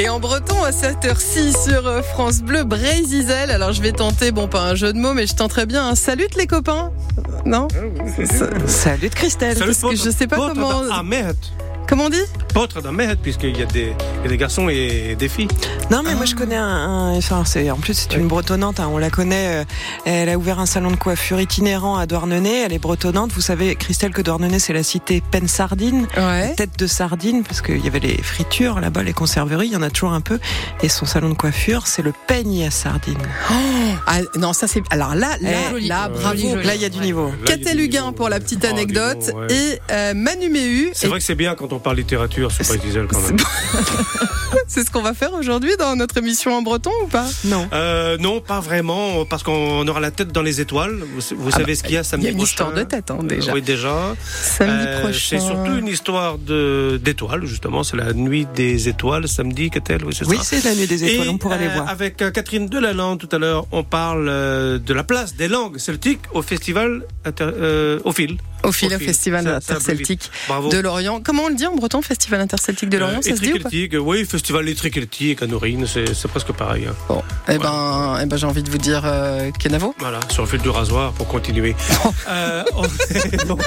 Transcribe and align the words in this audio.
Et 0.00 0.08
en 0.08 0.18
breton, 0.18 0.62
à 0.64 0.72
cette 0.72 1.04
heure-ci, 1.04 1.52
sur 1.52 1.86
euh, 1.86 2.00
France 2.00 2.40
Bleu, 2.40 2.64
Brézizel. 2.64 3.50
Alors, 3.50 3.74
je 3.74 3.82
vais 3.82 3.92
tenter, 3.92 4.30
bon, 4.30 4.48
pas 4.48 4.62
un 4.62 4.74
jeu 4.74 4.94
de 4.94 4.98
mots, 4.98 5.12
mais 5.12 5.26
je 5.26 5.34
tenterai 5.34 5.66
bien 5.66 5.86
un 5.86 5.94
salut 5.94 6.26
les 6.38 6.46
copains. 6.46 6.90
Non? 7.44 7.68
Salut 8.66 9.10
Christelle. 9.10 9.58
Parce 9.58 9.78
que 9.78 9.96
je 9.96 10.08
sais 10.08 10.26
pas 10.26 10.36
comment. 10.36 10.84
Comment 11.90 12.04
on 12.04 12.08
dit 12.08 12.22
Potre 12.54 12.80
d'un 12.82 12.92
maître, 12.92 13.20
puisqu'il 13.22 13.56
y, 13.56 13.62
a 13.62 13.66
des, 13.66 13.92
y 14.22 14.26
a 14.26 14.28
des 14.28 14.36
garçons 14.36 14.68
et 14.68 15.16
des 15.18 15.28
filles. 15.28 15.48
Non, 15.90 16.02
mais 16.04 16.14
moi 16.14 16.24
je 16.24 16.34
connais 16.34 16.56
un. 16.56 17.14
enfin, 17.16 17.44
c'est, 17.44 17.68
en 17.70 17.76
plus, 17.76 18.06
c'est 18.10 18.16
une 18.16 18.26
bretonnante, 18.28 18.80
hein, 18.80 18.88
on 18.92 18.98
la 18.98 19.10
connaît. 19.10 19.62
euh, 19.62 19.64
elle 20.04 20.28
a 20.28 20.36
ouvert 20.38 20.58
un 20.60 20.66
salon 20.66 20.90
de 20.92 20.96
coiffure 20.96 21.40
itinérant 21.40 21.96
à 21.96 22.06
Douarnenez. 22.06 22.62
Elle 22.62 22.72
est 22.72 22.78
bretonnante. 22.80 23.32
Vous 23.32 23.40
savez, 23.40 23.74
Christelle, 23.76 24.12
que 24.12 24.22
Douarnenez, 24.22 24.58
c'est 24.60 24.72
la 24.72 24.82
cité 24.84 25.20
peine 25.30 25.46
sardine. 25.48 26.06
Ouais. 26.16 26.54
Tête 26.56 26.78
de 26.78 26.86
sardine, 26.86 27.42
parce 27.44 27.60
qu'il 27.60 27.84
y 27.84 27.88
avait 27.88 28.00
les 28.00 28.20
fritures 28.22 28.80
là-bas, 28.80 29.02
les 29.02 29.12
conserveries, 29.12 29.66
il 29.68 29.72
y 29.72 29.76
en 29.76 29.82
a 29.82 29.90
toujours 29.90 30.12
un 30.12 30.20
peu. 30.20 30.38
Et 30.82 30.88
son 30.88 31.06
salon 31.06 31.28
de 31.30 31.34
coiffure, 31.34 31.86
c'est 31.88 32.02
le 32.02 32.12
peigne 32.28 32.64
à 32.66 32.70
sardine. 32.70 33.18
Ah, 34.06 34.20
non, 34.36 34.52
ça 34.52 34.66
c'est. 34.66 34.82
Alors 34.90 35.14
là, 35.14 35.36
là, 35.40 35.50
Eh, 35.76 35.80
là, 35.86 36.08
bravo. 36.08 36.56
Là, 36.56 36.74
il 36.74 36.80
y 36.82 36.84
a 36.84 36.88
du 36.88 36.98
niveau. 37.00 37.30
Catel 37.46 37.80
Huguin 37.80 38.12
pour 38.12 38.28
la 38.28 38.38
petite 38.40 38.60
Oh, 38.62 38.66
du 38.66 38.72
anecdote 38.72 39.18
niveau, 39.26 39.38
ouais. 39.40 39.46
et 39.54 39.80
euh, 39.90 40.14
Manu 40.14 40.48
Méhu. 40.50 40.90
C'est 40.94 41.06
Et 41.06 41.10
vrai 41.10 41.18
que 41.18 41.24
c'est 41.24 41.34
bien 41.34 41.54
quand 41.54 41.72
on 41.72 41.78
parle 41.80 41.96
littérature 41.96 42.50
sur 42.52 42.64
Brésil 42.66 43.06
quand 43.10 43.20
même. 43.20 43.36
C'est 44.66 44.84
ce 44.84 44.90
qu'on 44.90 45.02
va 45.02 45.14
faire 45.14 45.32
aujourd'hui 45.32 45.72
dans 45.78 45.96
notre 45.96 46.16
émission 46.18 46.54
en 46.54 46.62
breton 46.62 46.90
ou 47.04 47.06
pas? 47.06 47.26
Non. 47.44 47.68
Euh, 47.72 48.16
non, 48.18 48.40
pas 48.40 48.60
vraiment, 48.60 49.24
parce 49.24 49.42
qu'on 49.42 49.86
aura 49.88 50.00
la 50.00 50.10
tête 50.10 50.32
dans 50.32 50.42
les 50.42 50.60
étoiles. 50.60 50.96
Vous, 51.14 51.36
vous 51.36 51.50
Ah 51.52 51.58
savez 51.58 51.72
bah, 51.72 51.74
ce 51.76 51.82
qu'il 51.82 51.92
y 51.92 51.96
a 51.96 52.00
Il 52.00 52.04
samedi 52.04 52.26
y 52.26 52.28
a 52.28 52.32
une 52.32 52.36
prochain? 52.36 52.50
histoire 52.50 52.72
de 52.72 52.82
tête 52.82 53.10
hein, 53.10 53.18
déjà. 53.22 53.50
Euh, 53.50 53.54
Oui, 53.54 53.62
déjà. 53.62 54.14
Samedi 54.42 54.84
Euh, 54.86 55.00
prochain. 55.00 55.18
C'est 55.30 55.40
surtout 55.40 55.76
une 55.78 55.88
histoire 55.88 56.38
de 56.38 57.00
d'étoiles, 57.02 57.46
justement. 57.46 57.82
C'est 57.82 57.96
la 57.96 58.12
nuit 58.12 58.46
des 58.54 58.88
étoiles, 58.88 59.28
samedi, 59.28 59.70
qu'a-t-elle? 59.70 60.04
Oui, 60.04 60.14
c'est 60.16 60.26
Oui, 60.26 60.38
la 60.64 60.74
nuit 60.74 60.86
des 60.86 61.04
étoiles, 61.04 61.26
Et, 61.26 61.30
on 61.30 61.38
pourra 61.38 61.54
aller 61.56 61.66
euh, 61.66 61.74
voir. 61.74 61.88
Avec 61.88 62.16
Catherine 62.16 62.66
Delalande 62.68 63.18
tout 63.18 63.34
à 63.34 63.38
l'heure, 63.38 63.66
on 63.72 63.82
parle 63.84 64.26
de 64.26 64.94
la 64.94 65.04
place 65.04 65.34
des 65.36 65.48
langues 65.48 65.78
celtiques 65.78 66.20
au 66.32 66.42
festival 66.42 67.02
euh, 67.40 67.98
au 68.04 68.12
fil. 68.12 68.38
Au 68.64 68.72
fil. 68.72 68.90
Festival 68.98 69.46
interceltique 69.46 70.30
de 70.70 70.78
Lorient. 70.78 71.20
Comment 71.22 71.44
on 71.44 71.48
le 71.48 71.54
dit 71.54 71.66
en 71.66 71.74
breton 71.74 72.02
Festival 72.02 72.40
interceltique 72.40 72.88
de 72.88 72.98
Lorient, 72.98 73.22
ça 73.22 73.36
se 73.36 73.40
dit 73.40 73.48
ou 73.52 73.52
pas 73.52 73.68
Étriceltique, 73.68 73.94
oui, 74.00 74.24
festival 74.24 74.68
étriceltique 74.68 75.42
à 75.42 75.46
Norine, 75.46 75.86
c'est 75.86 76.28
presque 76.28 76.52
pareil. 76.52 76.86
hein. 76.86 76.94
Bon, 77.08 77.22
eh 77.48 77.58
ben, 77.58 78.18
eh 78.22 78.26
ben 78.26 78.36
j'ai 78.36 78.46
envie 78.46 78.62
de 78.62 78.70
vous 78.70 78.78
dire 78.78 79.02
euh, 79.04 79.50
Kenavo. 79.58 79.94
Voilà, 79.98 80.20
sur 80.30 80.42
le 80.42 80.48
fil 80.48 80.60
du 80.60 80.68
rasoir 80.68 81.12
pour 81.12 81.28
continuer. 81.28 81.74
euh, 82.28 82.62
on, 82.74 82.82
donc, 83.46 83.62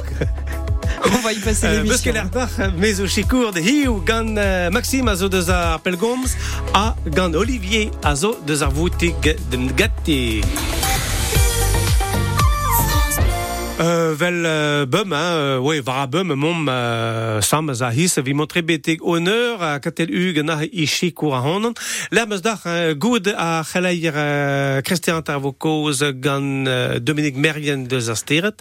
On 1.06 1.18
va 1.22 1.34
y 1.34 1.40
passer 1.40 1.66
euh, 1.66 1.84
l'émission. 1.84 2.12
Beuskelerdag, 2.14 2.74
mais 2.78 3.00
au 3.02 3.08
chicour 3.08 3.52
de 3.52 3.60
Hiu, 3.60 4.02
gan 4.06 4.36
euh, 4.38 4.70
Maxime 4.70 5.08
azo 5.08 5.28
de 5.30 5.42
za 5.42 5.80
Pelgoms, 5.84 6.28
a 6.74 6.96
gan 7.08 7.34
Olivier 7.34 7.92
azo 8.04 8.38
de 8.46 8.56
za 8.56 8.68
Voutig 8.68 9.16
de 9.22 9.58
Euh, 13.80 14.14
vel 14.14 14.44
euh, 14.46 14.86
bum, 14.86 15.14
hein, 15.14 15.18
euh, 15.18 15.58
oui, 15.58 15.80
vara 15.80 16.06
bum, 16.06 16.34
mom 16.36 16.70
euh, 16.70 17.42
sam 17.42 17.74
za 17.74 17.90
his, 17.90 18.20
vi 18.24 18.34
montre 18.36 18.62
betig 18.62 19.00
honneur 19.02 19.64
a 19.64 19.80
katel 19.80 20.12
ug 20.14 20.38
na 20.46 20.60
ishi 20.72 21.12
kura 21.12 21.42
honon. 21.42 21.74
Lermes 22.12 22.42
dag 22.42 22.60
euh, 22.68 22.94
good 22.94 23.34
a 23.36 23.64
chaleir 23.64 24.14
euh, 24.16 24.82
Christian 24.82 25.24
Tarvokoz 25.24 26.04
gan 26.14 26.68
euh, 26.68 27.00
Dominique 27.00 27.36
Merien 27.36 27.78
de 27.80 28.00
Zasteret. 28.00 28.54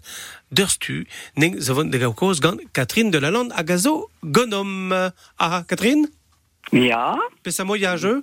Durstu, 0.50 1.06
ning 1.36 1.60
zavon 1.60 1.92
de 1.92 1.98
gaukoz 1.98 2.40
gan 2.40 2.56
Catherine 2.72 3.10
de 3.10 3.18
Lalande 3.18 3.52
a 3.55 3.62
gazo 3.62 4.08
gonom. 4.24 5.10
Ah, 5.38 5.62
Catherine? 5.68 6.08
Ja, 6.72 7.18
Pesa 7.42 7.64
moyage? 7.64 8.22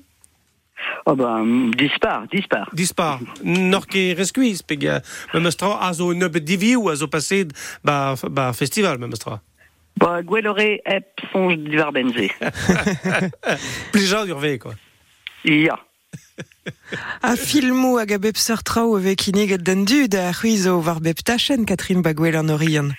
Oh 1.06 1.16
ben, 1.16 1.72
dispar, 1.72 2.28
dispar. 2.32 2.70
Dispar. 2.74 3.20
Norke 3.44 4.14
reskuis, 4.18 4.62
pega. 4.64 5.02
Memestra 5.34 5.76
azo 5.88 6.12
neub 6.14 6.38
diviu, 6.44 6.90
azo 6.90 7.08
passed 7.08 7.54
ba, 7.84 8.16
ba 8.30 8.52
festival, 8.54 8.98
memestra. 8.98 9.40
Ba, 10.00 10.22
gwellore 10.24 10.80
ep 10.86 11.26
sonj 11.34 11.68
diwar 11.68 11.92
benze. 11.96 12.30
Plija 13.92 14.26
d'urve, 14.26 14.58
quoi. 14.60 14.76
Ja. 15.44 15.80
A 17.22 17.36
filmo 17.36 17.98
hag 17.98 18.12
a 18.14 18.20
bep 18.20 18.38
sartrao 18.38 18.96
avec 18.98 19.28
iniget 19.28 19.66
den 19.66 19.86
dud 19.86 20.16
a 20.16 20.32
c'huizo 20.34 20.80
war 20.86 21.02
bep 21.02 21.24
tachen 21.24 21.66
Catherine 21.66 22.02
Baguel 22.02 22.38
an 22.38 22.50
orion. 22.50 22.94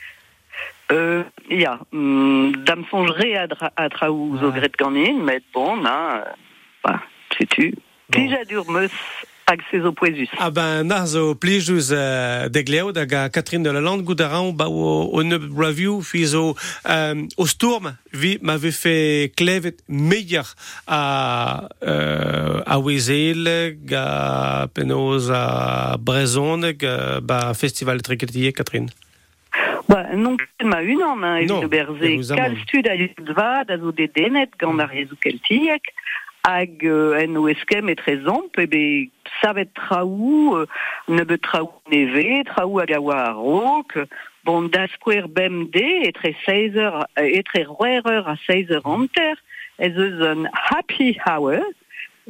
Euh, 0.90 1.22
ja, 1.48 1.78
mm, 1.90 2.64
dam 2.66 2.82
sonj 2.90 3.14
re 3.14 3.28
a, 3.38 3.46
dra, 3.46 3.70
a 3.78 3.86
traoù 3.88 4.36
zo 4.40 4.50
gret 4.50 4.74
ganin, 4.76 5.22
met 5.24 5.44
bon, 5.54 5.84
hein, 5.86 6.24
euh, 6.82 6.98
bah, 7.38 7.46
Bon. 8.10 8.18
Plija 8.18 8.44
dur 8.44 8.66
meus. 8.70 8.90
Ah 10.38 10.50
ben, 10.50 10.86
na 10.86 11.06
zo 11.06 11.34
plijus 11.34 11.90
uh, 11.90 12.46
de 12.50 12.62
gleo 12.62 12.92
da 12.92 13.04
ga 13.04 13.28
Catherine 13.28 13.64
de 13.64 13.72
Lalande 13.72 14.04
goudaran 14.06 14.52
ba 14.54 14.68
o, 14.68 15.18
review 15.58 16.02
o 17.36 17.46
storm 17.46 17.96
vi 18.12 18.38
m'avait 18.42 18.70
fait 18.70 19.32
klevet 19.36 19.74
meilleur 19.88 20.54
a 20.86 21.66
uh, 21.82 22.62
a 22.64 22.78
Wezel 22.78 23.74
ga 23.84 24.68
penoz 24.72 25.30
a 25.30 25.96
Brezon 25.98 26.70
ga 26.78 27.20
ba 27.20 27.52
festival 27.54 28.02
triquetier 28.02 28.52
Catherine. 28.52 28.90
Ba, 29.88 30.14
non 30.14 30.36
ma 30.62 30.78
un 30.78 31.02
an, 31.02 31.22
hein, 31.24 31.46
Non, 31.48 31.58
evit 31.58 31.64
o 31.64 31.68
berze, 31.68 32.14
vous 32.14 32.28
kal 32.28 32.52
amant. 32.52 32.62
stud 32.62 32.86
a 32.86 32.94
yudva, 32.94 33.64
da 33.66 33.78
zo 33.78 33.90
de 33.90 34.06
denet 34.14 34.50
gant 34.60 34.78
ar 34.78 34.88
rezou 34.94 35.16
keltiek, 35.18 35.82
hag 36.46 36.84
euh, 36.84 37.18
en 37.20 37.36
o 37.36 37.48
eskem 37.48 37.90
e 37.92 37.96
trezamp, 37.98 38.58
e 38.58 38.66
be 38.70 38.84
savet 39.40 39.72
traoù, 39.76 40.56
euh, 40.56 40.66
ne 41.08 41.24
be 41.28 41.38
traoù 41.40 41.72
neve, 41.92 42.42
traoù 42.48 42.80
hag 42.80 42.94
a 42.96 43.00
oa 43.00 43.18
a 43.28 43.32
rok, 43.36 43.96
bon 44.44 44.70
da 44.72 44.86
skwer 44.94 45.28
bem 45.28 45.66
de, 45.74 45.86
etre 46.08 46.32
16 46.44 46.78
eur, 46.80 47.02
euh, 47.18 47.28
etre 47.40 47.64
roer 47.68 48.06
eur 48.08 48.28
a 48.28 48.38
16 48.46 48.72
eur 48.78 48.88
anter, 48.88 49.36
ez 49.78 49.92
eus 49.96 50.24
un 50.26 50.48
happy 50.52 51.12
hour, 51.26 51.60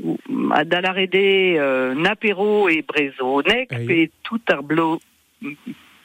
ou, 0.00 0.18
a 0.54 0.64
dalarede 0.64 1.58
euh, 1.58 1.94
napero 1.94 2.68
e 2.70 2.80
brezonek, 2.86 3.74
pe 3.86 4.08
tout 4.26 4.54
ar 4.54 4.62
blo 4.66 4.98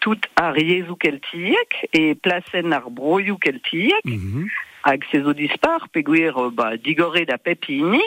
tout 0.06 0.28
ar 0.38 0.58
yezou 0.62 0.94
keltiek 1.02 1.80
e 1.90 2.14
plasen 2.22 2.76
ar 2.78 2.90
broioù 2.94 3.40
keltiek 3.42 4.06
Mm 4.06 4.20
-hmm. 4.22 4.46
Hag 4.86 5.04
se 5.12 5.22
zo 5.26 5.34
dispar 5.34 5.88
pe 5.92 6.04
gwir 6.06 6.36
euh, 6.38 6.52
ba, 6.54 6.76
digore 6.78 7.26
da 7.26 7.38
pepini. 7.42 8.04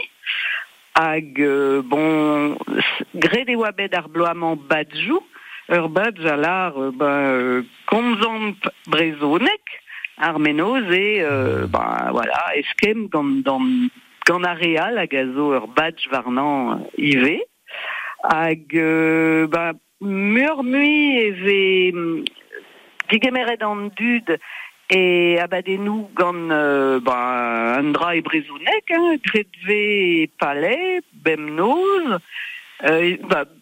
Hag 0.99 1.39
euh, 1.43 1.83
bon 1.83 2.56
s- 2.78 3.03
gret 3.15 3.49
e 3.50 3.56
oa 3.59 3.72
bet 3.77 3.94
ar 3.94 4.09
bloamant 4.11 4.56
badjou 4.71 5.21
ur 5.69 5.89
badj 5.93 6.25
a 6.27 6.37
lar 6.41 6.72
euh, 6.81 6.91
ba, 6.97 7.11
euh, 7.34 7.62
komzamp 7.91 8.71
brezonek 8.89 9.75
ar 10.19 10.39
menoz 10.43 10.89
e 10.91 11.21
euh, 11.22 11.66
ba, 11.71 12.09
voilà, 12.11 12.41
eskem 12.59 13.06
gant, 13.12 13.43
gant, 13.47 13.69
gant 14.27 14.43
ar 14.49 14.56
real 14.59 14.99
hag 14.99 15.15
a 15.15 15.27
zo 15.37 15.53
ur 15.59 15.69
badj 15.77 16.09
varnan 16.10 16.87
ive 16.99 17.37
hag 18.25 18.75
euh, 18.75 19.47
ba, 19.53 19.72
murmui 20.00 20.97
e 21.22 21.31
ve 21.45 21.60
mm, 21.95 22.25
e 24.91 25.38
abadenou 25.38 26.10
gant 26.15 26.50
euh, 26.50 27.00
ba, 27.00 27.76
un 27.78 27.93
dra 27.93 28.16
e 28.16 28.22
brezounek, 28.22 28.88
hein, 28.91 29.21
gredve 29.21 29.76
e 30.25 30.31
palais, 30.38 31.03
bem 31.12 31.37
noz, 31.37 32.21
euh, 32.84 33.16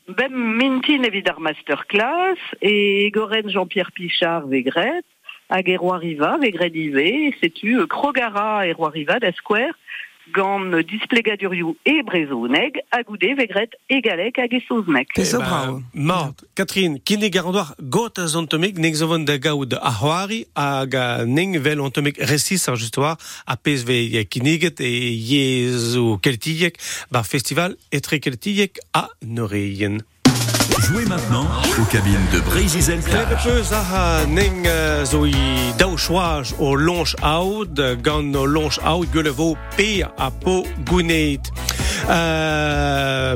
bem 0.08 0.30
mintin 0.30 1.02
evit 1.02 1.26
masterclass, 1.38 2.38
e 2.62 3.10
goren 3.10 3.50
Jean-Pierre 3.50 3.90
Pichard 3.92 4.48
ve 4.48 4.62
gret, 4.62 5.04
hag 5.50 5.68
e 5.68 5.76
roi 5.76 5.98
riva 5.98 6.36
ve 6.38 6.50
gret 6.50 6.74
ive, 6.74 7.34
setu 7.40 7.80
euh, 7.80 7.86
krogara 7.86 8.66
e 8.66 8.72
roi 8.72 8.92
riva 8.92 9.18
da 9.18 9.32
square, 9.32 9.74
gant 10.34 10.72
euh, 10.72 10.82
displegadurioù 10.82 11.76
e 11.84 12.02
brezounek, 12.02 12.78
agoude 12.90 13.34
ve 13.38 13.46
gret 13.46 13.76
e 13.88 14.00
galek 14.00 14.38
hag 14.38 14.52
Catherine, 16.54 17.00
kin 17.04 17.20
garandoar 17.30 17.74
got 17.78 18.18
a 18.18 18.26
zontomik, 18.26 18.78
nek 18.78 18.94
zo 18.96 19.18
da 19.24 19.36
a 19.80 19.92
hoari, 20.00 20.46
hag 20.54 20.94
a 20.94 21.24
neng 21.24 21.58
vel 21.62 21.80
ontomik 21.80 22.18
resis 22.18 22.68
ar 22.68 22.76
justoar, 22.76 23.16
a 23.46 23.56
pez 23.56 23.84
ve 23.84 23.98
ye 24.14 24.24
kiniget 24.24 24.80
e 24.80 24.90
ye 25.14 25.70
zo 25.70 26.18
keltiek, 26.18 26.78
bar 27.10 27.24
festival 27.24 27.76
etre 27.90 28.20
a. 28.92 29.08
Jouez 30.96 31.04
maintenant 31.04 31.46
aux 31.78 31.84
cabines 31.92 32.26
de 32.32 32.40
Breizh 32.40 32.70
Claire. 33.04 33.28
Zaha 33.62 34.24
ning 34.24 34.66
zoi 35.04 35.30
daouchouaj 35.76 36.54
au 36.58 36.74
launch 36.74 37.14
out, 37.22 37.78
gan 38.02 38.32
au 38.34 38.46
launch 38.46 38.78
out, 38.78 39.06
gulevo 39.12 39.58
pire 39.76 40.08
à 40.16 40.30
po 40.30 40.64
gouneit. 40.86 41.42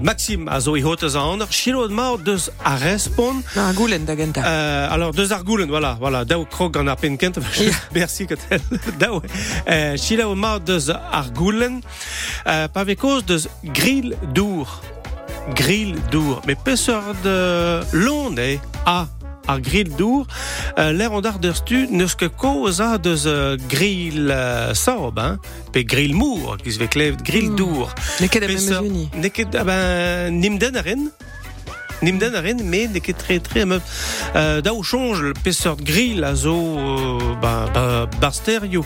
Maxime 0.02 0.48
a 0.48 0.58
zo 0.60 0.74
ihot 0.76 1.02
ez 1.02 1.16
an 1.16 1.44
Chilo 1.50 1.86
ma 1.90 2.16
deus 2.16 2.48
a 2.64 2.76
respon 2.76 3.42
Na 3.54 3.74
goulen 3.74 4.06
da 4.06 4.16
genta 4.16 4.40
euh, 4.40 4.88
Alors 4.90 5.12
deus 5.12 5.30
ar 5.30 5.44
goulen, 5.44 5.68
voilà, 5.68 5.98
voilà. 6.00 6.24
Dao 6.24 6.46
krog 6.46 6.78
an 6.78 6.88
ar 6.88 6.96
pen 6.96 7.18
kent 7.18 7.40
Merci 7.94 8.26
ket 8.26 8.40
Dao 8.98 9.20
euh, 9.68 9.98
Chilo 9.98 10.34
ma 10.34 10.58
deus 10.58 10.88
ar 10.88 11.30
goulen 11.32 11.82
euh, 12.46 12.68
Pa 12.68 12.84
vez 12.84 12.96
koz 12.96 13.26
deus 13.26 13.48
gril 13.64 14.16
dour 14.32 14.80
grill 15.54 15.96
d'our. 16.10 16.42
Mais 16.46 16.54
peseur 16.54 17.02
de 17.24 17.80
Londres 17.92 18.60
a 18.86 19.08
à 19.48 19.58
grill 19.58 19.90
d'our, 19.96 20.26
euh, 20.78 20.92
l'air 20.92 21.12
on 21.12 21.20
d'arderstu 21.20 21.88
ne 21.90 22.06
ce 22.06 22.14
que 22.14 22.26
cause 22.26 22.80
à 22.80 22.98
de 22.98 23.56
grill 23.68 24.30
euh, 24.30 24.74
saub, 24.74 25.18
hein, 25.18 25.38
pe 25.72 25.80
grill 25.80 26.14
mour, 26.14 26.56
qui 26.62 26.72
se 26.72 26.78
veut 26.78 26.88
grill 26.88 27.54
d'our. 27.54 27.92
Neked 28.20 28.44
aben 28.44 28.54
mezuni. 28.54 29.08
Neked 29.16 29.56
aben 29.56 29.74
ah 29.74 30.30
nimdenaren. 30.30 31.10
Nimden 32.02 32.34
a 32.34 32.40
rien 32.40 32.62
med 32.64 33.00
ket 33.04 33.18
tre 33.18 33.38
tre 33.40 33.64
meuf. 33.64 33.82
Da 34.34 34.72
le 34.72 35.32
peseur 35.44 35.76
de 35.76 35.82
grill 35.84 36.24
a 36.24 36.34
zo 36.34 36.54
euh, 36.54 37.34
ba, 37.40 37.66
ba, 37.74 38.06
barsterio. 38.20 38.84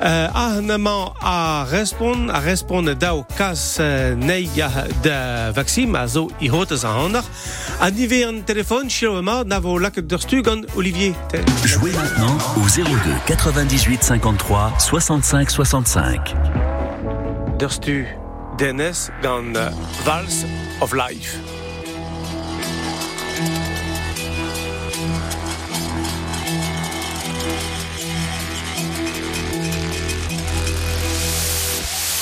Euh, 0.00 0.28
a 0.34 0.56
hanaman 0.56 1.12
a 1.20 1.64
respond 1.64 2.28
a 2.30 2.40
respond 2.40 2.82
da 2.94 3.14
o 3.14 3.24
kas 3.36 3.78
nei 4.16 4.48
da 5.02 5.52
vaxim 5.52 5.94
a 5.94 6.06
zo 6.06 6.30
i 6.40 6.48
a 6.48 6.88
hanar. 6.88 7.24
A 7.80 7.90
nive 7.90 8.24
un 8.24 8.40
téléphone 8.40 8.88
chez 8.88 9.06
Oma 9.06 9.44
na 9.44 9.60
vo 9.60 9.78
lak 9.78 10.00
der 10.00 10.18
Olivier. 10.76 11.14
Jouez 11.64 11.92
maintenant 11.92 12.38
au 12.56 12.68
02 12.68 12.82
98 13.26 14.04
53 14.04 14.72
65 14.78 15.50
65. 15.50 16.34
D'irstu, 17.58 18.06
Dennis 18.58 19.10
gant 19.22 19.52
Vals 20.04 20.46
of 20.80 20.92
Life. 20.94 21.38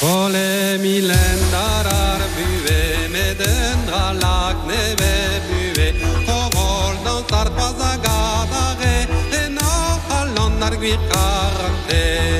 Ole 0.03 0.79
mi 0.79 1.01
lendar 1.03 1.87
ar 1.87 2.23
bue, 2.35 3.09
me 3.13 3.35
dendra 3.35 4.13
lag 4.23 4.57
neve 4.67 5.43
bue, 5.49 5.89
Torol 6.27 6.95
dans 7.05 7.33
ar 7.41 7.51
pazagada 7.51 8.65
re, 8.81 8.97
en 9.45 9.59
ar 9.59 9.99
halon 10.09 10.63
ar 10.63 10.75
gwi 10.81 10.95
karante. 11.11 12.40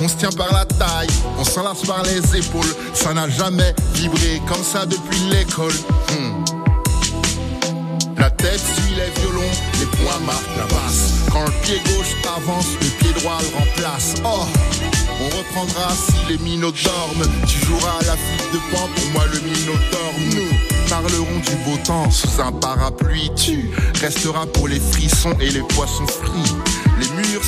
On 0.00 0.08
se 0.08 0.14
tient 0.14 0.30
par 0.30 0.50
la 0.52 0.64
taille, 0.64 1.08
on 1.38 1.44
s'enlace 1.44 1.82
par 1.82 2.02
les 2.04 2.38
épaules. 2.38 2.74
Ça 2.94 3.12
n'a 3.12 3.28
jamais 3.28 3.74
vibré 3.92 4.40
comme 4.48 4.64
ça 4.64 4.86
depuis 4.86 5.18
l'école. 5.30 5.74
Hmm. 6.08 6.42
La 8.16 8.30
tête 8.30 8.60
suit 8.60 8.94
les 8.94 9.20
violons, 9.20 9.52
les 9.78 9.86
poings 9.86 10.20
marquent 10.24 10.56
la 10.56 10.64
basse. 10.74 11.12
Quand 11.30 11.44
le 11.44 11.50
pied 11.62 11.82
gauche 11.84 12.14
avance, 12.24 12.66
le 12.80 12.86
pied 12.98 13.12
droit 13.20 13.36
le 13.42 13.58
remplace. 13.58 14.14
Oh, 14.24 14.46
on 15.20 15.36
reprendra 15.36 15.90
si 15.90 16.32
les 16.32 16.38
minots 16.38 16.72
dorment. 16.82 17.30
Tu 17.46 17.66
joueras 17.66 17.98
à 18.00 18.04
la 18.04 18.16
flûte 18.16 18.52
de 18.54 18.58
pan, 18.74 18.88
pour 18.96 19.10
moi 19.12 19.24
le 19.32 19.40
minotaure. 19.40 20.14
Nous 20.34 20.88
parlerons 20.88 21.40
du 21.40 21.56
beau 21.64 21.76
temps 21.84 22.10
sous 22.10 22.40
un 22.40 22.52
parapluie. 22.52 23.30
Tu 23.36 23.70
resteras 24.00 24.46
pour 24.46 24.68
les 24.68 24.80
frissons 24.80 25.34
et 25.40 25.50
les 25.50 25.62
poissons 25.62 26.06
frits. 26.06 26.54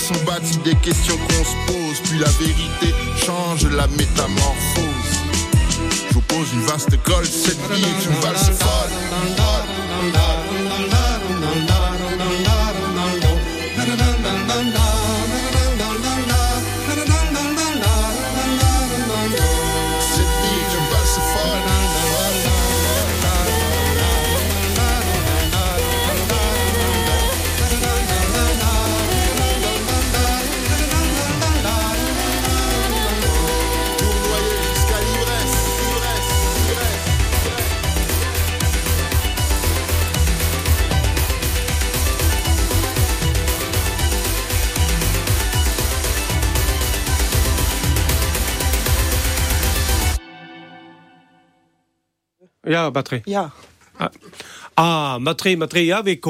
Sont 0.07 0.25
bâtis 0.25 0.59
des 0.59 0.77
questions 0.77 1.17
qu'on 1.17 1.45
se 1.45 1.67
pose, 1.67 2.01
puis 2.05 2.19
la 2.21 2.29
vérité 2.39 2.95
change 3.17 3.67
la 3.67 3.89
métamorphose. 3.89 4.85
Je 6.09 6.15
vous 6.15 6.21
pose 6.21 6.47
une 6.53 6.63
vaste 6.63 6.97
colle, 7.03 7.27
cette 7.27 7.59
vie 7.73 7.83
est 7.83 8.05
une 8.05 8.21
valse 8.21 8.51
folle. 8.51 10.36
Jā, 52.67 52.91
Batri. 52.91 53.23
Ah. 53.99 54.11
Ah, 54.77 55.17
matrī, 55.19 55.55
matrī 55.57 55.87
jau 55.89 56.03
bija 56.05 56.21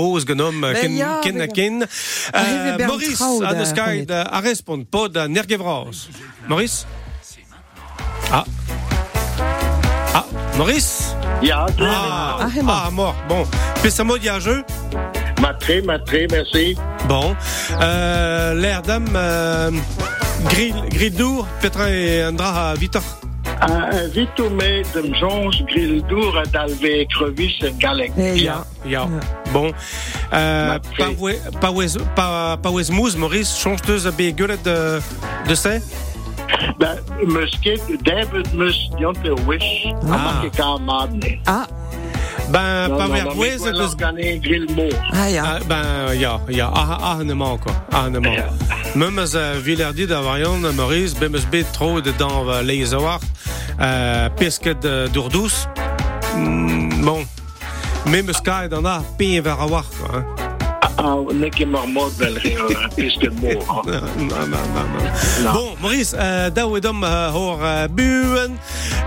kin, 1.23 1.40
kin, 1.50 1.83
euh, 1.83 2.87
Maurice, 2.87 3.21
à 3.45 3.55
nos 3.55 3.64
skaid, 3.64 4.11
à 4.11 4.40
répondre, 4.40 4.85
pod. 4.87 5.16
Maurice? 6.49 6.87
Ah. 8.31 8.45
Ah, 10.14 10.25
Maurice? 10.57 11.14
Ja, 11.43 11.66
ah, 11.81 12.38
ah, 12.40 12.49
ah, 12.69 12.90
mort. 12.90 13.16
Bon. 13.28 13.45
Pessamo 13.83 14.16
dit 14.16 14.28
à 14.28 14.38
jeu? 14.38 14.64
Matré, 15.40 15.83
matré, 15.83 16.28
merci. 16.31 16.76
Bon. 17.09 17.35
Euh, 17.81 18.55
l'air 18.55 18.83
d'âme, 18.83 19.09
euh, 19.14 19.71
grill, 20.49 20.75
grill 20.88 21.14
d'our, 21.14 21.47
Petra 21.61 21.90
et 21.90 22.25
Andra 22.25 22.71
à 22.71 22.75
Vitor 22.75 23.02
vitomé 24.13 24.83
de 24.95 25.01
mjonge 25.09 25.65
grill 25.67 26.03
dour 26.09 26.43
d'alvé 26.53 27.07
ja. 28.87 29.09
Bon. 29.53 29.73
Euh, 30.33 30.79
ouez 32.71 32.91
mouz, 32.91 33.17
Maurice, 33.17 33.59
chanteuse 33.59 34.07
à 34.07 34.11
bégueule 34.11 34.59
de, 34.65 35.01
de 35.49 35.55
c'est 35.55 35.83
Ben, 36.79 36.97
musket, 37.27 37.81
David 38.05 38.55
mus, 38.55 38.91
wish. 39.47 39.87
Ah. 40.11 40.43
Ah, 41.47 41.67
Ben, 42.49 42.88
voilà, 42.88 43.25
de... 43.25 43.97
gané 43.97 44.38
grill 44.38 44.67
moor. 44.75 44.88
ah, 45.12 45.29
ja. 45.29 45.43
Ah, 45.45 45.59
ben, 45.69 46.15
ja, 46.15 46.41
ja. 46.49 46.71
Ah, 46.73 46.99
ah, 47.03 47.25
ne 47.25 47.35
man, 47.35 47.59
quoi. 47.59 47.73
Ah, 47.93 48.09
ne 48.09 48.19
man. 48.19 48.37
Même 48.95 49.19
uh, 49.19 49.61
Villardi 49.61 50.07
da 50.07 50.21
variant, 50.21 50.59
Maurice, 50.75 51.15
bemes 51.15 51.45
bet 51.50 51.65
trop 51.73 52.00
de 52.00 52.12
dans 52.12 52.49
uh, 52.49 52.62
les 52.62 52.95
awar, 52.95 53.21
uh, 53.79 54.31
pesket 54.38 54.81
de 54.83 55.09
d'ourdous. 55.12 55.67
Mm, 56.37 57.05
bon. 57.05 57.26
Même 58.07 58.33
sky 58.33 58.69
d'en 58.71 58.85
a, 58.85 59.03
pin 59.19 59.41
vers 59.43 59.61
avoir, 59.61 59.85
quoi. 59.91 60.19
Hein. 60.19 60.46
Ah, 60.97 61.17
neke 61.33 61.67
marmot 61.67 62.11
non. 65.45 65.53
Bon, 65.53 65.75
Maurice, 65.81 66.15
uh, 66.15 66.49
da 66.53 66.67
wedom 66.69 67.03
uh, 67.03 67.29
hor 67.35 67.61
uh, 67.61 67.85
buen, 67.91 68.57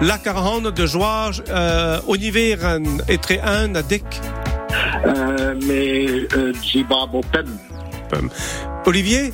la 0.01 0.17
carahane 0.17 0.71
de 0.71 0.85
joie, 0.85 1.31
uh, 1.47 1.99
Olivier 2.07 2.57
et 3.07 3.17
très 3.17 3.39
un 3.41 3.75
à 3.75 3.81
dek. 3.81 4.03
Euh, 5.05 5.55
mais, 5.65 6.27
euh. 6.35 6.53
Pum. 8.09 8.29
Olivier. 8.85 9.33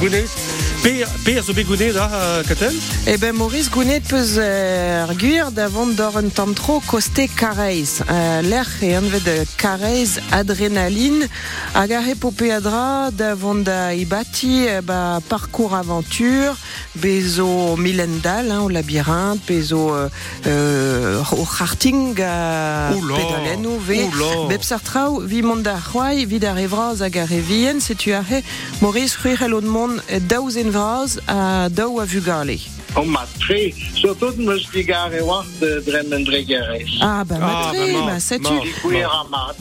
Gounet. 0.00 0.24
Per, 0.26 0.53
per 0.84 1.42
zo 1.42 1.52
begounet 1.54 1.94
da, 1.94 2.06
uh, 2.12 2.46
katel? 2.46 2.72
Eh 3.04 3.16
ben, 3.18 3.32
Maurice 3.34 3.70
Gounet 3.70 4.00
peus 4.00 4.36
euh, 4.36 5.02
arguir 5.08 5.50
davant 5.50 5.86
d'or 5.86 6.18
un 6.18 6.28
tantro 6.28 6.82
koste 6.86 7.26
kareiz. 7.34 8.02
Euh, 8.10 8.42
L'air 8.42 8.68
e 8.82 8.92
anvet 8.96 9.24
de 9.24 9.46
kareiz 9.56 10.20
adrénaline 10.30 11.24
hag 11.72 11.92
ar 11.96 12.08
epopeadra 12.12 13.08
davant 13.16 13.64
da 13.64 13.94
ibati 13.94 14.66
eh 14.68 14.82
ba, 14.82 15.20
parcours 15.26 15.72
aventure 15.74 16.52
bezo 17.00 17.76
milendal 17.76 18.50
hein, 18.52 18.60
au 18.60 18.68
labyrinthe 18.68 19.40
bezo 19.48 19.94
euh, 19.94 20.08
euh, 20.46 21.22
au 21.32 21.46
charting 21.46 22.20
a 22.20 22.92
Oula, 22.92 23.16
pedalenou 23.16 23.78
ve 23.80 24.02
oula. 24.04 24.48
bep 24.50 24.62
sartrao 24.62 25.20
vi 25.24 25.40
mont 25.42 25.64
da 25.64 25.78
c'hoai 25.80 26.26
vid 26.26 26.44
ar 26.44 26.58
evraz 26.58 27.00
hag 27.00 27.16
ar 27.24 27.32
evien 27.32 27.80
setu 27.80 28.12
ar 28.12 28.24
he 28.28 28.44
Maurice 28.82 29.16
Ruirel 29.24 29.54
on 29.54 29.62
mon 29.66 29.96
daouzen 30.28 30.73
vraz 30.74 31.18
a 31.28 31.68
daou 31.70 32.00
a 32.00 32.04
vugale. 32.04 32.58
On 32.96 33.06
m'a 33.06 33.26
très, 33.40 33.72
surtout 33.94 34.34
mus 34.36 34.68
digare 34.72 35.20
war 35.22 35.44
de 35.60 35.80
Dremen 35.86 36.24
Dregeres. 36.24 36.98
Ah, 37.00 37.24
bah, 37.24 37.36
Ah, 37.40 37.46
matre, 37.46 37.72
bah, 37.74 37.92
mort, 37.92 38.06
bah, 38.06 38.20
setu. 38.20 38.42
mort. 38.42 38.62
Dikuir 38.64 39.08
a 39.10 39.24
mat. 39.30 39.56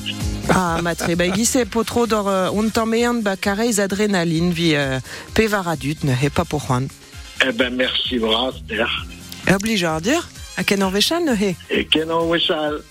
Ah, 0.49 0.81
matre, 0.81 1.15
bah, 1.15 1.29
gise 1.33 1.65
potro 1.69 2.05
d'or, 2.07 2.27
euh, 2.27 2.49
on 2.53 2.69
t'emmeant, 2.69 3.21
bah, 3.21 3.35
kareiz 3.37 3.79
adrénaline, 3.79 4.51
vi, 4.51 4.75
euh, 4.75 4.99
pevaradut, 5.33 5.97
ne 6.03 6.13
he 6.13 6.29
pas 6.29 6.45
pour 6.45 6.61
juan. 6.67 6.87
Eh 7.47 7.51
ben, 7.51 7.73
merci, 7.75 8.17
bras, 8.19 8.51
der. 8.67 8.89
Oblige 9.53 9.83
à 9.83 9.99
dire, 9.99 10.27
à 10.57 10.63
ken 10.63 10.81
orvechal, 10.83 11.23
ne 11.25 11.33
he. 11.35 11.55
Et 11.69 11.85
kenon 11.85 12.29
wissal. 12.29 12.81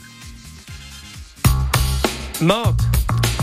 Mark, 2.40 2.78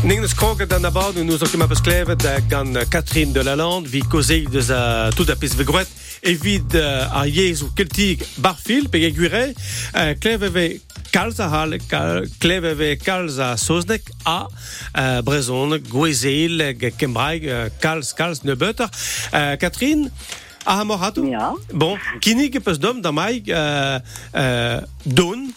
ning 0.03 0.21
eus 0.23 0.33
kroget 0.33 0.69
dan 0.69 0.85
abad 0.85 1.17
nous 1.23 1.41
ook 1.43 1.55
ma 1.59 1.65
besklevet 1.67 2.21
da 2.23 2.37
gant 2.47 2.75
uh, 2.75 2.81
Catherine 2.89 3.31
de 3.31 3.43
Lalande 3.43 3.89
vi 3.89 3.99
kozeil 4.07 4.47
deus 4.49 4.69
a 4.71 5.09
tout 5.15 5.27
a 5.29 5.35
pez 5.35 5.55
vegret 5.59 5.89
evit 6.21 6.75
uh, 6.79 7.19
a 7.19 7.25
ou 7.27 7.71
keltig 7.75 8.23
barfil 8.39 8.87
pe 8.89 9.01
gure 9.11 9.53
kleveve 10.23 10.79
kalz 11.11 11.39
a 11.39 11.49
hal 11.51 11.75
kleveve 12.39 12.95
kalz 13.03 13.39
a 13.43 13.55
soznek 13.59 14.07
a 14.23 14.47
brezon 15.21 15.75
gwezeil 15.91 16.63
ge 16.79 16.93
kembraig 16.95 17.43
uh, 17.43 17.65
kalz 17.83 18.13
kalz 18.13 18.43
ne 18.43 18.55
butter 18.55 18.87
uh, 19.33 19.57
Catherine 19.59 20.11
a 20.63 20.83
morato 20.83 21.25
Ja. 21.27 21.55
bon 21.73 21.99
kinig 22.19 22.61
peus 22.63 22.79
dom 22.79 23.01
da 23.01 23.11
mai 23.11 23.41
uh, 23.47 23.99
uh, 24.31 24.79
don 25.03 25.49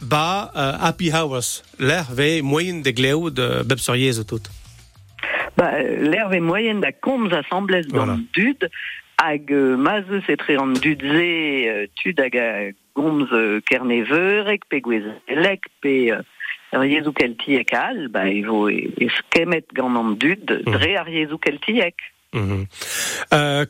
ba 0.00 0.50
uh, 0.54 0.78
happy 0.80 1.10
hours 1.10 1.62
ve 2.10 2.42
moyen 2.42 2.82
de 2.82 2.92
gleo 2.92 3.30
de 3.30 3.62
beb 3.64 3.78
sur 3.78 3.96
yez 3.96 4.24
tout. 4.26 4.48
Moyenne 6.40 6.80
da 6.80 6.92
komz 6.92 7.30
dans 7.30 8.18
dud, 8.32 8.70
hag 9.16 9.50
euh, 9.50 9.76
mazeux 9.76 10.22
etre 10.28 10.56
an 10.58 10.74
dudze 10.78 11.88
tud 11.96 12.20
hag 12.20 12.36
a 12.36 12.70
gomz 12.94 13.28
kerneveurek, 13.66 14.68
pe 14.68 14.80
ar 16.76 16.84
yezou 16.84 17.12
keltiek 17.16 17.72
al, 17.74 18.08
bah, 18.12 18.28
e 18.28 18.42
vo 18.44 18.68
e, 18.68 18.90
e 19.00 19.08
skemet 19.16 19.72
gant 19.74 19.96
an 19.96 20.14
dud, 20.20 20.46
dre 20.68 20.94
ar 21.00 21.08
yezou 21.10 21.40
keltiek. 21.40 21.96
Mm 22.30 22.48
-hmm. 22.48 22.62
uh, 23.32 23.62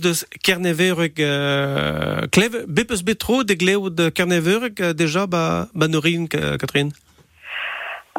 de 0.00 0.26
kerneverek 0.40 1.18
uh, 1.18 2.64
be 2.68 2.84
peus 2.84 3.02
de 3.44 3.56
gleo 3.56 3.94
de 3.94 4.10
kerneverek 4.10 4.78
uh, 4.78 4.90
deja 4.94 5.26
ba, 5.26 5.68
Catherine? 6.56 6.90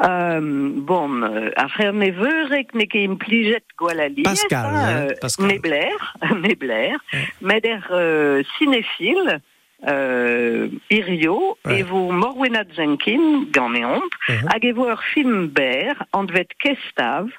Euh, 0.02 0.40
bon, 0.74 1.22
euh, 1.22 1.50
kerneveurek 1.76 2.74
ne 2.74 2.86
ket 2.90 3.06
implijet 3.06 3.62
gwal 3.78 4.00
a 4.02 4.08
liet, 4.08 4.26
Pascal, 4.26 4.66
hein, 4.74 5.06
Pascal. 5.20 5.46
ne 5.46 5.58
blair, 5.62 6.14
ne 6.42 6.54
blair, 6.58 6.98
met 7.38 7.64
er 7.64 7.86
euh, 7.92 8.42
cinéphile, 8.58 9.40
euh, 9.86 10.68
Irio, 10.90 11.56
Ouais. 11.64 11.78
et 11.78 11.82
vo 11.84 12.10
Morwenna 12.10 12.64
Jenkin, 12.74 13.46
gant 13.52 13.72
e 13.74 13.84
ont, 13.86 14.18
hag 14.50 14.66
vo 14.74 14.90
ur 14.90 15.02
film 15.14 15.46
ber, 15.54 15.94
an 16.10 16.26
vet 16.26 16.50
kestav, 16.58 17.30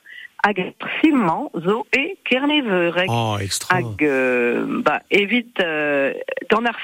hag 0.45 0.57
ur 0.57 0.73
filman 0.99 1.49
zo 1.65 1.85
e 1.89 2.15
kerneveurek. 2.23 3.09
Oh, 3.09 3.37
extra 3.41 3.75
Hag, 3.75 4.01
euh, 4.01 4.81
ba, 4.83 5.01
evit, 5.07 5.57
euh, 5.59 6.13
ar 6.53 6.77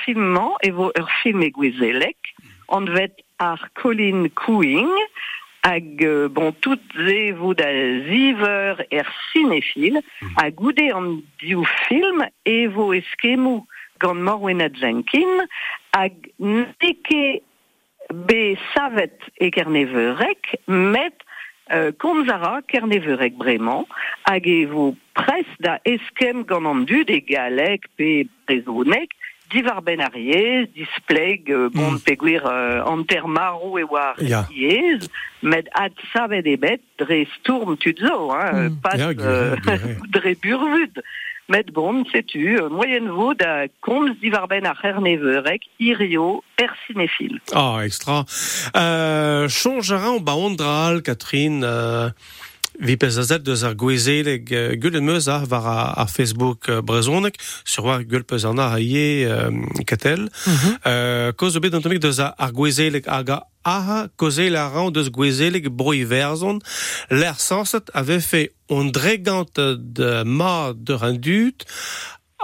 ur 0.98 1.10
film 1.22 1.46
gwezelek, 1.54 2.34
an 2.66 2.90
vet 2.90 3.22
ar 3.38 3.70
Colin 3.74 4.30
Cooing, 4.34 4.90
hag, 5.62 6.02
euh, 6.02 6.28
bon, 6.30 6.56
tout 6.60 6.82
ze 6.98 7.34
vo 7.38 7.54
da 7.54 7.70
ziver 8.10 8.86
er 8.90 9.08
cinéphile, 9.30 10.02
hag 10.40 10.58
goude 10.58 10.90
an 10.94 11.22
diou 11.38 11.66
film, 11.86 12.26
vo 12.74 12.92
eskemou 12.98 13.68
gant 14.02 14.26
Morwenna 14.26 14.72
Jenkin, 14.74 15.46
hag 15.94 16.18
neke 16.42 17.42
be 18.26 18.58
savet 18.74 19.30
e 19.38 19.54
kerneveurek, 19.54 20.58
met 20.66 21.30
euh, 21.74 21.92
komzara 21.98 22.62
kerneveurek 22.68 23.34
bremañ, 23.40 23.86
hag 24.28 24.48
e 24.48 24.66
vo 24.66 24.96
pres 25.14 25.48
da 25.60 25.80
eskem 25.86 26.44
gant 26.46 26.66
an 26.68 26.86
dud 26.86 27.10
e 27.10 27.20
galek 27.22 27.88
pe 27.98 28.28
brezonek, 28.48 29.10
divar 29.52 29.82
ben 29.84 30.00
ar 30.00 30.16
yez, 30.16 30.70
displeg, 30.74 31.50
euh, 31.52 31.70
bon, 31.74 31.92
Mm. 31.98 32.04
peguir 32.06 32.46
euh, 32.46 32.86
an 32.88 33.04
ter 33.04 33.26
marou 33.28 33.78
e 33.80 33.84
war 33.84 34.16
Ya. 34.24 34.46
yez, 34.50 35.10
met 35.42 35.68
ad 35.76 35.92
savet 36.14 36.46
e 36.48 36.56
bet 36.56 36.80
dre 36.98 37.26
stourm 37.40 37.76
tud 37.78 38.00
zo, 38.00 38.32
hein, 38.32 38.70
Mm. 38.70 38.82
pas 38.82 38.96
gure, 38.96 39.28
euh, 39.28 39.56
gure. 39.60 39.98
dre 40.16 40.36
burvud. 40.42 41.02
Met 41.52 41.74
bon, 41.74 42.06
setu, 42.06 42.56
euh, 42.56 42.70
moyen 42.70 43.10
vo 43.12 43.34
da 43.36 43.66
komz 43.84 44.14
divar 44.22 44.46
ben 44.48 44.64
ar 44.70 44.78
cerneveurek, 44.80 45.66
irio, 45.84 46.44
er 46.56 46.72
cinéphile. 46.86 47.42
Ah, 47.52 47.84
extra. 47.84 48.24
Euh, 48.72 49.50
changera 49.50 50.14
ba 50.24 50.32
ondral, 50.32 51.02
Catherine, 51.02 51.66
euh, 51.66 52.10
vi 52.82 52.98
pez 52.98 53.18
a 53.22 53.26
zet 53.28 53.46
deus 53.46 53.62
ar 53.68 53.76
gwezeleg 53.80 54.50
gul 54.82 54.98
en 54.98 55.06
meus 55.06 55.28
ar 55.32 55.46
war 55.52 55.68
ar 55.94 56.10
Facebook 56.10 56.70
brezonek, 56.88 57.38
sur 57.64 57.86
war 57.86 58.04
gul 58.04 58.26
pez 58.26 58.46
an 58.50 58.62
ar 58.62 58.80
ye 58.82 59.30
ketel, 59.88 60.28
koz 61.38 61.60
obet 61.60 61.78
an 61.78 61.86
tomik 61.86 62.02
deus 62.02 62.22
ar 62.22 62.56
gwezeleg 62.58 63.08
aga 63.08 63.42
aha 63.62 64.08
kozel 64.18 64.58
a 64.58 64.68
ran 64.74 64.90
deus 64.94 65.12
gwezeleg 65.14 65.70
broi 65.70 66.02
verzon, 66.10 66.62
l'er 67.14 67.38
sanset 67.38 67.94
ave 67.94 68.18
fe 68.26 68.48
on 68.72 68.90
dregant 68.90 69.62
de 69.78 70.24
ma 70.26 70.72
de 70.74 70.98
rendut, 70.98 71.68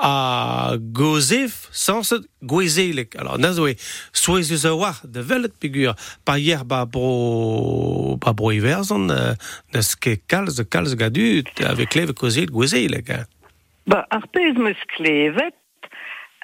a 0.01 0.77
gozef 0.93 1.67
sanset 1.71 2.25
gwezelek. 2.41 3.15
Alors, 3.15 3.37
na 3.39 3.51
zoe, 3.53 3.75
souez 4.11 4.51
eus 4.51 4.65
a 4.65 4.73
war 4.75 4.99
de 5.03 5.23
velet 5.25 5.53
pigur, 5.59 5.95
pa 6.23 6.37
hier 6.37 6.63
ba 6.65 6.85
bro, 6.85 8.17
ba 8.21 8.33
bro 8.37 8.51
iverzon 8.55 9.09
euh, 9.13 9.33
ske 9.81 10.17
kalz, 10.29 10.61
kalz 10.69 10.95
gadut 10.99 11.49
avec 11.65 11.97
lev 11.97 12.13
kozel 12.17 12.51
gwezelek. 12.53 13.13
Ba, 13.87 14.03
ar 14.11 14.27
pez 14.33 14.59
meus 14.59 14.79
klevet, 14.95 15.57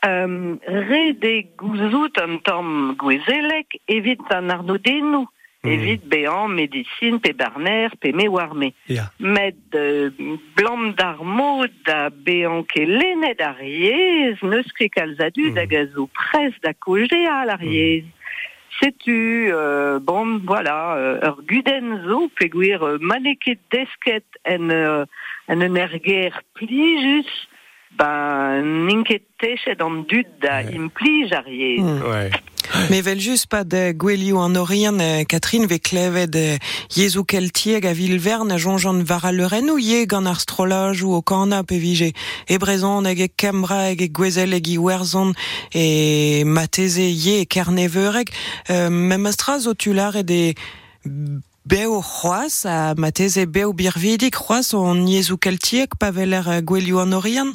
um, 0.07 0.57
re 0.65 1.03
de 1.21 1.35
gouzout 1.59 2.17
an 2.23 2.39
tam 2.47 2.95
gwezelek 3.01 3.79
evit 3.91 4.23
an 4.33 4.53
arnodenou. 4.53 5.29
Evit 5.65 6.01
béant, 6.03 6.49
médecine, 6.49 7.21
pe 7.21 7.31
barner, 7.31 7.87
pe 8.01 8.11
me 8.11 8.27
warme. 8.27 8.73
Ya. 8.89 9.05
Met 9.19 9.55
euh, 9.75 10.09
blanc 10.57 10.91
d'armo 10.97 11.63
da 11.85 12.09
béant 12.09 12.63
ke 12.67 12.83
lenet 12.83 13.39
ariez, 13.39 14.35
neus 14.43 14.67
ket 14.75 14.91
kalzadu 14.91 15.51
Mm. 15.51 15.53
da 15.55 15.65
gazo 15.65 16.09
pres 16.13 16.53
da 16.61 16.71
à 16.71 17.45
l'ariez. 17.45 18.03
Sais-tu, 18.81 19.49
euh, 19.53 19.99
bon, 19.99 20.41
voilà, 20.43 20.95
euh, 20.97 21.27
ur 21.27 21.41
gudenzo, 21.47 22.29
peguir 22.37 22.83
euh, 22.83 22.97
maneket 22.99 23.59
desket 23.71 24.25
en, 24.45 24.69
euh, 24.69 25.05
en 25.47 25.61
un 25.61 25.75
erger 25.75 26.31
plijus, 26.55 27.47
ben, 27.97 28.85
ninket 28.87 29.23
techet 29.37 29.81
an 29.81 30.03
dud 30.07 30.27
da 30.41 30.61
Ouais. 30.63 30.73
implij 30.73 31.33
ariez. 31.33 31.81
Mm. 31.81 32.01
Ouais. 32.01 32.31
Me 32.89 33.01
vel 33.03 33.19
just 33.19 33.47
pa 33.47 33.63
de 33.63 33.93
gwelioù 33.97 34.39
an 34.39 34.55
orien 34.55 34.99
euh, 34.99 35.23
Catherine 35.27 35.67
ve 35.67 35.79
klevet 35.79 36.35
yezou 36.95 37.25
keltieg 37.27 37.85
a 37.85 37.91
Vilverne 37.93 38.53
a 38.53 38.57
jonjan 38.57 39.03
vara 39.03 39.31
leuren 39.31 39.69
ou 39.69 39.77
ye 39.77 40.05
gant 40.07 40.25
ar 40.25 40.39
strolaj 40.39 41.03
ou 41.03 41.17
o 41.17 41.21
kana 41.21 41.63
pe 41.63 41.77
vije 41.77 42.13
e 42.47 42.57
brezon 42.57 43.05
eg 43.05 43.19
e 43.19 43.27
kembra 43.27 43.89
eg 43.91 44.01
e 44.01 44.07
gwezel 44.07 44.55
eg 44.55 44.69
i 44.71 44.77
werzon 44.79 45.33
e 45.75 46.43
mateze 46.47 47.03
ye 47.03 47.41
e 47.43 47.45
kerneveureg 47.45 48.31
euh, 48.69 48.89
mem 48.89 49.27
astra 49.27 49.59
zo 49.59 49.75
tular 49.75 50.15
e 50.15 50.23
de 50.23 50.41
beo 51.67 51.99
c'hoaz 52.01 52.63
a 52.65 52.95
mateze 52.95 53.45
beo 53.45 53.73
birvidik 53.73 54.39
c'hoaz 54.39 54.73
on 54.73 55.03
yezou 55.07 55.37
keltieg 55.37 55.99
pa 55.99 56.11
veler 56.11 56.47
euh, 56.47 56.61
gwelioù 56.61 57.03
an 57.03 57.13
orien 57.19 57.51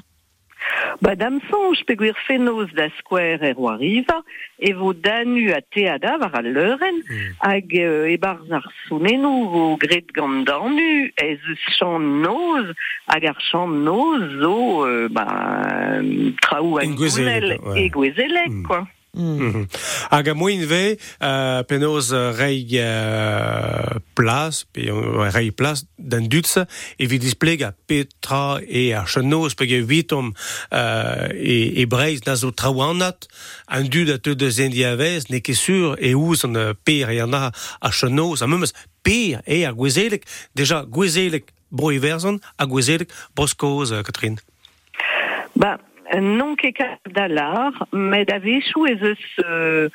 Ba 1.01 1.15
dam 1.15 1.39
sonj 1.51 1.85
peguir 1.87 2.17
fenoz 2.27 2.73
da 2.75 2.89
skwer 2.99 3.43
er 3.47 3.59
oa 3.59 3.77
riva, 3.79 4.19
e 4.59 4.73
vo 4.75 4.93
danu 4.93 5.53
a 5.55 5.61
teada 5.75 6.17
var 6.19 6.35
a 6.35 6.43
leuren, 6.43 7.03
hag 7.41 7.73
euh, 7.79 8.11
e 8.11 8.17
barz 8.19 8.51
ar 8.51 8.67
sounenou 8.89 9.47
vo 9.53 9.65
gret 9.79 10.11
gant 10.17 10.45
danu, 10.49 11.09
ez 11.17 11.39
eus 11.49 11.65
chan 11.79 12.03
noz, 12.25 12.73
hag 13.07 13.29
ar 13.31 13.39
chan 13.51 13.79
noz 13.87 14.27
zo, 14.43 14.57
euh, 14.87 15.09
ba, 15.09 15.27
traou 16.43 16.79
gwezelek, 16.97 17.59
gounel 17.61 17.75
ouais. 17.75 17.85
e 17.87 17.89
gwezelek, 17.95 18.49
Mm. 18.51 18.63
quoi. 18.67 18.81
Mm. 18.83 18.98
Hag 19.19 20.29
a 20.29 20.35
moin 20.35 20.63
ve, 20.67 20.99
uh, 21.19 21.63
penoz 21.67 22.13
reig 22.39 22.71
uh, 22.79 23.99
plas, 24.15 24.63
pe 24.71 24.87
reig 25.35 25.57
plas 25.59 25.83
d'an 25.99 26.29
dutsa, 26.31 26.67
vi 26.99 27.19
displeg 27.19 27.65
a 27.67 27.73
petra 27.73 28.61
e 28.63 28.93
a 28.95 29.03
chenoz, 29.11 29.57
pe 29.59 29.67
ge 29.67 29.81
vitom 29.83 30.31
uh, 30.31 31.27
e, 31.35 31.83
e 31.83 31.87
breiz 31.91 32.23
na 32.27 32.37
zo 32.39 32.53
traouanat, 32.55 33.27
an 33.67 33.91
dud 33.91 34.13
a 34.15 34.21
teu 34.23 34.39
deus 34.39 34.61
endiavez, 34.63 35.27
ne 35.33 35.43
ket 35.43 35.59
sur 35.59 35.99
e 35.99 36.15
ouz 36.15 36.47
an 36.47 36.55
per 36.87 37.11
e 37.11 37.19
ana 37.25 37.49
a 37.51 37.91
chenoz, 37.91 38.43
a 38.43 38.47
memes 38.47 38.75
per 39.03 39.43
e 39.43 39.65
a 39.67 39.75
gwezelek, 39.75 40.29
deja 40.55 40.85
gwezelek 40.87 41.51
broi 41.75 41.99
verzon, 41.99 42.39
a 42.57 42.71
gwezelek 42.71 43.11
broskoz, 43.35 43.91
Catherine. 44.07 44.39
Ba, 45.59 45.75
non 46.21 46.55
ket 46.57 46.75
kap 46.79 47.09
da 47.13 47.27
lar, 47.29 47.73
met 47.93 48.31
a 48.33 48.39
vechou 48.39 48.87
ez 48.89 49.03
eus 49.03 49.25
euh, 49.45 49.89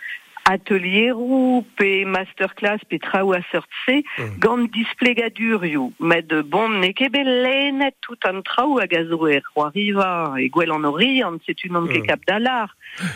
atelierou 0.50 1.63
pe 1.79 2.03
masterclass 2.05 2.84
pe 2.89 3.00
traou 3.00 3.34
a 3.34 3.41
seurt-se 3.51 4.01
Mm. 4.17 4.39
gant 4.39 4.67
displegadurioù. 4.72 5.91
Met 6.00 6.27
de 6.29 6.41
bon 6.43 6.79
ne 6.79 6.91
ket 6.93 7.12
bet 7.12 7.25
tout 8.01 8.20
an 8.27 8.41
traou 8.43 8.79
a 8.79 8.86
gazo 8.88 9.27
er 9.27 9.41
roi 9.55 9.70
riva 9.74 10.36
e 10.38 10.50
gwell 10.50 10.72
an 10.74 10.86
oriant, 10.86 11.41
setu 11.46 11.70
non 11.72 11.88
ket 11.88 12.03
Mm. 12.03 12.08
kap 12.08 12.25
da 12.25 12.39
lar. 12.39 12.70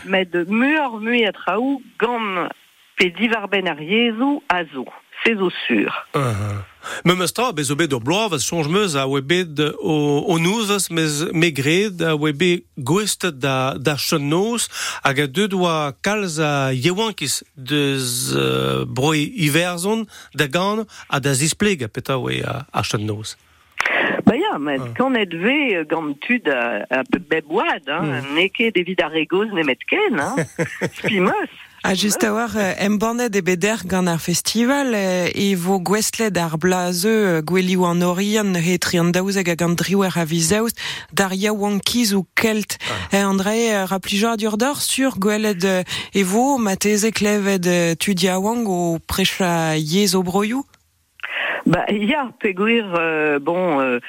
Met 0.04 0.32
de 0.32 0.44
muor 0.48 1.00
mui 1.00 1.24
a 1.26 1.32
traou 1.32 1.80
gant 1.98 2.48
pe 2.96 3.10
divarben 3.10 3.68
ar 3.68 3.80
yezou 3.80 4.42
a 4.48 4.64
zo. 4.64 4.84
Se 5.24 5.34
zo 5.36 5.50
sur. 5.66 5.92
Uh 6.14 6.22
-huh. 6.22 6.62
Mem 7.04 7.20
astra, 7.20 7.52
bez 7.52 7.70
o 7.70 7.76
bet 7.76 7.92
ur 7.92 8.00
bloav, 8.00 8.32
az 8.32 8.42
sonj 8.42 8.68
meus 8.68 8.94
a 8.94 9.04
oe 9.06 9.20
bet 9.20 9.58
o, 9.78 10.22
o 10.32 10.38
nouzez 10.38 10.88
mez 10.90 11.24
me 11.32 11.50
gred, 11.50 12.00
a 12.02 12.14
oe 12.14 12.32
bet 12.32 12.62
gwestet 12.76 13.40
da, 13.40 13.74
da 13.78 13.96
chen 13.96 14.28
noz, 14.28 14.68
hag 15.02 15.18
a 15.20 15.26
deud 15.26 15.52
oa 15.52 15.92
kalz 16.00 16.38
a 16.38 16.70
yewankis 16.72 17.42
deus 17.54 18.32
uh, 18.34 18.84
broi 18.86 19.22
iverzon 19.46 20.08
da 20.34 20.46
gant 20.46 20.88
a 21.08 21.18
da 21.20 21.32
zispleg 21.34 21.82
a 21.82 21.88
peta 21.88 22.16
oe 22.16 22.40
a, 22.44 22.64
a 22.72 22.82
chen 22.82 23.04
noz. 23.06 23.36
Ba 24.24 24.34
ya, 24.36 24.58
met 24.58 24.92
kan 24.94 25.14
et 25.16 25.32
ve 25.32 25.76
euh, 25.76 25.84
gant 25.88 26.14
tud 26.20 26.48
a, 26.48 26.84
a 26.90 27.02
pe 27.10 27.18
beb 27.18 27.50
oad, 27.50 27.84
hein, 27.86 28.04
Mm. 28.06 28.34
ne 28.34 28.48
ket 28.48 28.76
evit 28.76 29.00
ar 29.02 29.10
regoz 29.10 29.48
nemet 29.52 29.84
ken, 29.84 30.18
hein. 30.18 30.36
Spimos. 30.98 31.50
A 31.84 31.94
just 31.94 32.24
a 32.24 32.32
war 32.32 32.56
euh, 32.56 32.74
em 32.78 32.98
bannet 32.98 33.34
e 33.36 33.40
beder 33.40 33.86
gant 33.86 34.08
ar 34.08 34.20
festival 34.20 34.92
euh, 34.94 35.30
e 35.34 35.54
vo 35.54 35.78
gwestled 35.80 36.36
ar 36.36 36.58
blazeu 36.58 37.10
euh, 37.10 37.40
gwelioù 37.40 37.84
an 37.86 38.02
orien 38.02 38.56
he 38.58 38.78
triandaouzeg 38.78 39.46
hag 39.48 39.62
an 39.62 39.76
driwer 39.78 40.18
a 40.18 40.24
vizaouz 40.24 40.74
dar 41.12 41.32
yaouankiz 41.32 42.14
ou 42.14 42.26
kelt. 42.34 42.78
Ah. 42.82 43.16
E 43.16 43.22
André 43.22 43.70
euh, 43.70 43.84
raplijor 43.86 44.36
dur 44.36 44.58
d'or 44.58 44.82
sur 44.82 45.18
gweled 45.18 45.64
euh, 45.64 45.84
e 46.14 46.22
vo 46.24 46.58
mateze 46.58 47.12
klevet 47.14 47.66
euh, 47.66 47.94
tudiaouang 47.94 48.66
o 48.66 48.98
precha 49.06 49.76
yez 49.78 50.16
o 50.18 50.22
broioù 50.22 50.66
Ba 51.68 51.84
ya, 51.92 52.32
peguir, 52.40 52.86
euh, 52.98 53.38
bon, 53.38 53.80
euh, 53.80 54.00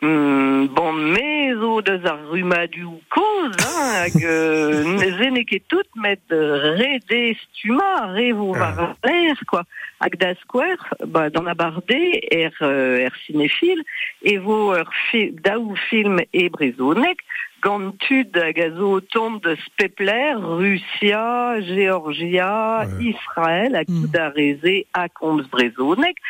mm, 0.00 0.68
bon, 0.74 0.92
mezo 1.14 1.80
deus 1.86 2.04
ar 2.04 2.20
rumadu 2.30 2.98
koz, 3.12 3.54
hein, 3.62 3.94
hag 4.02 4.16
euh, 4.22 5.30
ne 5.30 5.42
ket 5.48 5.64
tout 5.68 5.88
met 5.96 6.20
re 6.30 6.98
de 7.08 7.22
stuma, 7.40 8.12
re 8.14 8.32
vo 8.36 8.52
var 8.54 8.96
l'air, 9.04 9.40
quoi. 9.48 9.64
Hag 10.00 10.18
da 10.20 10.34
skwer, 10.42 10.76
ba, 11.08 11.30
dan 11.32 11.48
a 11.48 11.54
barde, 11.56 12.00
er, 12.28 12.52
euh, 12.60 13.06
er 13.06 13.14
cinéphile, 13.24 13.84
e 14.20 14.36
vo 14.44 14.74
ur 14.76 14.90
fi, 15.08 15.30
daou 15.44 15.72
film 15.88 16.20
e 16.32 16.48
brezonek, 16.52 17.22
gant 17.64 17.96
tud 18.04 18.36
hag 18.36 18.60
a 18.60 18.68
zo 18.76 18.98
tomb 19.00 19.40
de 19.42 19.56
spepler, 19.64 20.36
Russia, 20.36 21.56
Georgia, 21.64 22.84
Ouais. 22.84 23.08
Israël, 23.14 23.74
hag 23.80 23.88
Mm. 23.88 24.02
tout 24.04 24.18
a 24.20 24.28
reze 24.36 24.84
a 24.92 25.08
komz 25.08 25.48
brezonek, 25.48 26.20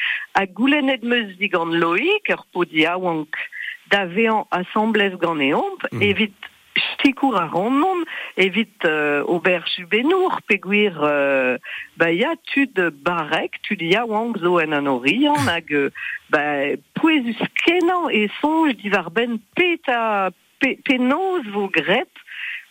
goulenet 0.55 1.02
meus 1.02 1.35
digant 1.40 1.72
loik 1.74 2.29
ur 2.31 2.46
podi 2.52 2.87
awank 2.87 3.35
da 3.90 4.07
vean 4.07 4.44
assemblez 4.51 5.16
gant 5.18 5.40
eomp, 5.40 5.87
Mm. 5.92 6.03
evit 6.03 6.35
stikour 6.92 7.37
a 7.40 7.46
rannon, 7.49 8.05
evit 8.37 8.85
euh, 8.85 9.22
ober 9.27 9.62
jubenour, 9.66 10.40
peguir 10.46 10.92
euh, 11.03 11.57
ba 11.96 12.11
ya 12.12 12.35
tud 12.53 12.77
barek, 13.03 13.57
tud 13.62 13.81
yawank 13.81 14.37
zo 14.38 14.59
en 14.59 14.72
an 14.72 14.87
orian, 14.87 15.38
hag 15.49 15.72
ba 16.33 16.77
pouezus 16.99 17.40
kenan 17.64 18.11
e 18.12 18.27
sonj 18.40 18.77
divar 18.83 19.11
ben 19.11 19.40
peta 19.55 20.31
pe, 20.61 20.77
penoz 20.85 21.49
vo 21.55 21.68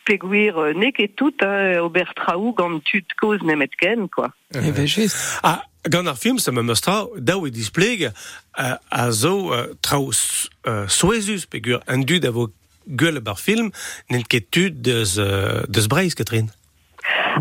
peguir 0.05 0.57
euh, 0.57 0.73
ne 0.73 0.91
ket 0.91 1.15
tout 1.15 1.33
hein, 1.41 1.79
ober 1.83 2.11
traou 2.15 2.53
gant 2.57 2.79
tud 2.87 3.15
koz 3.19 3.43
nemet 3.43 3.73
ken, 3.79 4.07
quoi. 4.09 4.31
E 4.55 4.71
ve 4.71 4.85
just. 4.87 5.17
Ah, 5.43 5.63
gant 5.89 6.07
ar 6.07 6.17
film, 6.17 6.39
se 6.39 6.51
astra, 6.51 7.05
daou 7.17 7.47
e 7.47 7.51
displeg 7.51 8.07
uh, 8.09 8.75
a 8.89 9.11
zo 9.11 9.51
uh, 9.51 9.73
trao 9.81 10.11
uh, 10.11 10.87
soezus, 10.87 11.45
pegur 11.45 11.81
an 11.87 12.05
dud 12.05 12.25
a 12.25 12.31
vo 12.31 12.49
gueule 12.85 13.21
bar 13.21 13.39
film, 13.39 13.71
n'en 14.09 14.23
ket 14.23 14.51
tud 14.51 14.81
deus, 14.85 15.17
uh, 15.17 15.65
deus 15.67 15.87
breiz, 15.87 16.15
Catherine. 16.15 16.53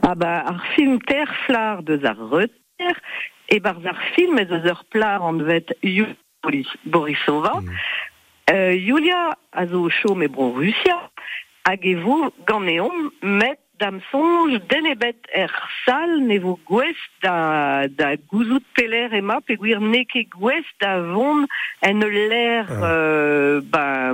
Ah 0.02 0.14
bah, 0.14 0.44
ar 0.48 0.64
film 0.74 0.98
terflar 1.04 1.84
deus 1.84 2.04
ar 2.04 2.18
reter, 2.32 2.98
e 3.48 3.60
barz 3.60 3.84
ar 3.86 4.00
film 4.16 4.38
ez 4.38 4.50
eus 4.50 4.72
ur 4.72 4.84
plar 4.90 5.22
an 5.22 5.44
vet 5.44 5.76
Borisova. 6.84 7.62
Euh, 8.50 8.74
Yulia 8.76 9.38
a 9.52 9.66
zo 9.66 9.88
chom 9.88 10.22
e 10.22 10.28
Russia, 10.28 11.10
hag 11.66 11.84
e 11.84 11.94
vo 12.04 12.30
gant 12.46 12.68
eom 12.68 13.10
met 13.20 13.58
dam 13.82 13.96
sonj 14.10 14.60
den 14.70 14.86
ebet 14.86 15.18
er 15.34 15.50
sal 15.84 16.12
ne 16.28 16.36
vo 16.44 16.54
gwest 16.68 17.10
da, 17.24 17.86
da 17.90 18.12
gouzout 18.30 18.64
peler 18.76 19.12
ema 19.18 19.40
pe 19.42 19.56
gwir 19.58 19.80
ne 19.82 20.04
ket 20.06 20.28
gwest 20.30 20.76
da 20.78 20.92
vont 21.00 21.46
en 21.82 21.98
l'air 22.04 22.66
Ah. 22.70 22.84
euh, 22.92 23.60
ba, 23.64 24.12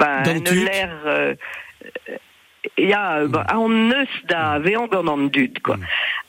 ba 0.00 0.22
Gant 0.26 0.36
en 0.36 0.44
tud. 0.44 0.62
l'air 0.66 0.92
euh, 1.06 1.34
ya 2.76 3.26
ba, 3.28 3.44
an 3.52 3.88
neus 3.90 4.12
da 4.28 4.58
vean 4.58 4.88
gant 4.88 5.08
an 5.08 5.28
dud 5.28 5.60
quoi. 5.62 5.78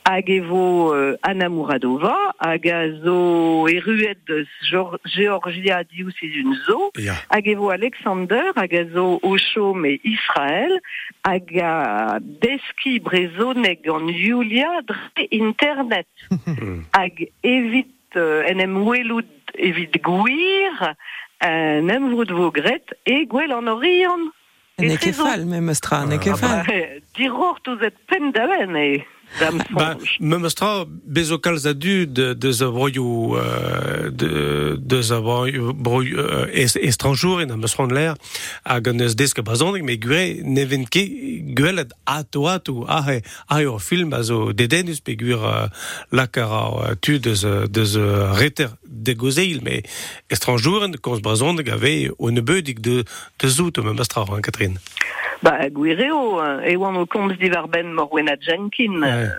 Hag 0.06 0.28
vo 0.46 0.94
euh, 0.94 1.16
Anna 1.26 1.48
Mouradova, 1.50 2.14
hag 2.38 2.68
a 2.70 2.82
zo 3.02 3.66
eruet 3.72 4.20
deus 4.30 4.48
Geor- 4.70 5.00
Georgia 5.10 5.80
diousiz 5.84 6.36
un 6.44 6.54
zo, 6.68 6.92
Ya. 7.02 7.16
hag 7.32 7.48
Alexander, 7.58 8.52
hag 8.56 8.74
a 8.76 8.84
zo 8.94 9.18
o 9.22 9.36
chom 9.38 9.86
e 9.86 10.00
Israël, 10.04 10.78
hag 11.26 11.50
a 11.58 12.20
deski 12.22 13.00
brezonek 13.00 13.82
gant 13.84 14.12
Julia 14.14 14.82
dre 14.86 15.26
internet. 15.32 16.08
hag 17.00 17.26
evit 17.42 17.90
euh, 18.16 18.46
en 18.48 18.60
em 18.60 18.78
welout 18.86 19.26
evit 19.58 19.98
gwir, 20.06 20.94
en 21.42 21.90
em 21.90 22.10
vrout 22.14 22.30
vo 22.32 22.52
gret, 22.52 22.94
e 23.04 23.26
gwell 23.26 23.52
an 23.58 23.68
orion. 23.74 24.30
Ne 24.78 24.94
E 24.94 24.98
ket 24.98 25.14
sezo. 25.16 25.24
fall 25.26 25.46
mem 25.46 25.70
astra, 25.70 26.06
ne 26.06 26.16
Ah 26.16 26.38
bah, 26.42 26.66
dirort 27.16 27.68
ouzet 27.68 27.96
pen 28.08 28.32
da 28.32 28.44
Ba, 29.72 29.98
me 30.20 30.38
mostra 30.38 30.86
bezo 30.88 31.38
kalz 31.44 31.66
a 31.68 31.74
du 31.74 32.06
de, 32.08 32.34
de 32.34 32.52
za 32.52 32.70
broioù 32.72 33.36
euh, 33.36 34.10
de, 34.10 34.78
de 34.80 35.02
za 35.02 35.20
broioù 35.20 35.74
euh, 36.18 36.48
est, 36.54 36.78
estranjour 36.78 37.42
en 37.42 37.50
a 37.50 37.58
me 37.58 37.68
an 37.78 37.88
l'air 37.88 38.16
hag 38.64 38.88
an 38.88 39.02
eus 39.02 39.16
desk 39.16 39.40
a 39.40 39.42
bazonek 39.42 39.84
me 39.84 39.98
gure 39.98 40.40
neven 40.44 40.88
ke 40.88 41.04
gwelet 41.58 41.92
ato 42.06 42.48
ato 42.48 42.86
a 42.88 43.02
ahe 43.50 43.66
ur 43.66 43.82
film 43.82 44.14
a 44.14 44.24
zo 44.24 44.54
dedenus 44.54 45.02
pe 45.02 45.18
gur 45.20 45.44
euh, 45.44 45.68
lakar 46.12 46.52
a 46.52 46.96
tu 46.96 47.20
de 47.20 47.36
ze 47.36 48.06
reter 48.40 48.70
de 48.88 49.14
gozeil 49.14 49.60
mais 49.62 49.84
estranjour 50.30 50.86
en 50.86 50.96
konz 51.02 51.20
bazonek 51.20 51.70
ave 51.70 52.12
o 52.18 52.32
nebedik 52.32 52.80
de, 52.80 53.04
de 53.40 53.48
zout 53.50 53.78
me 53.84 53.94
mestra 53.94 54.24
hein, 54.30 54.42
Catherine 54.42 54.80
Ba, 55.46 55.70
gwireo, 55.70 56.42
e 56.66 56.74
oan 56.74 56.96
o 56.98 57.06
komz 57.06 57.36
diverben 57.38 57.94
Morwena 57.94 58.34
Jenkin, 58.42 58.98
Ouais. 58.98 59.30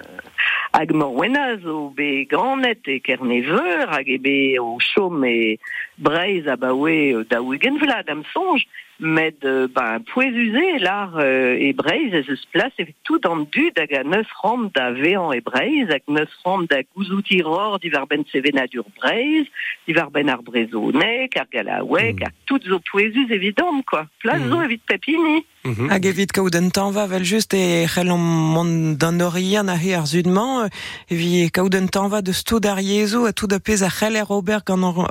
hag 0.73 0.93
Morwena 0.95 1.57
zo 1.59 1.91
be 1.91 2.25
granet 2.31 2.87
e 2.87 3.01
kerneveur, 3.01 3.89
hag 3.91 4.07
e 4.07 4.19
be 4.23 4.37
o 4.61 4.77
chom 4.79 5.25
e 5.27 5.59
breiz 5.99 6.47
a 6.47 6.55
baoe 6.57 7.25
da 7.27 7.41
ouegen 7.43 7.81
vlad 7.83 8.07
am 8.13 8.23
sonj, 8.31 8.63
med 8.99 9.45
euh, 9.45 9.69
ba, 9.69 9.99
pouezuze 10.13 10.79
lar 10.81 11.13
euh, 11.21 11.57
e 11.61 11.73
breiz 11.77 12.15
ez 12.15 12.29
eus 12.29 12.45
plas 12.53 12.73
e 12.81 12.87
tout 13.05 13.27
an 13.29 13.45
dud 13.53 13.77
hag 13.77 13.93
a 13.93 14.03
neus 14.05 14.31
ram 14.43 14.71
da 14.73 14.91
vean 14.97 15.35
e 15.37 15.41
breiz, 15.45 15.91
hag 15.93 16.05
neus 16.09 16.33
ram 16.45 16.65
da 16.71 16.81
gouzout 16.95 17.29
iror 17.31 17.79
diverben 17.83 18.25
sevenadur 18.33 18.89
breiz, 18.97 19.51
diverben 19.89 20.33
ar 20.33 20.41
brezonek, 20.47 21.37
ar 21.37 21.49
galawek, 21.53 22.25
hag 22.25 22.35
tout 22.49 22.65
zo 22.65 22.81
pouezuz 22.91 23.31
evident, 23.31 23.85
quoi. 23.85 24.07
Plas 24.23 24.41
zo 24.49 24.63
evit 24.63 24.83
pepini. 24.89 25.45
Mhm. 25.65 25.91
Hag 25.91 26.05
evit 26.07 26.33
kaout 26.33 26.57
un 26.57 26.71
tamm 26.71 26.93
va 26.97 27.07
vel 27.07 27.25
just 27.25 27.53
e 27.53 27.85
c'hell 27.87 28.13
an 28.15 28.23
mont 28.55 28.97
d'an 28.97 29.21
ar 29.21 30.07
zudman, 30.07 30.71
evi 31.11 31.51
va 31.53 32.23
de 32.23 32.33
stoud 32.33 32.67
ar 32.67 32.81
yezou 32.81 33.27
a 33.27 33.33
tout 33.33 33.49
da 33.49 33.59
pez 33.59 33.83
a 33.83 33.91
c'hell 33.91 34.17
er 34.17 34.31
ober 34.31 34.61
gant 34.65 34.85
ar, 34.85 35.11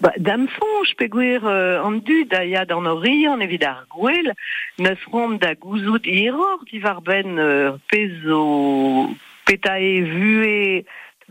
Bah, 0.00 0.12
dam 0.16 0.46
sonj, 0.54 0.92
peguer 0.94 1.42
euh, 1.42 1.82
an 1.82 1.96
du 1.98 2.24
da 2.30 2.44
en 2.70 2.86
Orient, 2.86 3.40
evit 3.42 3.64
ar 3.66 3.80
gwell, 3.90 4.30
neus 4.78 5.02
rom 5.10 5.38
da 5.42 5.56
gouzout 5.58 6.06
iror, 6.06 6.60
divar 6.70 7.00
ben 7.02 7.34
euh, 7.38 7.72
pezo 7.90 9.10
vue, 9.48 10.84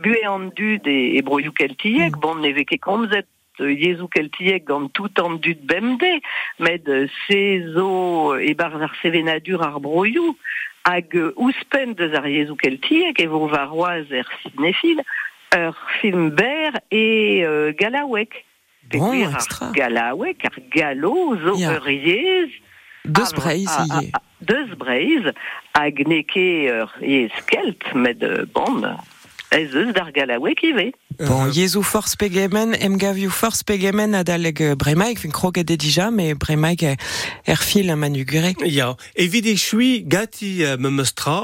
vue 0.04 0.24
an 0.28 0.50
dud 0.52 0.84
e, 0.84 1.16
e 1.16 1.22
broioù 1.24 1.54
keltiek, 1.56 2.18
bon 2.20 2.42
neve 2.44 2.66
ket 2.68 2.82
komzet 2.84 3.30
euh, 3.62 3.72
yezou 3.72 4.10
keltiek 4.12 4.66
gant 4.68 4.92
tout 4.92 5.16
an 5.24 5.40
dud 5.40 5.64
bemde, 5.64 6.20
med 6.60 6.92
sezo 7.24 8.36
e 8.36 8.52
bar 8.54 8.76
ar 8.82 8.92
sevenadur 9.00 9.64
ar 9.64 9.80
broioù, 9.80 10.36
hag 10.84 11.16
ouspen 11.38 11.96
deus 11.96 12.20
ar 12.20 12.28
yezou 12.28 12.60
keltiek 12.60 13.16
e 13.16 13.30
vo 13.32 13.48
varoaz 13.48 14.12
er 14.12 14.28
ur 15.56 15.76
film 16.02 16.36
ber 16.36 16.82
e 16.92 17.44
euh, 17.46 17.72
galawek. 17.80 18.44
Bon, 18.92 19.34
extra. 19.34 19.72
Galawek, 19.72 20.46
ar 20.46 20.58
galo, 20.72 21.36
zo 21.42 21.56
Ya. 21.58 21.76
ur 21.76 21.90
yez, 21.90 22.52
Deus 23.04 23.32
Ah, 23.38 23.52
ah, 23.68 23.86
ah, 23.90 24.02
ah, 24.14 24.22
Deus 24.40 24.70
breiz, 24.78 25.32
hag 25.74 25.96
neke 26.08 26.48
ur 26.72 26.92
yez 27.02 27.32
kelt, 27.48 27.84
med 27.96 28.24
euh, 28.24 28.46
bon, 28.54 28.84
ez 29.50 29.74
eus 29.74 29.94
d'ar 29.94 30.12
galawek 30.12 30.62
ive. 30.68 30.92
Bon, 31.18 31.48
yezou 31.50 31.82
force 31.82 32.16
pegemen, 32.20 32.76
em 32.84 32.98
gavioù 33.00 33.32
force 33.34 33.64
pegemen 33.66 34.14
a 34.14 34.24
daleg 34.28 34.62
euh, 34.62 34.76
bremaik, 34.76 35.20
fin 35.24 35.34
kroget 35.34 35.72
e 35.74 35.78
dija, 35.80 36.10
me 36.14 36.34
bremaik 36.38 36.84
e, 36.84 36.94
er 37.48 37.64
fil 37.64 37.90
manugure. 37.98 38.54
Ja, 38.70 38.92
evit 39.16 39.48
e 39.50 39.56
chui 39.58 40.04
gati 40.06 40.52
uh, 40.66 40.76
me 40.78 40.92
meustra, 40.94 41.38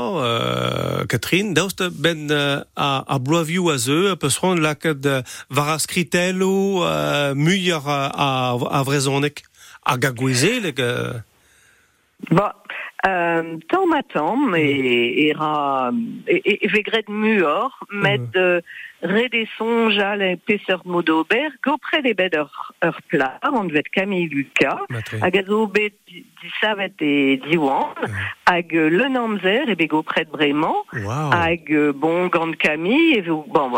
Catherine, 1.10 1.56
daoust 1.58 1.82
ben 1.98 2.30
a, 2.32 2.92
a 3.08 3.20
bloaviou 3.20 3.72
a 3.74 3.78
zeu, 3.78 4.12
a 4.12 4.16
peus 4.20 4.38
ron 4.44 4.62
laket 4.62 5.08
var 5.50 5.74
a 5.74 5.80
skritello, 5.82 6.86
uh, 6.86 7.34
muier 7.36 7.82
a, 7.88 8.02
a, 8.70 8.84
vrezonek, 8.84 9.46
a 9.84 9.98
gagouezeleg, 9.98 10.80
uh, 10.80 11.22
Ba, 12.32 12.54
euh, 13.06 13.58
tamm 13.68 13.94
a 13.94 14.04
tamm, 14.04 14.56
e, 14.56 15.30
era, 15.30 15.92
e, 16.28 16.42
e, 16.46 16.58
e 16.62 16.68
vegret 16.68 17.08
muor, 17.08 17.72
met 17.90 18.36
red 19.04 19.34
e 19.36 19.44
sonjal 19.58 20.22
e 20.24 20.36
peseurt 20.48 20.86
modober, 20.88 21.52
gopret 21.62 22.06
e 22.08 22.14
bet 22.16 22.36
ur, 22.40 22.52
ur 22.88 23.00
plar, 23.12 23.36
an 23.44 23.68
vet 23.74 23.90
Camille 23.92 24.30
Lucas, 24.32 24.80
hag 25.20 25.36
a 25.36 25.44
zo 25.44 25.66
bet 25.68 25.94
di- 26.08 26.24
disavet 26.40 27.02
e 27.04 27.36
diwan, 27.44 27.92
hag 28.48 28.72
le 28.72 29.10
namzer 29.12 29.68
e 29.68 29.76
bet 29.76 29.92
gopret 29.92 30.32
bremañ, 30.32 30.80
hag 31.36 31.68
bon 32.00 32.30
gant 32.32 32.56
Camille, 32.64 33.20
e 33.20 33.22
vo, 33.28 33.44
bon, 33.52 33.76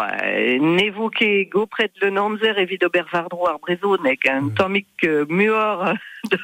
nevo 0.78 1.10
ket 1.10 1.50
gopret 1.50 1.92
le 2.06 2.14
namzer 2.14 2.62
evit 2.62 2.86
ober 2.86 3.10
vardro 3.12 3.50
ar 3.50 3.58
brezonek, 3.66 4.30
un 4.30 4.54
tammik 4.54 5.10
euh, 5.10 5.26
muor 5.30 5.96
de 6.30 6.38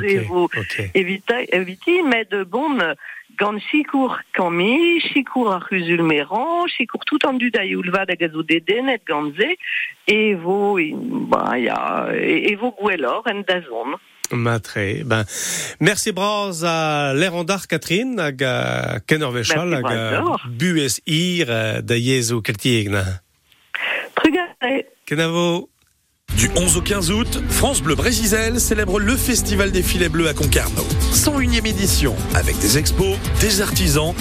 zevo 0.00 0.48
eviti, 0.92 2.02
met 2.02 2.30
de 2.30 2.44
bon 2.44 2.80
gant 3.38 3.60
chikour 3.70 4.18
kami, 4.32 5.00
chikour 5.00 5.52
ar 5.52 5.68
meran, 6.02 6.66
chikour 6.66 7.04
tout 7.04 7.24
an 7.26 7.38
du 7.38 7.50
da 7.50 7.62
youlva 7.64 8.04
da 8.06 8.14
gazo 8.14 8.42
dedenet 8.42 9.02
gant 9.06 9.34
ze, 9.36 9.56
e 10.06 10.34
vo, 10.34 10.78
e, 10.78 10.92
ba, 10.94 11.58
ya, 11.58 12.08
e, 12.12 12.52
e 12.52 12.56
vo 12.56 12.72
gwellor 12.72 13.22
en 13.28 13.42
da 13.42 13.60
zon. 13.62 13.96
Matre. 14.30 15.04
Ben, 15.04 15.24
merci 15.78 16.12
braz 16.12 16.64
a 16.64 17.12
l'erandar 17.14 17.66
Catherine, 17.66 18.18
hag 18.18 18.42
a 18.42 19.00
kenner 19.06 19.30
vechal, 19.30 19.72
hag 19.74 19.86
a 19.86 20.36
buez 20.58 20.98
ir 21.06 21.46
uh, 21.46 21.78
da 21.82 21.94
yezou 21.94 22.42
keltieg 22.42 22.90
na. 22.90 23.04
Trugare. 24.18 24.86
Kenavo. 25.06 25.75
Du 26.34 26.50
11 26.54 26.76
au 26.76 26.82
15 26.82 27.10
août, 27.12 27.42
France 27.48 27.80
Bleu 27.80 27.94
Brésil 27.94 28.60
célèbre 28.60 29.00
le 29.00 29.16
Festival 29.16 29.70
des 29.70 29.82
filets 29.82 30.10
bleus 30.10 30.28
à 30.28 30.34
Concarneau. 30.34 30.84
101e 31.14 31.66
édition, 31.66 32.14
avec 32.34 32.58
des 32.58 32.76
expos, 32.76 33.16
des 33.40 33.62
artisans, 33.62 34.12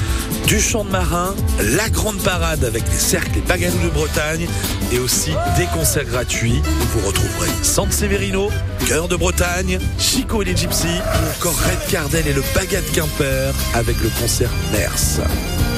du 0.48 0.62
chant 0.62 0.86
de 0.86 0.92
marin, 0.92 1.36
la 1.76 1.90
grande 1.90 2.20
parade 2.20 2.64
avec 2.64 2.86
des 2.86 2.98
cercles 2.98 3.38
et 3.38 3.42
bagalous 3.42 3.84
de 3.84 3.90
Bretagne 3.90 4.48
et 4.94 5.00
aussi 5.00 5.32
des 5.58 5.66
concerts 5.74 6.06
gratuits 6.06 6.62
où 6.66 7.00
vous 7.00 7.08
retrouverez 7.08 7.50
Sante 7.64 7.92
Severino, 7.92 8.50
Cœur 8.88 9.10
de 9.10 9.18
Bretagne, 9.18 9.80
Chico 10.00 10.42
et 10.42 10.46
les 10.46 10.56
Gypsies 10.56 10.86
ou 10.88 11.38
encore 11.38 11.60
Red 11.64 11.92
Cardel 11.92 12.28
et 12.28 12.34
le 12.34 12.44
Bagat 12.54 12.82
Quimper 12.94 13.54
avec 13.74 13.98
le 14.02 14.10
concert 14.22 14.52
Mers. 14.72 15.20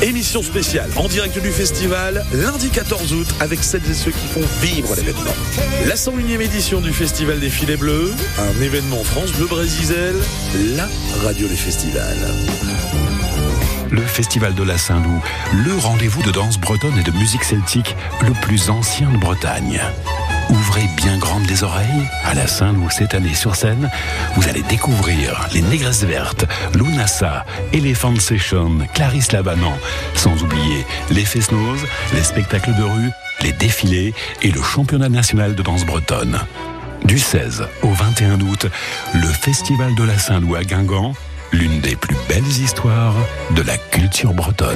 Émission 0.03 0.43
spéciale 0.43 0.89
en 0.95 1.07
direct 1.07 1.41
du 1.41 1.49
festival 1.49 2.23
lundi 2.31 2.69
14 2.69 3.13
août 3.13 3.27
avec 3.39 3.63
celles 3.63 3.89
et 3.89 3.95
ceux 3.95 4.11
qui 4.11 4.27
font 4.27 4.45
vivre 4.61 4.93
l'événement. 4.95 5.33
101e 6.17 6.41
édition 6.41 6.81
du 6.81 6.91
Festival 6.93 7.39
des 7.39 7.49
Filets 7.49 7.77
Bleus, 7.77 8.11
un 8.39 8.61
événement 8.61 9.03
France 9.03 9.31
Bleu 9.33 9.45
Brésil, 9.45 10.15
la 10.75 10.87
radio 11.23 11.47
des 11.47 11.55
festivals. 11.55 12.27
Le 13.91 14.01
Festival 14.01 14.55
de 14.55 14.63
la 14.63 14.77
Saint-Loup, 14.77 15.21
le 15.53 15.75
rendez-vous 15.75 16.23
de 16.23 16.31
danse 16.31 16.57
bretonne 16.57 16.97
et 16.97 17.03
de 17.03 17.11
musique 17.11 17.43
celtique 17.43 17.95
le 18.25 18.33
plus 18.41 18.69
ancien 18.69 19.11
de 19.11 19.17
Bretagne. 19.17 19.79
Ouvrez 20.49 20.87
bien 20.95 21.17
grandes 21.17 21.47
les 21.47 21.63
oreilles. 21.63 22.07
À 22.23 22.33
la 22.33 22.47
Saint-Loup 22.47 22.89
cette 22.89 23.13
année 23.13 23.33
sur 23.33 23.55
scène, 23.55 23.89
vous 24.35 24.47
allez 24.47 24.63
découvrir 24.63 25.47
les 25.53 25.61
Négresses 25.61 26.03
Vertes, 26.03 26.45
Lunasa, 26.73 27.45
Elephant 27.73 28.15
Session, 28.15 28.77
Clarisse 28.93 29.31
Labanan, 29.31 29.77
sans 30.15 30.41
oublier 30.41 30.85
les 31.11 31.25
Fesnos, 31.25 31.79
les 32.13 32.23
spectacles 32.23 32.75
de 32.75 32.83
rue, 32.83 33.11
les 33.41 33.51
défilés 33.51 34.13
et 34.41 34.51
le 34.51 34.61
championnat 34.61 35.09
national 35.09 35.55
de 35.55 35.63
danse 35.63 35.85
bretonne. 35.85 36.39
Du 37.03 37.19
16 37.19 37.67
au 37.83 37.91
21 37.91 38.41
août, 38.41 38.67
le 39.13 39.27
Festival 39.27 39.95
de 39.95 40.03
la 40.03 40.17
Saint-Loup 40.17 40.55
à 40.55 40.63
Guingamp, 40.63 41.13
l'une 41.51 41.79
des 41.81 41.95
plus 41.95 42.17
belles 42.27 42.47
histoires 42.47 43.15
de 43.51 43.61
la 43.61 43.77
culture 43.77 44.33
bretonne. 44.33 44.75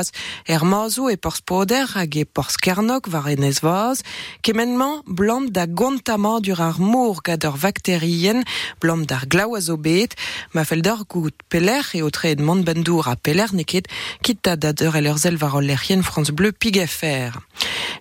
er 0.45 0.63
mazou 0.65 1.09
e 1.09 1.17
porz 1.17 1.41
poder 1.41 1.87
hag 1.95 2.15
e 2.15 2.25
porz 2.25 2.55
kernok 2.57 3.07
var 3.13 3.27
enez 3.27 3.59
vaz 3.61 4.01
kemenman 4.41 5.01
blant 5.05 5.53
da 5.53 5.65
gontama 5.65 6.39
dur 6.39 6.61
ar 6.61 6.79
mour 6.79 7.21
gad 7.21 7.45
ur 7.45 7.57
bakterien 7.61 8.43
blant 8.79 9.05
d'ar 9.07 9.25
gout 11.07 11.35
peler 11.49 11.85
e 11.93 12.01
o 12.01 12.09
tre 12.09 12.35
a 13.11 13.15
peler 13.15 13.49
neket 13.53 13.85
da 14.41 14.55
da 14.55 14.71
France 16.11 16.31
Bleu 16.31 16.51
pig 16.51 16.77
fer. 16.87 17.33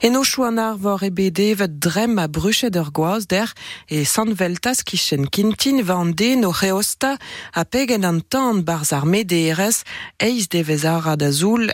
En 0.01 0.17
o 0.17 0.25
chouanar 0.25 0.77
vor 0.79 1.03
e 1.03 1.11
bede 1.11 1.55
vet 1.57 1.81
drem 1.81 2.19
a 2.19 2.27
bruchet 2.29 2.77
ur 2.77 2.91
der 3.27 3.51
e 3.89 4.05
san 4.05 4.35
veltas 4.35 4.83
kichen 4.83 5.29
kintin 5.29 5.83
va 5.83 5.97
an 6.03 6.13
de 6.13 6.37
no 6.37 6.51
reosta 6.51 7.19
a 7.53 7.65
pegen 7.65 8.05
an 8.05 8.21
tan 8.33 8.65
barz 8.65 8.93
ar 8.93 9.05
mederes 9.05 9.85
eiz 10.19 10.49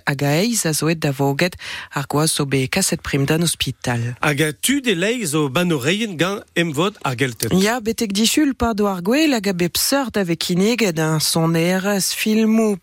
a 0.04 0.14
eiz 0.22 0.64
a 0.66 0.72
zoet 0.72 1.00
da 1.00 1.12
voget 1.12 1.56
ar 1.92 2.06
zo 2.26 2.46
be 2.46 2.68
kaset 2.68 3.02
prim 3.02 3.24
d'an 3.24 3.42
ospital. 3.42 4.00
Hag 4.20 4.40
a 4.40 4.52
tu 4.52 4.80
de 4.80 4.94
leiz 4.94 5.34
o 5.34 5.48
banoreien 5.48 6.16
gant 6.16 6.42
emvod 6.54 6.96
ar 7.02 7.14
geltet. 7.14 7.52
Ya, 7.52 7.80
betek 7.80 8.12
dichul 8.12 8.54
pa 8.54 8.74
do 8.74 8.86
ar 8.86 9.02
gwell 9.02 9.32
hag 9.32 9.48
a 9.48 9.52
bep 9.52 9.76
seurt 9.76 10.16
avek 10.16 10.50
ineget 10.50 10.98
an 10.98 11.20
son 11.20 11.54
erez 11.54 12.12
filmou 12.14 12.76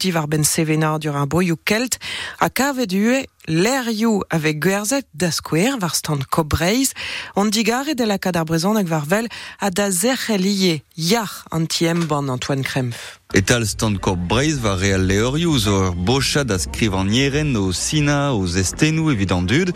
divar 0.00 0.26
ben 0.26 0.44
sevenar 0.44 0.98
dur 0.98 1.26
boioù 1.26 1.56
kelt 1.64 1.98
a 2.38 2.48
kavet 2.48 2.92
ue 2.92 3.26
lerioù 3.46 4.22
avec 4.28 4.60
gwerzet 4.62 5.06
da 5.12 5.30
var 5.78 5.94
stand 5.94 6.24
kobreiz 6.26 6.92
on 7.34 7.50
digare 7.50 7.94
de 7.94 8.04
la 8.04 8.18
kadar 8.18 8.44
brezon 8.44 8.76
hag 8.76 8.88
var 8.88 9.06
vel 9.06 9.26
a 9.60 9.70
da 9.70 9.90
zerchelie 9.90 10.82
yar 10.94 11.44
an 11.50 11.66
tiem 11.66 12.06
ban 12.06 12.28
Antoine 12.28 12.62
Krempf. 12.62 13.19
Etal 13.30 13.62
stand 13.62 14.00
kor 14.02 14.16
breiz 14.18 14.56
va 14.58 14.72
real 14.74 15.04
leorioù 15.06 15.54
zo 15.62 15.72
ur 15.78 15.92
bocha 15.94 16.42
da 16.42 16.56
skriv 16.58 16.96
an 16.98 17.06
nieren 17.06 17.54
o 17.54 17.70
sina 17.70 18.34
o 18.34 18.42
zestenou 18.46 19.12
evidant 19.12 19.46
dud. 19.46 19.70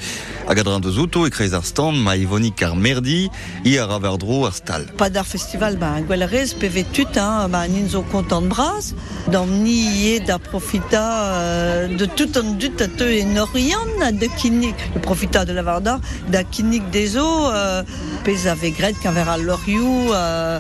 Hag 0.49 0.59
adran 0.59 0.83
deus 0.83 0.99
outo 0.99 1.23
e 1.23 1.31
kreiz 1.31 1.55
ar 1.55 1.63
stand 1.63 2.03
ma 2.03 2.17
ivonik 2.19 2.65
ar 2.67 2.75
merdi 2.75 3.29
i 3.63 3.77
ar 3.79 3.93
averdro 3.95 4.41
ar 4.49 4.57
stal. 4.59 4.89
Pas 4.99 5.09
d'art 5.09 5.31
festival, 5.31 5.77
bah, 5.79 6.01
Gualarez, 6.03 6.51
PV 6.59 6.85
tut, 6.93 7.15
hein, 7.17 7.49
bah, 7.49 7.69
ninzo 7.69 8.03
content 8.11 8.43
de 8.43 8.49
bras, 8.49 8.91
dans 9.31 9.47
nié 9.47 10.19
da 10.19 10.41
profita 10.41 11.05
euh, 11.39 11.97
de 11.97 12.07
tout 12.07 12.33
un 12.35 12.59
dut 12.59 12.75
à 12.81 12.89
te 12.89 13.05
et 13.05 13.25
norian 13.25 13.87
de 14.11 14.27
kinik, 14.37 14.75
le 14.97 15.01
profita 15.01 15.45
de 15.45 15.53
la 15.53 15.63
varda, 15.63 16.01
da 16.29 16.43
kinik 16.43 16.91
des 16.91 17.17
eaux, 17.17 17.47
euh, 17.53 17.85
pez 18.25 18.49
avec 18.49 18.77
gret 18.77 18.95
qu'un 19.01 19.13
verra 19.13 19.39
loriou, 19.39 20.13
euh, 20.13 20.59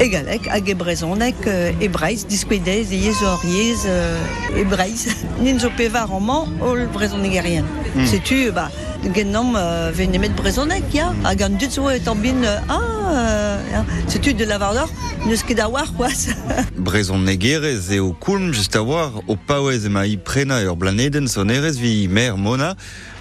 et 0.00 0.10
galek, 0.10 0.48
hag 0.48 0.68
e 0.68 0.74
brezonek, 0.74 1.46
euh, 1.46 1.72
e 1.80 1.88
breiz, 1.88 2.25
disquedez, 2.28 2.92
e 2.92 2.96
yez 2.96 3.22
or 3.22 3.40
yez, 3.44 3.84
euh, 3.86 4.18
e 4.56 4.64
breiz, 4.64 5.06
ninzo 5.40 5.70
pevar 5.76 6.10
en 6.12 6.20
man, 6.20 6.52
ol 6.60 6.86
brezonek 6.92 7.34
erien. 7.34 7.64
Hmm. 7.94 8.06
Sais-tu, 8.06 8.52
bah, 8.52 8.70
gennom 9.14 9.54
euh, 9.56 9.90
venemet 9.94 10.34
brezonek, 10.36 10.92
ya, 10.94 11.12
hag 11.24 11.42
an 11.46 11.58
dut 11.60 11.72
zo 11.72 11.90
et 11.90 12.08
an 12.08 12.16
bin, 12.16 12.42
euh, 12.44 12.58
ah, 12.68 12.80
euh, 13.12 13.58
ya, 13.72 13.84
sais-tu 14.08 14.34
de 14.34 14.44
la 14.44 14.58
vardor, 14.58 14.90
neus 15.26 15.42
ket 15.46 15.60
a 15.60 15.68
war, 15.68 15.92
quoi, 15.94 16.10
Brezon 16.86 17.18
negerez 17.18 17.90
e 17.90 18.00
o 18.00 18.12
koulm 18.12 18.52
just 18.52 18.76
a 18.76 18.82
war 18.82 19.12
o 19.26 19.36
paouez 19.36 19.86
e 19.86 19.90
ma 19.90 20.06
i 20.06 20.16
prena 20.16 20.60
ur 20.64 20.76
blaneden 20.76 21.28
son 21.28 21.50
erez 21.50 21.78
vi 21.80 22.06
mer 22.08 22.36
mona 22.36 22.74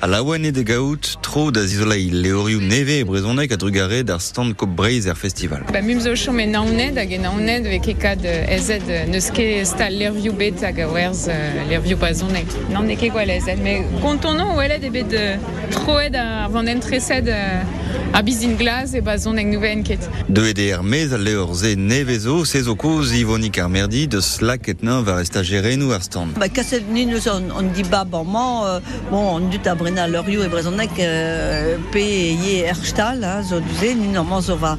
a 0.05 0.07
laouenne 0.07 0.51
de 0.51 0.61
gaout 0.61 1.17
tro 1.21 1.49
da 1.49 1.63
zizolai 1.65 2.11
leorioù 2.13 2.61
neve 2.61 2.99
e 2.99 3.05
brezonek 3.09 3.51
a 3.51 3.57
drugare 3.57 4.03
d'ar 4.05 4.21
stand 4.21 4.53
kop 4.53 4.69
breiz 4.77 5.07
er 5.09 5.15
festival. 5.17 5.63
Ba 5.73 5.81
mum 5.81 5.97
zo 5.99 6.13
chom 6.13 6.37
e 6.39 6.45
naonet 6.45 6.99
hag 7.01 7.15
e 7.15 7.17
naonet 7.17 7.65
ve 7.65 7.79
kekad 7.81 8.21
ezet 8.53 8.85
euh, 8.85 9.07
neus 9.09 9.31
ket 9.33 9.65
stal 9.65 9.97
lervioù 9.97 10.35
bet 10.37 10.61
hag 10.61 10.83
a 10.83 10.85
werzh 10.93 11.25
euh, 11.33 11.63
lervioù 11.71 11.97
bazonek. 11.97 12.53
Nan 12.69 12.85
ne 12.85 12.99
ket 13.01 13.15
gwell 13.15 13.33
ezet, 13.33 13.57
me 13.65 13.79
kontono 14.03 14.51
welet 14.59 14.85
e 14.85 14.91
bet 14.93 15.15
euh, 15.17 15.41
troet 15.73 16.13
ar 16.21 16.53
vant 16.53 16.69
entreset 16.69 17.25
euh, 17.25 18.13
a 18.13 18.21
bizin 18.21 18.53
glas 18.61 18.93
e 18.93 19.01
bazonek 19.01 19.49
nouven 19.55 19.81
ket. 19.89 20.05
De 20.29 20.45
ede 20.51 20.69
er 20.75 20.85
mez 20.85 21.17
a 21.17 21.21
leor 21.21 21.55
ze 21.57 21.73
nevezo 21.73 22.43
se 22.45 22.61
zo 22.61 22.77
koz 22.77 23.15
ivonik 23.17 23.57
ar 23.57 23.73
merdi 23.73 24.05
de 24.05 24.21
slak 24.21 24.69
et 24.69 24.85
nain 24.85 25.01
va 25.01 25.17
resta 25.17 25.41
gerenou 25.41 25.97
ar 25.97 26.05
stand. 26.05 26.37
Bah, 26.37 26.53
kaset 26.53 26.85
ni 26.93 27.07
nous 27.09 27.25
on, 27.27 27.49
on 27.57 27.73
dit 27.73 27.89
bas 27.89 28.05
bon 28.05 28.23
man, 28.23 28.81
bon, 29.09 29.39
on 29.39 29.49
dut 29.49 29.65
a 29.65 29.73
brena 29.95 30.07
loriou 30.07 30.43
e 30.43 30.49
brezonek 30.51 30.91
euh, 30.99 31.77
pe 31.91 32.03
ye 32.03 32.65
erstal, 32.67 33.23
hein, 33.23 33.43
zo 33.47 33.61
duze, 33.63 33.93
ni 33.95 34.09
normal 34.11 34.41
zo 34.43 34.57
va 34.59 34.73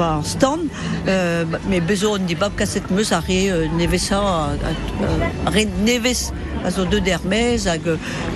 an 0.00 0.22
stand, 0.22 0.68
euh, 1.06 1.44
mais 1.68 1.80
bezo 1.80 2.14
on 2.14 2.18
dit 2.18 2.34
bas 2.34 2.50
kaset 2.56 2.82
meus 2.90 3.12
a 3.12 3.20
re 3.20 3.50
euh, 3.50 3.66
nevesa, 3.76 4.20
euh, 4.20 5.50
re 5.50 5.66
neves 5.84 6.32
a 6.64 6.70
zo 6.70 6.84
de 6.84 6.98
dermez 6.98 7.66
hag, 7.66 7.86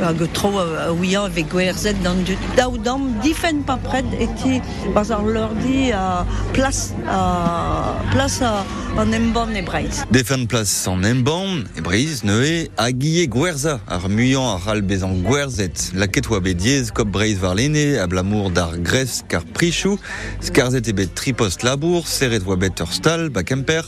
hag 0.00 0.20
tro 0.32 0.58
a 0.58 0.92
ouian 0.92 1.24
avec 1.24 1.48
gwerzet 1.50 1.98
dan 2.04 2.22
dut 2.26 2.38
daou 2.56 2.78
dam 2.78 3.08
difen 3.22 3.62
pa 3.66 3.76
pred 3.82 4.06
eti 4.22 4.60
baz 4.94 5.10
ar 5.10 5.24
lordi 5.26 5.90
a 5.92 6.24
plas 6.54 6.92
a 7.08 7.98
plas 8.12 8.40
a 8.42 8.52
an 9.00 9.12
emban 9.16 9.56
e 9.56 9.62
breiz. 9.66 10.02
Defen 10.12 10.46
plas 10.46 10.70
an 10.90 11.04
emban 11.08 11.64
e 11.76 11.84
breiz 11.84 12.22
neue 12.24 12.68
a 12.76 12.90
guie 12.92 13.26
gwerza 13.26 13.80
ar 13.88 14.08
muian 14.08 14.60
ar 14.60 14.82
bezan 14.86 15.22
gwerzet. 15.26 15.90
Laket 15.98 16.30
oa 16.30 16.40
bet 16.44 16.60
diez 16.62 16.92
kop 16.94 17.10
breiz 17.12 17.42
a 17.42 18.06
blamour 18.06 18.50
d'ar 18.50 18.76
gref 18.78 19.22
kar 19.28 19.44
prichou 19.54 19.98
skarzet 20.40 20.88
e 20.88 20.92
bet 20.92 21.14
tripost 21.14 21.51
labour 21.60 22.06
seret 22.08 22.46
oa 22.48 22.56
bet 22.56 22.80
ur 22.80 22.90
stal 22.92 23.28
ba 23.34 23.42
kemper 23.44 23.84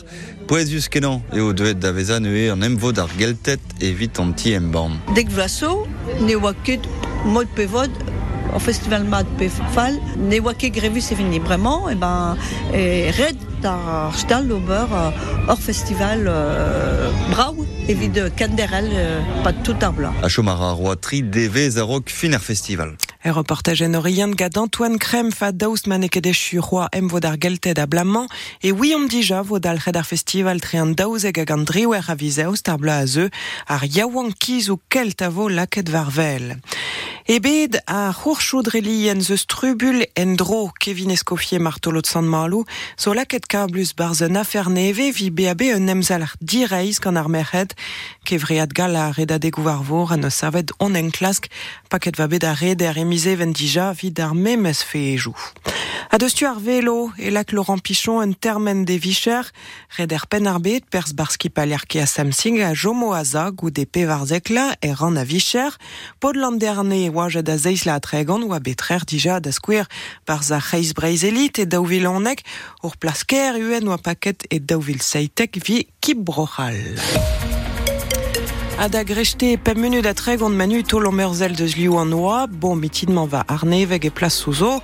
poezus 0.49 0.89
kenan 0.93 1.23
e 1.33 1.41
o 1.41 1.53
devet 1.57 1.81
da 1.81 1.93
veza 1.97 2.21
neue 2.21 2.51
an 2.53 2.63
emvo 2.69 2.93
d'ar 2.93 3.09
geltet 3.19 3.61
evit 3.81 4.21
an 4.21 4.35
ti 4.37 4.53
emban. 4.59 5.01
Dek 5.17 5.33
vlaso, 5.33 5.87
ne 6.21 6.37
oa 6.37 6.53
ket 6.67 6.85
mod 7.25 7.49
pe 7.57 7.65
vod 7.67 7.91
au 8.55 8.61
festival 8.61 9.09
mat 9.09 9.27
pe 9.39 9.49
fal, 9.75 9.97
ne 10.17 10.39
oa 10.45 10.55
ket 10.55 10.77
grevis 10.77 11.11
e 11.11 11.19
vini 11.19 11.41
bremañ, 11.41 11.91
e 11.93 11.97
ben, 11.99 12.39
e 12.73 12.83
red 13.17 13.41
d'ar 13.65 14.13
stal 14.19 14.53
ober 14.53 14.93
euh, 14.93 15.11
hor 15.49 15.59
festival 15.59 16.29
euh, 16.29 17.11
brau 17.31 17.65
evit 17.89 18.21
kanderel 18.37 18.91
euh, 18.93 19.43
pat 19.43 19.57
tout 19.65 19.81
ar 19.83 19.93
bla. 19.97 20.13
A 20.23 20.29
chomar 20.29 20.61
a 20.63 20.73
roa 20.77 20.97
tri 20.97 21.23
devez 21.23 21.81
a 21.81 21.85
rok 21.89 22.11
fin 22.11 22.37
ar 22.37 22.45
festival. 22.45 22.95
E 23.25 23.31
reportage 23.31 23.81
en 23.85 23.95
orient 23.95 24.35
gad 24.37 24.59
Antoine 24.59 24.99
Krempf 24.99 25.41
a 25.43 25.51
daoust 25.51 25.87
maneket 25.87 26.27
echu 26.29 26.61
roi 26.61 26.85
em 26.93 27.09
gelted 27.41 27.79
a 27.79 27.87
blamman 27.87 28.29
e 28.61 28.71
om 28.71 29.09
dija 29.09 29.41
vod 29.49 29.65
al 29.65 29.81
red 29.81 29.97
ar 29.97 30.05
festival 30.05 30.61
tre 30.61 30.77
an 30.83 30.93
daouzeg 30.93 31.39
hag 31.41 31.51
an 31.51 31.65
a 32.69 32.77
bla 32.77 32.99
a 33.01 33.07
ar 33.67 33.83
ou 34.69 34.79
kelt 34.91 35.23
a 35.23 35.31
vo 35.31 35.49
laket 35.49 35.89
varvel. 35.89 36.61
E 37.27 37.41
bet 37.41 37.81
a 37.89 38.13
c'hourchoudreli 38.13 39.09
en 39.09 39.23
zeus 39.23 39.47
trubul 39.47 40.05
en 40.15 40.37
Kevin 40.79 41.09
Escoffier 41.09 41.59
martolot 41.59 42.05
san 42.05 42.29
malou 42.29 42.67
so 42.99 43.15
laket 43.15 43.47
kablus 43.47 43.95
barz 43.97 44.21
un 44.21 44.37
afer 44.37 44.69
neve 44.69 45.11
vi 45.17 45.31
BAB 45.31 45.63
un 45.79 45.89
emzal 45.89 46.23
ar 46.23 46.35
kevriad 48.25 48.73
gal 48.73 48.97
a 48.97 49.13
red 49.13 49.31
a 49.31 49.39
degouar 49.39 49.85
vor 49.85 50.11
an 50.13 50.25
eus 50.25 50.41
savet 50.41 50.73
on 50.81 50.97
en 50.99 51.11
klask 51.13 51.47
paket 51.93 52.17
va 52.19 52.27
bet 52.27 52.45
a 52.45 52.55
red 52.59 52.83
er 52.83 52.97
emize 52.99 53.37
ven 53.39 53.53
dija 53.53 53.93
vid 54.01 54.19
ar 54.25 54.35
memez 54.35 54.81
fe 54.83 55.13
ejou. 55.13 55.37
A 56.11 56.19
deus 56.19 56.35
tu 56.35 56.47
ar 56.49 56.59
velo 56.59 57.13
e 57.19 57.31
lak 57.31 57.53
Laurent 57.53 57.79
Pichon 57.79 58.19
un 58.25 58.33
termen 58.35 58.85
de 58.85 58.97
vicher 58.99 59.45
red 59.99 60.13
er 60.13 60.27
pen 60.27 60.49
ar 60.51 60.59
bet 60.59 60.89
pers 60.91 61.13
barski 61.15 61.51
paliarke 61.51 62.03
a 62.03 62.07
Samsing 62.07 62.63
a 62.63 62.73
jomo 62.75 63.13
a 63.13 63.23
za 63.25 63.51
gou 63.51 63.71
de 63.71 63.87
pe 63.87 64.07
varzek 64.11 64.51
la 64.51 64.67
e 64.83 64.91
ran 64.91 65.17
a 65.17 65.25
vicher 65.25 65.71
pod 66.21 66.35
landerne 66.37 67.13
oaj 67.15 67.43
da 67.47 67.57
zeiz 67.59 67.85
la 67.85 67.95
a 67.95 68.01
tregan 68.01 68.43
oa 68.49 68.59
betrer 68.59 69.07
dija 69.07 69.39
da 69.41 69.53
skouer 69.53 69.87
barz 70.27 70.51
a 70.51 70.59
c'heiz 70.59 70.97
breiz 70.99 71.23
elit 71.23 71.63
e 71.63 71.65
daouvil 71.65 72.11
onek 72.11 72.43
ur 72.83 72.97
plasker 72.99 73.61
uen 73.61 73.89
oa 73.89 73.99
paket 73.99 74.49
e 74.51 74.59
daouvil 74.59 75.01
seitek 75.01 75.63
vi 75.63 75.85
kip. 76.01 76.25
A 78.77 78.89
da 78.89 79.05
grechete 79.07 79.55
pem 79.63 79.79
munut 79.79 80.07
a 80.07 80.13
treg 80.19 80.43
on 80.43 80.57
manu 80.59 80.81
to 80.83 80.99
lommerzel 80.99 81.55
deus 81.55 81.77
liou 81.79 81.95
an 82.01 82.11
oa, 82.13 82.49
bon 82.49 82.75
mitidman 82.75 83.29
va 83.31 83.45
arneveg 83.47 84.09
e 84.09 84.11
plas 84.11 84.35
souzo, 84.35 84.81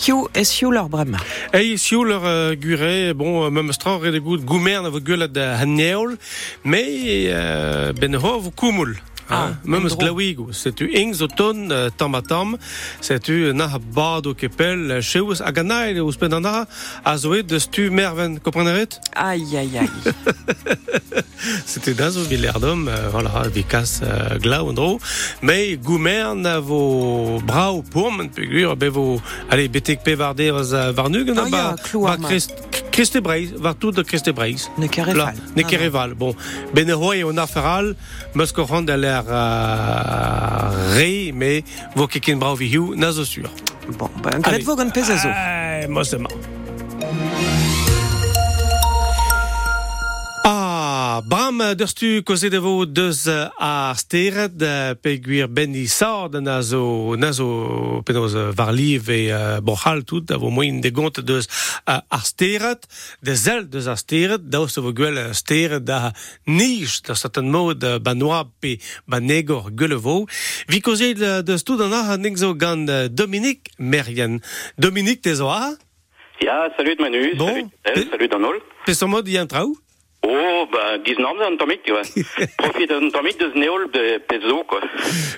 hiou 0.00 0.24
es 0.32 0.54
hiou 0.56 0.72
lor 0.72 0.88
brema? 0.88 1.20
Ei, 1.52 1.76
sioul 1.76 2.14
ur 2.16 2.24
gure, 2.56 3.12
bon, 3.12 3.42
euh, 3.44 3.50
mem 3.52 3.74
stra 3.76 3.98
red 4.00 4.16
e 4.16 4.22
gout 4.24 4.46
goumer 4.48 4.80
na 4.80 4.88
vo 4.88 5.02
gwelet 5.04 5.34
da 5.36 5.50
hanneol, 5.60 6.16
me 6.64 6.80
uh, 7.28 7.92
ben 8.00 8.16
ho 8.16 8.38
vo 8.46 8.54
koumoul. 8.56 8.96
Ah, 9.28 9.50
même 9.64 9.88
glawigo. 9.88 10.48
C'est 10.52 10.74
tu 10.74 10.90
ings 10.96 11.20
automne 11.20 11.72
euh, 11.72 11.90
tam 11.96 12.14
a 12.14 12.22
tam. 12.22 12.56
C'est 13.00 13.20
tu 13.20 13.52
na 13.54 13.68
bad 13.78 14.26
o 14.26 14.34
kepel 14.34 15.00
cheus 15.02 15.42
a 15.42 15.52
ganail 15.52 16.00
ou 16.00 16.12
spendana 16.12 16.66
a 17.04 17.16
zoe 17.16 17.42
de 17.42 17.58
stu 17.58 17.90
merven. 17.90 18.38
Comprenez 18.40 18.86
Aïe, 19.14 19.56
aïe, 19.56 19.78
aïe. 19.78 19.88
C'était 21.66 21.94
dans 21.94 22.18
un 22.18 22.22
villardom, 22.22 22.88
euh, 22.88 23.08
voilà, 23.10 23.48
vicas 23.52 24.00
euh, 24.02 24.38
glau 24.38 24.68
andro. 24.68 24.98
Mais 25.42 25.76
goumern 25.76 26.46
a 26.46 26.60
vo 26.60 27.40
brau 27.44 27.82
pourmen, 27.82 28.30
pegur, 28.30 28.76
be 28.76 28.88
vo, 28.90 29.20
allez, 29.50 29.68
betek 29.68 30.00
euh, 30.08 30.92
Ah, 31.66 31.74
kloar, 31.82 32.16
ba 32.16 32.22
ma. 32.22 32.28
Christ, 32.28 32.54
Christe 32.90 33.20
Breis, 33.20 33.52
var 33.56 33.76
tout 33.76 33.92
de 33.92 34.02
Christe 34.02 34.30
Breis. 34.30 34.70
Ne 34.78 34.86
kereval. 34.88 35.34
Ne 35.56 35.62
kereval. 35.62 36.14
Bon, 36.14 36.34
ben 36.74 36.90
hoi 36.90 37.24
on 37.24 37.36
aferal, 37.36 37.94
meus 38.34 38.52
ko 38.52 38.64
rand 39.20 39.26
a 39.28 40.70
l'air 40.70 40.72
euh, 40.72 40.96
re, 40.96 41.32
mais 41.32 41.64
vo 41.94 42.06
keken 42.06 42.38
brau 42.38 42.56
vi 42.56 42.68
hiu, 42.72 42.94
na 42.96 43.12
zo 43.12 43.24
sur. 43.24 43.50
Bon, 43.98 44.10
ben, 44.22 44.40
gant 44.40 44.90
pez 44.90 45.10
a 45.10 45.16
zo. 45.16 45.28
Ah, 45.32 46.55
bram 51.22 51.62
stu 51.86 52.22
koze 52.24 52.48
de 52.50 52.58
vo 52.58 52.84
deus 52.84 53.26
a 53.28 53.94
steret 53.96 54.58
pe 55.02 55.16
gwir 55.22 55.48
benni 55.48 55.86
sord 55.88 56.34
na 56.42 56.60
zo, 56.62 57.14
na 57.16 57.32
zo 57.32 58.02
penoz 58.06 58.34
var 58.56 58.72
liv 58.72 59.08
e 59.10 59.30
euh, 59.32 59.60
bochal 59.60 60.02
tout 60.04 60.30
a 60.30 60.38
vo 60.38 60.50
moin 60.50 60.80
de 60.80 60.90
gont 60.90 61.20
deus 61.20 61.48
ar 61.86 62.24
steret, 62.24 62.86
de 63.22 63.34
zel 63.34 63.68
deus 63.70 63.86
ar 63.86 63.98
steret, 63.98 64.50
daos 64.50 64.76
vo 64.76 64.92
gwell 64.92 65.18
steret 65.34 65.86
da 65.86 66.12
nij 66.46 67.00
da 67.06 67.14
certain 67.14 67.50
mod 67.50 67.84
pe 68.60 68.76
gwell 69.70 69.96
vo. 69.96 70.26
Vi 70.68 70.80
ar 72.10 72.18
zo 72.36 72.54
gant 72.54 72.90
Dominique 73.10 73.72
Merien. 73.78 74.42
Dominique 74.76 75.34
zo? 75.34 75.48
Ja, 76.38 76.68
salut 76.76 76.98
Manu, 76.98 77.36
Bon. 77.36 77.70
salut 78.10 78.30
Donald. 78.30 79.85
Oh, 80.22 80.66
10 81.04 81.18
normes 81.20 81.38
d'un 81.38 81.56
tomik, 81.56 81.82
tu 81.84 81.92
vois. 81.92 82.02
Profite 82.58 82.88
d'un 82.88 83.10
tomik 83.10 83.38
de 83.38 83.50
Znéol 83.52 83.90
de 83.92 84.18
Pezzo, 84.18 84.64
quoi. 84.64 84.80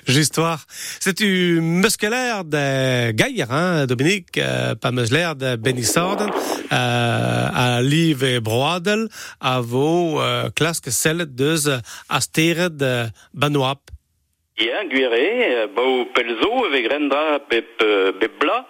J'histoire. 0.07 0.65
C'est 0.99 1.13
tu 1.13 1.59
musculaire 1.61 2.43
de 2.43 3.11
Gaillard, 3.11 3.51
hein, 3.51 3.85
Dominique, 3.85 4.37
euh, 4.37 4.75
pas 4.75 4.91
musculaire 4.91 5.35
de 5.35 5.55
Benny 5.55 5.83
Sorden, 5.83 6.29
euh, 6.29 7.47
à 7.53 7.81
Liv 7.81 8.23
et 8.23 8.39
Broadel, 8.39 9.07
à 9.39 9.61
vos 9.61 10.21
euh, 10.21 10.49
classes 10.55 10.79
que 10.79 10.91
celle 10.91 11.33
de 11.35 11.55
Astere 12.09 12.69
de 12.69 13.05
Banoap. 13.33 13.79
Ja, 14.59 14.83
guire, 14.83 15.69
bau 15.73 16.05
Pelzo, 16.13 16.65
avec 16.65 16.89
Grendra, 16.89 17.39
Bep, 17.49 17.81
euh, 17.81 18.11
Bebla. 18.11 18.67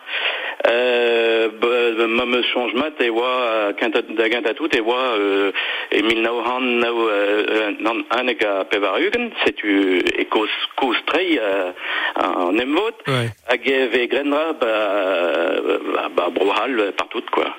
Euh, 0.67 1.49
bah, 1.60 2.06
mam 2.08 2.43
changement, 2.54 2.91
et 2.99 3.10
wa, 3.10 3.73
quinta, 3.80 4.02
da 4.04 4.30
ganta 4.30 4.54
tout, 4.54 4.69
et 4.75 4.82
wa, 4.82 4.97
euh, 5.17 5.52
Emil 5.91 6.21
Nauhan, 6.21 6.62
nau, 6.62 7.10
euh, 7.10 7.71
nan, 7.80 8.04
anega 8.12 8.65
pevarugen, 8.65 9.32
c'est 9.43 9.56
tu, 9.56 9.99
et 10.15 10.25
cause, 10.25 10.49
cause 10.75 10.97
très, 11.08 11.39
euh, 11.39 11.71
en 12.17 12.56
emvot. 12.60 12.91
Ouais. 13.08 13.32
Hag 13.47 13.65
ve 13.65 14.08
Grendra, 14.08 14.54
bah, 14.54 16.10
bah, 16.15 16.30
brohal, 16.30 16.93
partout, 16.97 17.23
quoi. 17.32 17.56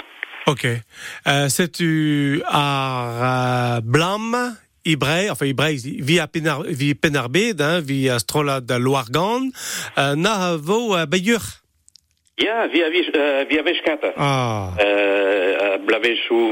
Ok. 0.46 0.66
Euh, 0.66 1.48
c'est 1.48 1.72
tu 1.72 2.42
à 2.46 3.76
euh, 3.76 3.80
Blam, 3.82 4.56
Ibré, 4.90 5.30
enfin 5.30 5.46
Ibré, 5.46 5.76
via 5.76 6.26
Penar, 6.26 6.62
via 6.62 6.94
Penarbed, 6.94 7.60
hein, 7.60 7.80
via 7.80 8.18
Strola 8.18 8.60
de 8.60 8.74
Loargan, 8.74 9.50
euh, 9.98 10.14
na 10.16 10.56
vo 10.56 10.96
euh. 12.46 12.68
Ja. 13.86 14.12
Ah. 14.16 14.68
Euh, 14.80 15.40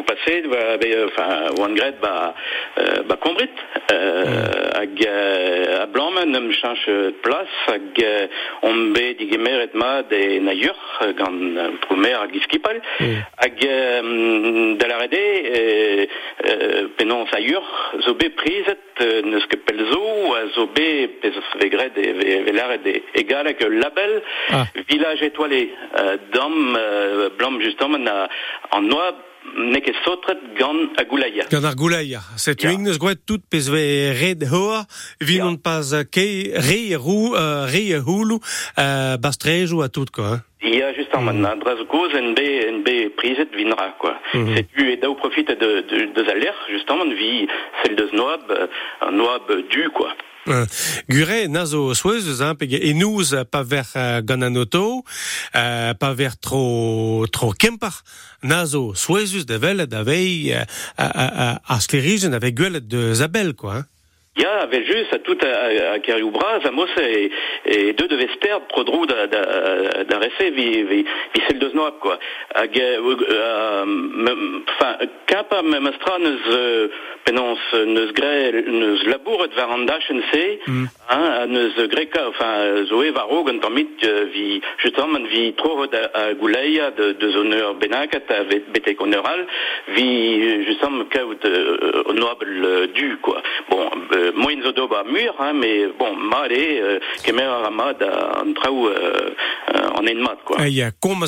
passé, 0.07 0.43
va, 0.43 0.77
va, 0.77 1.07
enfin, 1.07 1.51
Wangret, 1.59 1.95
bah, 2.01 2.35
euh, 2.79 3.03
bah, 3.09 3.19
Combrit, 3.21 3.49
euh, 3.93 4.71
ag, 4.75 5.07
euh, 5.07 5.87
me 6.41 6.53
change 6.53 6.87
de 6.87 7.15
place, 7.23 7.47
ag, 7.69 7.81
euh, 8.03 8.27
on 8.63 8.75
be, 8.93 9.17
digemer, 9.19 9.65
et 9.65 9.77
ma, 9.77 10.03
de 10.03 10.39
naïur, 10.41 10.75
gant, 11.17 11.73
premier, 11.83 12.15
ag, 12.15 12.35
iskipal, 12.35 12.81
ag, 13.39 13.65
euh, 13.65 14.77
de 14.77 14.87
la 14.87 14.99
rede, 14.99 15.15
euh, 15.15 16.07
euh, 16.47 16.89
penon, 16.97 17.27
saïur, 17.33 17.63
zo 18.01 18.15
be 18.15 18.31
euh, 19.01 19.23
neus 19.23 19.47
que 19.47 19.57
pelzo, 19.57 20.35
a 20.35 20.47
zo 20.55 20.67
be, 20.67 21.09
pezos 21.21 21.45
vegret, 21.61 21.93
ve, 21.95 22.43
velar, 22.45 22.79
de, 22.79 23.03
égal, 23.15 23.47
avec 23.47 23.61
label, 23.63 24.23
village 24.89 25.23
étoilé, 25.23 25.73
euh, 25.73 25.78
dom, 26.33 26.77
euh, 26.77 27.31
blanc, 27.39 27.59
justement, 27.61 27.99
na, 27.99 28.29
en 28.73 28.83
noir, 28.83 29.13
neke 29.57 29.93
sotret, 30.05 30.39
gant, 30.59 30.93
a 30.97 31.05
goulaïa. 31.05 31.45
Gant 31.51 31.65
ar 31.65 31.75
gouleia. 31.75 32.21
C'est 32.37 32.57
tu 32.57 32.69
ignes 32.69 32.97
gouet 32.99 33.17
tout 33.27 33.41
pez 33.51 33.71
ve 33.71 34.13
red 34.21 34.45
hoa, 34.51 34.85
vi 35.21 35.39
non 35.39 35.57
pas 35.57 35.95
euh, 35.95 36.05
ke 36.05 36.55
re 36.59 36.97
rou, 36.97 37.35
euh, 37.35 37.67
re 37.67 37.99
hulu, 38.07 38.39
euh, 38.79 39.17
bastrejou 39.17 39.83
à 39.83 39.89
tout, 39.89 40.07
quoi. 40.13 40.27
Hein. 40.27 40.41
Il 40.61 40.75
y 40.75 40.83
a 40.83 40.93
justement 40.93 41.33
mm. 41.33 41.61
dras 41.61 41.85
cause 41.89 42.13
NB 42.15 42.39
NB 42.39 43.15
priset 43.17 43.49
vinra 43.57 43.95
quoi. 43.99 44.19
Mhm. 44.35 44.57
C'est 44.57 44.67
tu 44.75 44.91
et 44.91 44.97
d'où 44.97 45.15
profite 45.15 45.49
de 45.49 45.85
de 45.89 46.13
de 46.13 46.31
aller 46.31 46.51
justement 46.69 47.05
de 47.05 47.15
vie 47.15 47.47
celle 47.83 47.95
de 47.95 48.09
Snoab 48.09 48.41
euh, 48.51 48.67
un 49.03 49.13
Noab 49.13 49.47
du 49.71 49.89
quoi. 49.91 50.11
Euh, 50.49 50.67
Gure, 51.09 51.49
nazo 51.49 51.95
soueuse, 51.95 52.43
hein, 52.43 52.55
et 52.61 52.95
nous, 52.95 53.35
euh, 53.35 53.45
pas 53.45 53.63
vers 53.63 53.87
euh, 53.97 54.23
Gananoto, 54.23 55.05
pas 55.53 56.15
vers 56.15 56.39
trop, 56.39 57.27
trop 57.31 57.53
nazo 58.43 58.95
de 59.47 59.55
vel, 59.55 59.87
à, 60.55 60.65
à, 60.97 61.77
à 62.35 62.39
gueule 62.51 62.87
de 62.87 63.13
Zabel, 63.15 63.55
quoi, 63.55 63.75
hein. 63.77 63.85
À 65.13 65.19
tout 65.19 65.39
à, 65.43 65.95
à 65.95 65.99
et, 67.67 67.93
deux 67.95 68.07
de 68.07 68.17
Vester, 68.17 68.57
Prodrou 68.69 69.07
Snoab, 71.79 71.99
quoi. 72.01 72.19
Hag, 72.55 72.77
euh, 72.79 73.85
me- 73.87 74.63
Enfin, 74.81 74.97
kappa 75.27 75.63
memestra 75.63 76.19
neus, 76.19 76.41
euh, 76.51 76.89
penons, 77.25 77.57
neus 77.87 78.13
gre, 78.13 78.63
neus 78.69 79.03
labouret 79.07 79.51
var 79.57 79.71
an 79.71 79.85
dachen 79.87 80.23
se, 80.33 80.59
hein, 81.11 81.47
neus 81.49 81.75
greka, 81.89 82.29
enfin, 82.29 82.85
zoe 82.89 83.11
varo 83.13 83.43
gant 83.45 83.59
tamit, 83.61 83.89
euh, 84.05 84.27
vi, 84.33 84.61
justement, 84.83 85.21
vi 85.33 85.53
trop 85.55 85.87
da 85.87 86.11
a 86.15 86.35
gouleia 86.35 86.91
de, 86.93 87.13
de 87.13 87.31
zoneur 87.31 87.75
benakat, 87.75 88.31
a 88.31 88.43
vet- 88.45 88.71
betek 88.73 89.01
oneral, 89.01 89.47
vi, 89.97 90.65
justement, 90.65 91.05
kaout, 91.11 91.45
euh, 91.45 91.77
euh, 92.11 92.87
du, 92.95 93.17
quoi. 93.23 93.43
Bon, 93.71 93.91
euh, 94.13 94.33
moin 94.37 94.61
zo 94.63 94.73
doba 94.73 95.03
mur, 95.05 95.35
hein, 95.41 95.53
mais 95.55 95.87
bon, 95.99 96.15
male, 96.17 96.53
euh, 96.53 96.99
kemer 97.25 97.47
ramad 97.47 98.03
an 98.03 98.53
traou, 98.55 98.89
euh, 98.89 99.31
euh, 99.75 99.89
en 99.99 100.07
enmat, 100.07 100.39
quoi. 100.45 100.57
Il 100.67 100.75
y 100.75 100.83
a 100.83 100.91
comme 100.93 101.25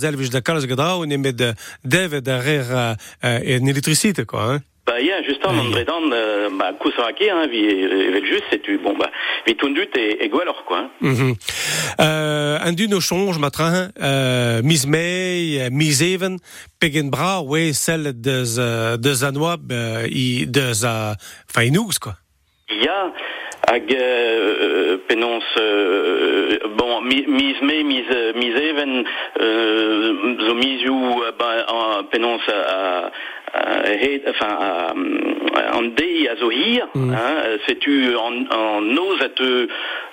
delvis 0.00 0.30
de 0.30 0.40
calz 0.40 0.66
gadrau 0.66 1.06
ne 1.06 1.16
med 1.16 1.54
dev 1.84 2.20
derrière 2.20 2.70
euh, 2.70 2.94
euh, 3.24 3.58
en 3.60 3.66
électricité 3.66 4.24
quoi 4.24 4.54
hein. 4.54 4.60
Bah, 4.86 5.00
ja, 5.00 5.22
justement, 5.22 5.62
en 5.62 5.70
Bredan, 5.70 6.12
euh, 6.12 6.50
kusaraki, 6.78 7.30
hein, 7.30 7.46
vi, 7.50 7.62
just, 8.28 8.42
c'est 8.50 8.60
tu, 8.60 8.76
bon, 8.76 8.94
bah, 8.98 9.10
vi 9.46 9.56
tundut 9.56 9.88
et, 9.96 10.22
et 10.22 10.28
gwalor, 10.28 10.62
quoi, 10.66 10.78
hein. 10.80 10.90
Mhm. 11.00 11.34
Euh, 12.02 12.58
un 12.62 12.72
du 12.74 12.86
no 12.86 13.00
change 13.00 13.38
matrin 13.38 13.88
euh, 14.02 14.60
mis 14.62 14.86
May 14.86 15.58
euh, 15.58 15.70
mis 15.70 16.02
even 16.02 16.36
pegen 16.80 17.08
bra 17.08 17.40
ouais 17.42 17.72
celle 17.72 18.20
de 18.20 18.44
z- 18.44 18.98
de 18.98 19.12
Zanoab 19.14 19.72
euh, 19.72 20.06
i 20.10 20.46
enfin 21.48 21.70
quoi 22.00 22.16
Ja, 22.82 23.12
hag 23.68 23.92
euh, 23.94 24.98
penons 25.08 25.40
euh, 25.58 26.58
bon 26.76 27.00
mi- 27.02 27.24
mis 27.28 27.54
me 27.62 27.82
mis 27.82 28.04
euh, 28.10 28.32
mis 28.34 28.50
even 28.70 29.04
euh, 29.40 30.12
zo 30.44 30.54
euh, 31.22 31.32
bah, 31.38 31.66
en 31.68 32.04
penons 32.04 32.38
à 32.48 33.10
à 33.56 33.92
head, 33.92 34.22
enfin 34.28 34.58
à, 34.60 35.76
en 35.76 35.82
dé 35.82 36.28
à 36.28 36.34
zo 36.36 36.50
hir 36.50 36.88
hein, 36.96 37.56
c'est 37.66 37.78
tu 37.78 38.16
en 38.16 38.32
en 38.50 38.96
ose 38.96 39.22
à 39.22 39.28
te 39.28 39.68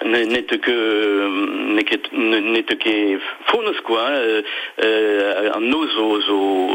n'est 0.06 0.44
que 0.44 1.74
n'est 1.74 1.84
que 1.84 2.74
que 2.76 3.20
fonus 3.48 3.82
quoi 3.84 4.02
hein, 4.08 4.14
euh, 4.14 4.42
euh, 4.84 5.50
zo 5.96 6.22
zo 6.22 6.70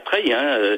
euh, 0.00 0.10
bertrei, 0.10 0.32
hein, 0.32 0.58
euh, 0.60 0.76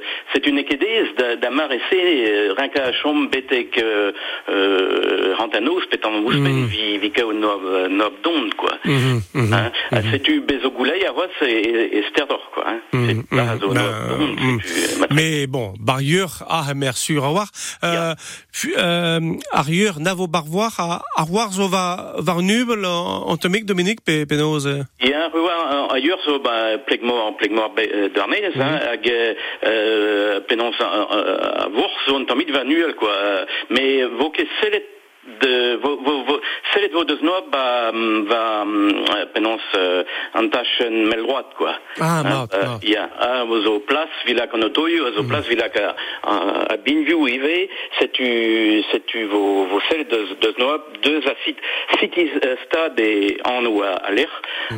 euh, 1.21 2.93
chom 3.03 3.29
betek, 3.29 3.79
euh, 3.79 4.13
euh, 4.49 5.35
rantanos, 5.39 5.87
petan 5.91 6.23
vi, 6.67 6.99
vi 6.99 7.11
kao 7.11 7.33
nob, 7.33 7.63
nob 7.91 8.13
dond, 8.23 8.51
quoi. 8.57 8.79
Mhm, 8.85 9.23
mhm, 9.35 9.53
Hein, 9.53 9.71
bezo 10.41 10.71
a 11.07 11.13
sterdor, 12.11 12.51
quoi, 12.55 12.65
hein. 12.69 12.81
Nob 12.93 13.59
dond, 13.59 13.75
c'est-tu, 13.75 13.81
euh, 13.81 15.07
Mais 15.11 15.47
bon, 15.47 15.75
barrieur, 15.81 16.45
ah, 16.49 16.73
merci, 16.75 17.17
au 17.17 17.23
revoir. 17.23 17.49
Euh, 17.85 18.15
puis, 18.53 18.73
euh, 18.77 19.21
arrière, 19.51 20.01
navo 20.01 20.27
voir, 21.27 21.53
zo 21.53 21.69
va, 21.69 22.15
var 22.19 22.43
nubel, 22.43 22.85
en 22.85 23.37
tomique, 23.37 23.67
Dominique, 23.67 24.01
pe, 24.05 24.25
euh. 24.67 24.83
A 25.93 25.99
sur 26.25 26.41
bah, 26.41 26.79
hein 28.57 28.81
hag 28.93 29.12
euh, 29.65 30.41
penons 30.49 30.73
à 30.81 31.69
Vours 31.69 31.97
on 32.09 32.25
tamid 32.25 32.51
va 32.51 32.65
nuel 32.65 32.95
quoi. 32.95 33.11
Euh, 33.13 33.45
mais 33.71 34.05
vos 34.05 34.31
que 34.31 34.43
selet 34.61 34.87
de 35.41 35.77
vos 35.77 35.97
vos 36.07 36.19
vos 36.25 36.41
selet 36.73 36.89
vos 36.93 37.05
deux 37.05 37.19
noix 37.23 37.45
va 37.53 37.93
va 38.33 38.65
euh, 38.67 39.27
penons 39.35 39.59
euh, 39.77 40.03
en 40.35 40.49
tâche 40.49 40.81
mel 40.91 41.23
droite 41.23 41.53
quoi. 41.57 41.75
Ah, 42.01 42.21
Hein, 42.21 42.23
mort, 42.29 42.49
euh, 42.55 42.67
mort. 42.67 42.81
il 42.83 42.91
y 42.91 42.97
a 42.97 43.09
un 43.21 43.45
vos 43.45 43.65
au 43.67 43.79
place 43.91 44.09
villa 44.27 44.49
conotoyo 44.49 45.07
aux 45.19 45.23
place 45.31 45.47
villa 45.47 45.69
à 46.25 46.73
à 46.73 46.77
Binview 46.85 47.29
IV 47.29 47.47
c'est 47.99 48.11
tu 48.13 48.83
c'est 48.91 49.07
tu 49.07 49.25
vos 49.33 49.65
vos 49.71 49.81
selet 49.89 50.05
de 50.05 50.21
de 50.43 50.53
euh, 52.45 52.57
stade 52.67 52.99
et 53.01 53.39
en 53.45 53.65
ou 53.67 53.83
à 53.83 53.93
à 54.09 54.11
l'air 54.11 54.33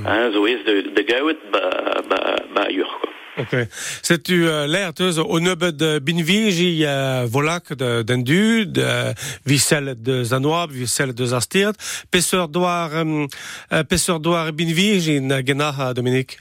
hein 0.07 0.31
zo 0.33 0.47
is 0.47 0.61
de 0.69 0.75
de 0.97 1.03
gaout 1.11 1.39
ba 1.53 1.65
ba 2.11 2.19
ba 2.55 2.63
ailleurs 2.69 2.99
quoi 3.01 3.11
Ok. 3.37 3.57
C'est-tu 4.03 4.47
euh, 4.47 4.67
l'air, 4.67 4.95
tu 4.95 5.03
au 5.03 5.41
neube 5.41 5.65
de 5.65 5.99
Binvigi, 5.99 6.85
euh, 6.87 7.27
volac 7.27 7.73
de 7.73 8.03
d'Endu, 8.03 8.67
de 8.67 9.13
Vissel 9.45 9.97
de 10.01 10.23
Zanoab, 10.23 10.71
Vissel 10.71 11.13
de 11.15 11.25
Zastirt, 11.27 11.75
Pesseur 12.13 12.49
d'Oir, 12.49 12.91
euh, 12.95 13.27
euh, 13.73 13.83
Pesseur 13.83 14.21
d'Oir 14.21 14.53
Binvigi, 14.53 15.17
Gena, 15.47 15.95
Dominique? 15.95 16.39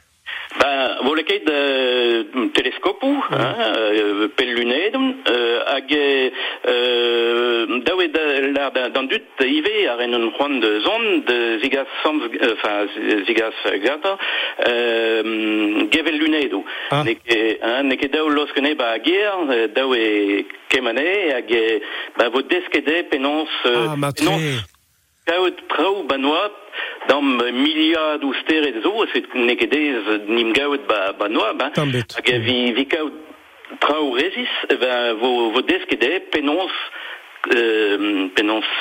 Ben, 0.59 0.97
vos 1.03 1.15
lequet 1.15 1.41
teleskopu, 2.63 3.11
mm. 3.11 3.33
hein, 3.35 4.31
pel 4.37 4.53
lunedon, 4.55 5.09
hag 5.67 5.91
dawe 7.83 8.07
da, 8.15 8.23
la, 8.55 8.69
da, 8.71 8.87
dan 8.95 9.07
dut 9.11 9.43
ive 9.43 9.75
a 9.91 9.97
ren 9.99 10.15
un 10.15 10.29
c'hoant 10.37 10.59
de 10.63 10.71
zon 10.85 11.23
de 11.27 11.37
zigaz 11.61 11.87
samz, 12.01 12.27
euh, 12.39 13.23
zigaz 13.27 13.53
gata, 13.83 14.17
gevel 15.93 16.19
lunedo. 16.23 16.63
Ah. 16.89 17.03
Neke, 17.03 17.39
hein, 17.61 17.87
neke 17.91 18.09
dao 18.13 18.29
loskene 18.31 18.75
ba 18.79 18.93
ager, 18.97 19.67
dawe 19.75 20.03
kemane, 20.71 21.07
hag 21.35 21.57
ba 22.17 22.29
vo 22.29 22.41
deskede 22.41 23.03
penons... 23.11 23.51
Ah, 23.65 23.95
ma 23.95 24.11
tre... 24.11 24.25
Penons, 24.25 24.71
kaout 25.23 25.61
trao 25.71 26.03
banoa, 26.03 26.51
dam 27.07 27.35
miliad 27.35 28.23
ou 28.23 28.33
steret 28.41 28.81
zo, 28.83 29.05
fet 29.13 29.33
ne 29.33 29.55
ket 29.59 29.73
ez 29.75 30.09
nim 30.27 30.53
gaout 30.55 30.87
ba, 30.87 31.13
ba 31.19 31.29
noa, 31.29 31.53
ba, 31.59 31.71
hag 31.75 32.29
vi, 32.47 32.57
vi 32.77 32.87
traoù 33.79 34.15
rezis, 34.15 34.53
e 34.69 34.75
va 34.77 35.13
vo, 35.13 35.49
vo 35.53 35.61
deskede 35.61 36.19
penons 36.31 36.73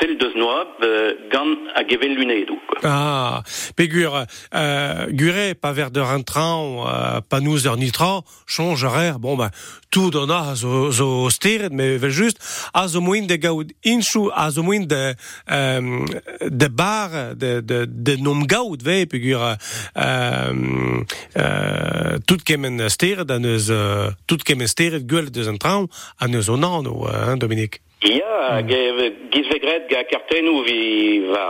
sel 0.00 0.16
deus 0.18 0.34
noab, 0.36 0.68
euh, 0.82 1.14
gant 1.30 1.56
a 1.74 1.82
gevel 1.86 2.14
lunedou, 2.14 2.58
quoi. 2.68 2.78
Ah, 2.82 3.42
Pégur, 3.76 4.24
euh, 4.54 5.06
Guré, 5.10 5.54
pas 5.54 5.72
vers 5.72 5.90
de 5.90 6.00
rentrant, 6.00 6.86
euh, 6.86 7.20
pas 7.20 7.40
nous 7.40 7.66
heures 7.66 7.76
nitran, 7.76 8.24
change 8.46 8.84
rare, 8.84 9.18
bon 9.18 9.36
ben, 9.36 9.50
tout 9.90 10.10
donna 10.10 10.54
zo, 10.54 10.90
zo 10.90 11.30
styret, 11.30 11.70
mais 11.70 11.98
juste, 12.10 12.38
a 12.72 12.88
zo 12.88 13.00
moin 13.00 13.22
de 13.22 13.36
gaud 13.36 13.72
inchou, 13.84 14.30
a 14.34 14.50
zo 14.50 14.62
moin 14.62 14.80
de, 14.80 15.14
euh, 15.50 16.04
de 16.48 16.68
bar, 16.68 17.34
de, 17.36 17.60
de, 17.60 17.86
de 17.88 18.16
nom 18.16 18.40
gaud, 18.42 18.82
ve, 18.82 19.06
Pégur, 19.06 19.42
euh, 19.42 21.04
euh, 21.36 22.18
tout 22.26 22.38
kemen 22.44 22.88
styret, 22.88 23.30
a 23.30 23.38
neus, 23.38 23.70
euh, 23.70 24.10
tout 24.26 24.38
kemen 24.44 24.66
styret, 24.66 25.04
gueule 25.04 25.30
de 25.30 25.42
zentran, 25.42 25.86
a 26.18 26.28
neus 26.28 26.48
onan, 26.48 26.84
hein, 26.84 27.36
Dominique? 27.36 27.80
Ja, 28.02 28.60
mm. 28.60 29.28
giz 29.30 29.46
vegret 29.52 29.86
ga 29.90 30.02
kartenou 30.10 30.64
vi 30.66 31.22
va 31.30 31.46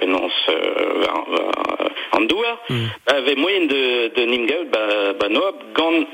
penons 0.00 0.38
euh, 0.50 1.04
va, 1.04 1.14
va 1.30 1.44
an 2.18 2.26
douar, 2.26 2.58
Mm. 2.68 2.86
ba, 3.06 3.20
ve 3.20 3.34
moyen 3.36 3.66
de, 3.68 4.10
de 4.14 4.24
ba, 4.72 5.14
ba 5.18 5.28
noab 5.28 5.56
gant. 5.74 6.06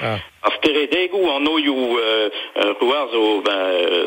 Ah. 0.00 0.18
A 0.42 0.50
steredegou 0.56 1.26
an 1.34 1.46
oioù 1.48 1.98
euh, 1.98 2.30
euh, 2.56 2.72
rouar 2.80 3.08
zo 3.10 3.40
ba, 3.42 3.54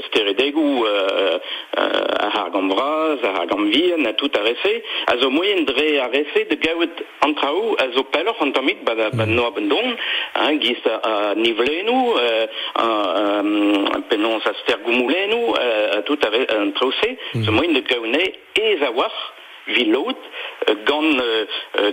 steredegou 0.08 0.86
euh, 0.88 1.38
euh, 1.78 2.26
a 2.26 2.30
har 2.32 2.50
gant 2.52 2.64
braz, 2.72 3.20
a 3.24 3.32
har 3.36 3.46
gant 3.48 3.66
vien, 3.68 4.06
a 4.06 4.14
tout 4.14 4.32
a 4.39 4.42
rese, 4.42 4.82
a 5.08 5.18
zo 5.18 5.30
moyen 5.30 5.66
dre 5.66 6.00
a 6.00 6.08
de 6.50 6.56
gaout 6.56 7.04
an 7.28 7.34
traoù 7.36 7.76
a 7.78 7.89
zo 7.92 8.04
peloc'h 8.04 8.42
an 8.42 8.54
tamik 8.54 8.86
ba, 8.86 8.96
ba 9.12 9.26
noab 9.26 9.58
an 9.58 9.68
don, 9.68 9.92
hein, 10.39 10.60
giz 10.62 10.80
a, 10.88 10.96
a 11.12 11.36
nivlenou, 11.36 12.16
euh, 12.18 12.48
a, 12.76 12.86
euh, 12.86 14.02
penons 14.10 14.39
a 14.46 14.54
euh, 15.60 15.98
a 15.98 16.02
tout 16.04 16.20
a, 16.24 16.30
re- 16.30 16.48
an 16.56 16.72
traouse, 16.72 17.12
zo 17.44 17.52
moyen 17.52 17.74
de 17.74 17.82
gaout 17.82 18.08
ez 18.56 18.82
a 18.82 18.92
war, 18.92 19.12
vilot 19.68 20.18
gant, 20.88 21.22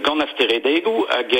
gant 0.04 0.22
asteredegoù 0.24 1.06
hag 1.08 1.32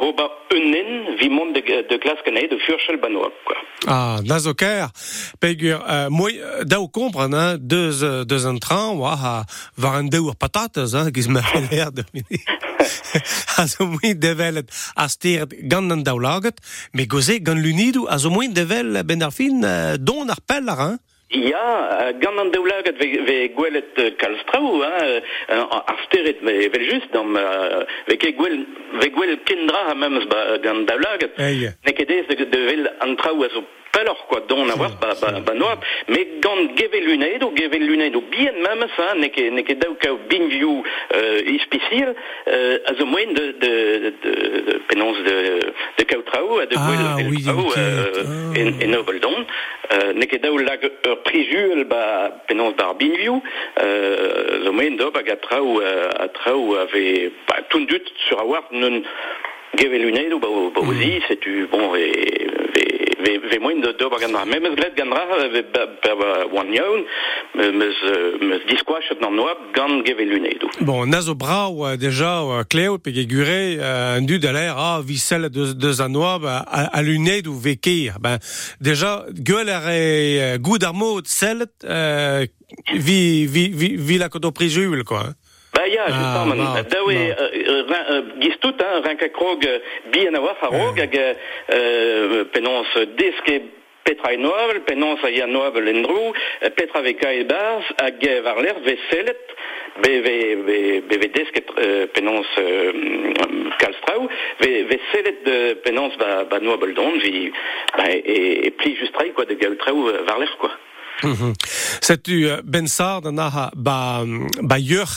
roba 0.00 0.28
eunen 0.54 1.16
vi 1.20 1.28
mont 1.28 1.52
de, 1.54 1.62
de 1.88 1.98
glaskanae 2.02 2.48
de 2.48 2.58
furchel 2.66 2.98
banoak. 3.00 3.56
Ah, 3.86 4.18
na 4.24 4.38
zo 4.38 4.54
ker, 4.54 4.90
pegur, 5.38 5.78
euh, 5.86 6.08
moi, 6.10 6.32
dao 6.66 6.88
kompran, 6.88 7.32
hein, 7.32 7.58
deus, 7.60 8.02
deus 8.26 8.46
an 8.48 8.58
train, 8.58 8.98
oa, 8.98 9.14
ha, 9.16 9.34
var 9.76 10.00
an 10.00 10.10
deur 10.10 10.34
patates, 10.36 10.96
hein, 10.98 11.12
giz 11.14 11.28
ma 11.30 11.44
l'air 11.70 11.92
de 11.96 12.04
mini. 12.12 12.42
a 13.60 13.66
zo 13.70 13.86
mui 13.86 14.14
develet 14.18 14.72
a 14.96 15.08
stiert 15.08 15.54
gant 15.70 15.94
an 15.94 16.02
daoulaget, 16.06 16.58
me 16.92 17.06
goze 17.06 17.38
gant 17.44 17.62
lunidou, 17.62 18.08
a 18.10 18.18
zo 18.18 18.32
mui 18.34 18.50
devel 18.52 19.02
ben 19.06 19.22
ar 19.22 19.34
fin, 19.34 19.62
don 20.02 20.28
ar 20.28 20.42
pellar, 20.46 20.82
hein? 20.86 20.98
Ya, 21.30 22.12
gant 22.20 22.38
an 22.40 22.52
daoulaget 22.52 22.96
ve, 23.00 23.26
ve 23.26 23.46
gwelet 23.52 24.16
kalstrau, 24.16 24.80
hein, 24.80 25.20
ar 25.70 25.98
steret 26.06 26.40
ve, 26.40 26.72
vel 26.72 26.84
just, 26.88 27.12
dam, 27.12 27.34
ve, 28.08 28.16
ke 28.16 28.30
gwel, 28.30 28.64
ve 29.02 29.08
gwel 29.12 29.36
kendra 29.44 29.90
ha 29.90 29.94
memes 29.94 30.24
ba, 30.30 30.56
gant 30.64 30.88
daoulaget, 30.88 31.36
hey. 31.36 31.68
ne 31.84 31.92
ket 31.92 32.10
ez 32.10 32.24
de, 32.32 32.46
de 32.48 32.62
vel 32.70 32.88
antrau 33.04 33.44
a 33.44 33.50
zo 33.52 33.60
pelor, 33.92 34.16
quoi, 34.28 34.40
don 34.48 34.72
a 34.72 34.76
war 34.80 34.94
ba, 35.02 35.12
ba, 35.20 35.34
ba 35.44 35.54
noab, 35.54 35.84
me 36.08 36.24
gant 36.40 36.72
gevel 36.80 37.04
lunedo, 37.10 37.52
gevel 37.56 37.84
lunedo 37.90 38.24
bien 38.32 38.56
memes, 38.64 38.96
hein, 38.96 39.20
ne 39.20 39.28
ket, 39.28 39.52
ne 39.52 39.66
ket 39.68 39.84
daou 39.84 40.00
kao 40.00 40.16
binvioù 40.32 40.80
euh, 41.12 41.54
ispicil, 41.58 42.14
euh, 42.48 42.88
a 42.88 42.96
zo 42.96 43.04
moen 43.04 43.36
de, 43.36 43.50
de, 43.60 43.72
de, 44.24 44.34
de 44.64 44.80
penons 44.88 45.20
de, 45.28 45.36
de 46.00 46.08
kao 46.08 46.24
trao, 46.32 46.60
a 46.64 46.66
de 46.72 46.76
gwel 46.76 47.04
ah, 47.04 47.16
oui, 47.28 47.44
trau, 47.44 47.68
euh, 47.76 48.24
en, 48.64 48.72
en 48.88 49.00
obel 49.02 49.20
don, 49.20 49.44
euh, 49.92 50.12
ne 50.16 50.24
ket 50.24 50.40
daou 50.44 50.64
lag 50.64 50.88
ur 50.88 51.17
prijuel 51.24 51.84
ba 51.84 52.30
penons 52.46 52.72
bar 52.72 52.94
binview, 52.94 53.40
euh, 53.82 54.64
zo 54.64 54.72
moyen 54.72 54.96
d'ob 54.96 55.16
hag 55.16 55.30
a 55.30 55.36
trao, 55.36 55.80
euh, 55.80 56.10
a 56.18 56.28
trao 56.28 56.76
ave, 56.76 57.30
ba, 57.48 57.62
tout 57.68 57.84
dut 57.86 58.04
sur 58.28 58.40
a 58.40 58.44
war 58.44 58.64
non 58.72 59.02
gevel 59.76 60.02
lunedo, 60.02 60.38
ba, 60.38 60.48
ba 60.74 60.80
ozi, 60.80 61.20
c'est 61.28 61.40
tu, 61.40 61.66
bon, 61.70 61.88
ve, 61.90 62.10
moyen 63.58 63.80
de 63.80 63.92
d'ob 63.98 64.12
gandra. 64.20 64.44
Mais 64.46 64.60
meus 64.60 64.74
gret 64.76 64.92
gandra, 64.96 65.22
per 66.02 66.14
yaoun, 66.72 67.02
me- 67.54 67.72
meus, 67.72 67.96
meus 68.40 68.60
gant. 69.74 70.02
Bon, 70.80 71.06
nazo 71.06 71.34
euh, 71.84 71.96
déjà, 71.96 72.42
euh, 72.42 72.64
pe 72.98 73.10
guré, 73.10 73.76
euh, 73.80 74.16
un 74.18 74.22
de 74.38 74.48
l'air, 74.48 74.76
ah, 74.78 75.00
vissel 75.04 75.48
de, 75.50 75.72
de 75.72 76.02
ou 77.48 77.54
vekir. 77.58 78.18
Déjà, 78.80 79.24
vi, 82.94 83.46
vi, 83.46 83.68
vi, 83.68 83.96
vi 83.96 84.18
la 84.18 84.28
quoi. 85.04 85.24
Hein. 85.72 85.74
Ba 85.74 85.86
ya, 85.86 86.04
Ah, 86.06 86.10
justement, 86.10 86.54
non, 86.56 86.72
man, 86.74 86.84
daoe, 86.90 87.14
non. 87.14 87.20
euh, 87.20 87.48
rin- 87.52 87.64
euh, 87.68 87.84
hein, 87.88 88.04
euh, 88.10 88.22
bien 90.10 90.34
a 90.34 90.40
war 90.40 90.56
a 90.62 90.66
rog, 90.66 90.98
hag 90.98 91.16
euh, 91.74 92.44
penons 92.52 92.86
deske 93.16 93.62
petra 94.04 94.32
e 94.32 94.36
noavel, 94.38 94.80
penons 94.86 95.22
a 95.22 95.30
ya 95.30 95.46
noavel 95.46 95.88
endrou, 95.88 96.32
petra 96.74 97.02
ve 97.02 97.12
ka 97.14 97.30
e 97.32 97.44
baz, 97.44 97.84
hag 98.00 98.24
euh, 98.26 98.40
var 98.42 98.60
l'er 98.62 98.78
ve 98.82 98.96
sellet, 99.10 99.36
be 100.02 100.12
ve, 100.24 100.36
ve, 100.66 100.78
be 101.02 101.18
ve 101.20 101.28
desket 101.34 101.68
euh, 101.78 102.06
penons 102.14 102.46
euh, 102.58 102.92
kalstrau, 103.78 104.28
ve, 104.60 104.72
sellet 105.12 105.44
de 105.44 105.74
penons 105.84 106.16
ba, 106.18 106.44
noavel 106.60 106.94
don, 106.94 107.18
vi, 107.20 107.52
e, 108.66 108.70
pli 108.70 108.96
justrai, 108.96 109.30
quoi, 109.32 109.44
de 109.44 109.54
galtrau 109.54 110.08
euh, 110.08 110.22
var 110.26 110.38
l'er, 110.38 110.56
quoi. 110.58 110.70
Mhm. 111.22 111.52
Setu 112.00 112.46
euh, 112.46 112.62
ben 112.64 112.86
sard 112.86 113.26
naha 113.32 113.70
ba 113.74 114.22
ba 114.62 114.78
yur 114.78 115.08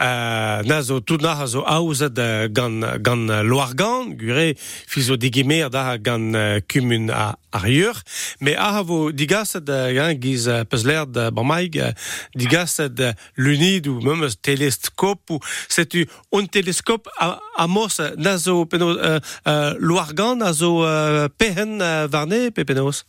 euh, 0.00 0.62
nazo 0.64 1.00
tout 1.00 1.16
naha 1.16 1.46
zo 1.46 1.62
aouzet 1.64 2.18
euh, 2.18 2.48
gant 2.48 2.80
gant 3.00 3.42
loargan 3.42 4.10
gure 4.10 4.52
fizo 4.86 5.16
digimer 5.16 5.70
da 5.70 5.96
gant 5.96 6.34
euh, 6.34 6.60
kumun 6.68 7.08
a 7.08 7.38
ar 7.52 7.68
yur 7.68 7.94
me 8.42 8.52
a 8.54 8.82
vo 8.82 9.12
digaset 9.12 9.64
hein, 9.70 10.12
giz 10.20 10.46
euh, 10.46 10.64
peusler 10.64 11.04
de 11.08 11.30
bamaig 11.30 11.78
euh, 11.80 11.92
digaset 12.34 13.00
euh, 13.00 13.12
lunid 13.36 13.86
ou 13.88 14.00
même 14.02 14.28
télescope 14.42 15.30
ou 15.30 15.40
setu 15.70 16.06
un 16.34 16.44
télescope 16.44 17.08
a, 17.16 17.40
a 17.56 17.66
mos 17.66 17.98
nazo 18.18 18.66
penos 18.66 18.98
euh, 19.00 19.74
loargan 19.78 20.36
nazo 20.36 20.84
euh, 20.84 21.28
pehen 21.38 21.80
euh, 21.80 22.06
varne 22.10 22.50
pepenos 22.50 23.06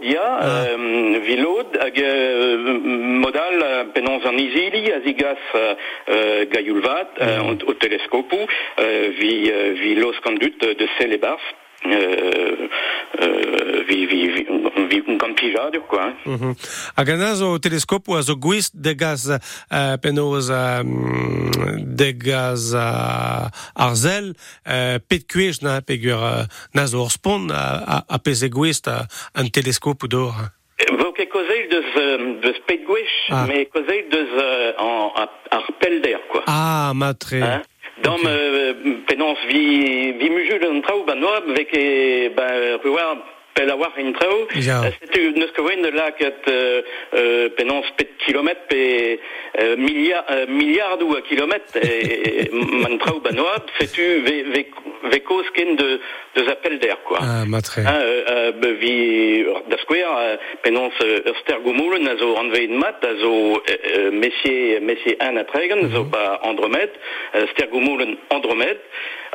Vilod, 0.00 0.08
ya, 0.12 0.40
euh, 0.42 1.80
hag 1.80 1.98
euh, 1.98 2.80
modal 3.20 3.62
euh, 3.62 3.84
penons 3.92 4.24
an 4.24 4.38
izili, 4.38 4.92
a 4.92 5.00
zigas 5.00 5.36
euh, 5.54 5.74
euh, 6.08 6.44
gaioulvat, 6.50 7.10
euh, 7.20 7.54
euh, 8.78 9.08
vi, 9.18 9.50
euh, 9.50 9.72
vi 9.74 9.94
los 9.96 10.18
kandut 10.22 10.58
de 10.60 10.88
vi, 13.86 14.06
vi, 14.06 14.46
vi, 14.88 15.02
un 15.06 15.18
campigado 15.18 15.80
qua. 15.86 16.14
Mm 16.24 16.36
-hmm. 16.36 16.54
A 16.94 17.02
ganaz 17.02 17.38
telescopo 17.38 17.58
teleskopu 17.58 18.14
a 18.14 18.20
zo 18.20 18.36
gwist 18.38 18.72
de 18.74 18.94
gaz 18.94 19.26
uh, 19.26 19.38
penoz 20.00 20.48
um, 20.48 21.50
de 21.96 22.14
gaz 22.18 22.72
uh, 22.72 23.46
arzel 23.72 24.34
uh, 24.66 24.94
pet 25.06 25.26
kuez 25.32 25.58
na 25.58 25.80
pegur 25.80 26.22
uh, 26.22 26.44
na 26.72 26.86
zo 26.86 27.06
a, 27.50 27.82
a, 27.86 28.02
a 28.06 28.18
peze 28.18 28.48
gwist 28.48 28.86
uh, 28.86 29.00
an 29.32 29.50
teleskopu 29.50 30.06
d'or. 30.06 30.34
Voke 30.98 31.26
kozel 31.26 31.68
de 31.68 31.80
de 32.40 32.60
pet 32.66 32.84
gwech, 32.84 33.28
ah. 33.28 33.46
me 33.46 33.68
kozel 33.68 34.04
deus 34.08 34.32
uh, 34.32 34.80
an, 34.80 35.28
ar 35.48 35.66
pelder, 35.78 36.20
quoi. 36.30 36.42
Ah, 36.44 36.92
matre. 36.94 37.40
Hein? 37.40 37.64
Dam 38.02 38.20
euh, 38.24 38.72
penons 39.06 39.36
vi 39.48 40.12
vi 40.12 40.30
mujul 40.30 40.82
ba 41.06 41.14
noab 41.14 41.44
vek 41.56 41.70
e 41.76 42.30
ba 43.60 43.66
ruar 43.66 43.66
pel 43.66 43.70
a 43.70 43.76
war 43.76 43.98
in 43.98 44.12
traoù. 44.12 44.46
Ja. 44.54 44.82
Euh, 44.84 44.92
Setu 45.00 45.32
neus 45.36 45.50
ket 45.52 45.64
oen 45.64 45.82
de 45.82 45.90
la 45.90 46.10
ket 46.12 46.48
euh, 46.48 46.82
euh, 47.14 47.48
penons 47.56 47.84
pet 47.96 48.08
kilomet 48.24 48.66
pe 48.68 49.18
euh, 49.60 49.76
milliard 49.76 50.24
euh, 50.30 50.46
milliardou 50.48 51.16
a 51.16 51.22
kilomet 51.22 51.76
e, 51.76 51.86
e, 51.86 52.48
man 52.82 52.98
traoù 52.98 53.20
ba 53.20 53.32
noab 53.32 53.70
setu 53.78 54.22
ve 54.24 54.42
ve 54.52 54.64
ve 55.10 55.20
koz 55.24 55.50
ken 55.54 55.76
de 55.76 56.00
de 56.34 56.50
appel 56.50 56.78
d'air 56.78 56.98
quoi. 57.04 57.18
Ah, 57.20 57.44
matre. 57.46 57.78
Hein, 57.78 58.00
euh, 58.00 58.24
euh, 58.30 58.52
be 58.52 58.68
vi 58.80 59.44
da 59.68 59.76
skouer 59.78 60.04
euh, 60.04 60.36
penons 60.62 60.92
euh, 61.02 61.28
ur 61.30 61.36
stergomoulen 61.42 62.08
a 62.08 62.16
zo 62.16 62.36
anvein 62.36 62.76
mat 62.78 63.04
a 63.04 63.14
zo 63.20 63.32
euh, 63.32 63.60
euh, 63.96 64.10
messier 64.12 64.80
messier 64.80 65.16
an 65.20 65.36
a 65.36 65.44
tregen 65.44 65.90
zo 65.92 66.04
ba 66.04 66.40
Andromède 66.44 66.92
euh, 67.34 67.46
stergomoulen 67.52 68.16
Andromède 68.30 68.80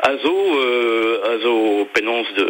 a 0.02 0.16
zo 0.24 0.36
euh, 0.60 1.32
a 1.32 1.38
zo 1.44 1.86
penons 1.94 2.26
de 2.38 2.46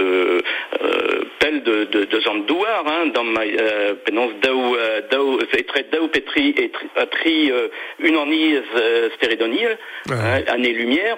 euh, 0.82 1.25
de 1.52 1.86
de 1.86 2.06
de 2.06 2.20
zan 2.22 2.46
douar 2.48 2.84
hein, 2.88 3.08
dans 3.14 3.24
ma 3.24 3.42
euh, 3.44 3.94
penons 4.06 4.32
daou 4.42 4.76
euh, 4.76 5.02
daou 5.12 5.40
etre 5.42 5.84
daou 5.92 6.08
petri 6.08 6.50
et 6.58 6.70
tri, 6.72 6.88
tri 7.12 7.52
euh, 7.52 7.68
une 8.00 8.18
aniz 8.18 8.62
euh, 8.76 9.10
stérédonil 9.16 9.78
hein, 10.10 10.42
année 10.48 10.74
lumière 10.74 11.18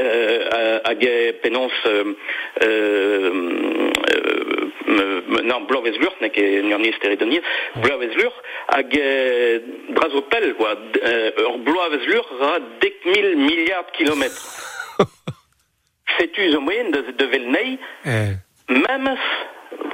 euh, 0.00 0.80
hag 0.84 1.04
e 1.04 1.32
penons 1.42 1.70
euh, 1.86 2.04
euh, 2.62 3.90
euh, 4.08 5.20
non 5.44 5.60
bloavezh 5.68 5.98
lur 6.02 6.14
nek 6.20 6.36
e 6.38 6.62
nurni 6.62 6.92
steredonir 6.98 7.42
bloavezh 7.82 8.14
lur 8.20 8.32
hag 8.68 8.94
e 8.96 9.60
drazo 9.96 10.22
pel 10.22 10.54
quoi 10.54 10.74
d- 10.74 11.00
euh, 11.04 11.42
ur 11.48 11.58
bloavezh 11.58 12.06
lur 12.12 12.24
ra 12.40 12.58
dek 12.80 13.04
mil 13.06 13.36
milliard 13.36 13.90
kilomètres. 13.92 14.70
Setu 16.18 16.50
zo 16.52 16.60
moyen 16.60 16.90
de, 16.92 17.00
de 17.18 17.26
vel 17.26 17.46
nei 17.50 17.78
Eh. 18.04 18.34
Memes 18.66 19.20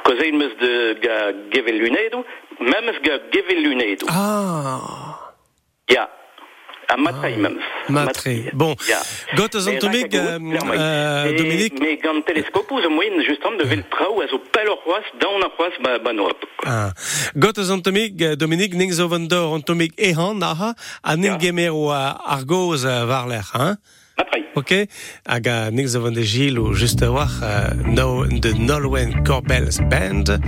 kozeil 0.03 0.35
meus 0.37 0.55
de 0.59 0.97
ga 1.01 1.33
gevel 1.51 1.77
lunedo 1.83 2.25
memes 2.59 2.97
ga 3.03 3.19
gevel 3.31 3.61
lunedo 3.65 4.07
Ah. 4.09 5.35
ya. 5.87 6.09
A 6.91 6.97
matrai 6.97 7.37
memes 7.37 7.63
Matre. 7.89 8.51
Bon, 8.53 8.75
Ya. 8.89 8.99
got 9.37 9.55
az 9.55 9.67
an 9.67 9.79
tomig, 9.79 10.15
euh, 10.15 10.39
euh, 10.39 11.37
Dominique, 11.37 11.79
Mais 11.81 11.97
gant 12.03 12.23
teleskopu 12.27 12.81
zo 12.83 12.91
moyen 12.91 13.23
justam 13.23 13.57
de 13.59 13.65
vel 13.67 13.83
traoù 13.89 14.21
a 14.23 14.27
zo 14.27 14.39
pel 14.51 14.69
ur 14.69 14.79
c'hoaz 14.83 15.05
daon 15.21 15.43
ar 15.43 15.51
c'hoaz 15.57 15.75
ba, 15.83 15.99
ba 15.99 16.13
noap. 16.13 16.45
Ah. 16.67 16.91
Got 17.35 17.59
az 17.59 17.71
an 17.71 17.81
tomig, 17.83 18.21
euh, 18.23 18.35
Dominique, 18.37 18.75
ning 18.75 18.93
zo 18.93 19.09
vendor 19.09 19.55
an 19.55 19.63
tomig 19.63 19.93
ehan, 19.97 20.39
naha, 20.39 20.75
a 21.03 21.17
ning 21.17 21.39
gemer 21.41 21.71
o 21.73 21.91
uh, 21.91 22.15
ar 22.35 22.45
goz 22.45 22.85
uh, 22.85 23.07
var 23.07 23.27
hein? 24.33 24.45
Ok, 24.55 24.73
hag 25.27 25.47
a 25.47 25.71
ning 25.71 25.89
zo 25.89 26.03
vende 26.05 26.25
Gilles 26.27 26.59
ou 26.59 26.75
juste 26.75 27.07
war 27.09 27.31
uh, 27.43 27.73
no, 27.87 28.27
de 28.27 28.53
Nolwenn 28.59 29.25
Corbels 29.25 29.79
Band 29.91 30.39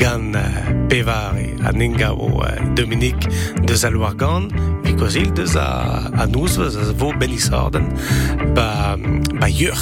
gant 0.00 0.34
uh, 0.34 0.72
pevar 0.88 1.36
a 1.64 1.72
ninga 1.72 2.12
o 2.12 2.40
uh, 2.40 2.74
Dominique 2.74 3.28
de 3.64 3.74
Zalwar 3.76 4.16
gant, 4.16 4.50
vi 4.82 4.96
kozil 4.96 5.30
deus 5.34 5.56
a, 5.56 6.10
a 6.16 6.26
nouz 6.26 6.56
veus 6.58 6.76
a 6.76 6.92
vo 6.92 7.12
ba, 8.54 8.96
ba 9.40 9.48
yur. 9.48 9.78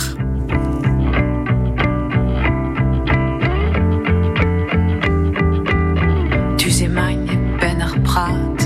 Ben 7.60 7.80
ar 7.80 7.94
prat 8.02 8.62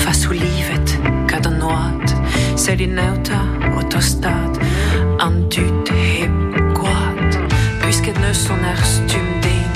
Fa 0.00 0.12
livet 0.32 0.98
kad 1.26 1.46
an 1.46 1.58
noat 1.58 2.14
neuta 2.86 3.57
o 3.76 3.82
tostad 3.82 4.58
An 5.18 5.48
dut 5.48 5.88
heb 5.88 6.74
goat 6.74 7.38
Pusket 7.80 8.18
neus 8.20 8.44
son 8.44 8.64
stum 8.82 9.28
den 9.42 9.70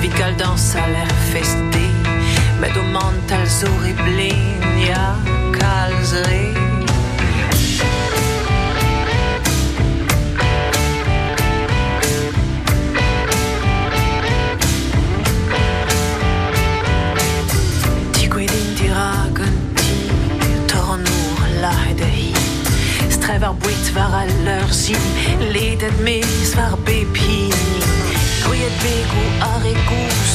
Vid 0.00 0.14
gal 0.18 0.34
dans 0.36 0.74
al 0.74 0.94
er 0.94 1.12
feste 1.32 1.84
Med 2.60 2.76
o 2.76 2.82
mantal 2.92 3.46
zori 3.46 3.94
blen 4.04 4.80
Ja, 4.88 5.14
kalz 5.52 6.12
Strev 23.40 23.52
ar 23.52 23.54
bouit 23.54 23.94
war 23.94 24.12
a 24.12 24.24
leur 24.44 24.70
zi 24.70 24.96
Ledet 25.52 25.98
mes 26.00 26.54
war 26.56 26.76
bepini 26.84 27.80
Gwyet 28.44 28.74
begou 28.82 29.28
ar 29.40 29.64
e 29.64 29.74
gous 29.88 30.34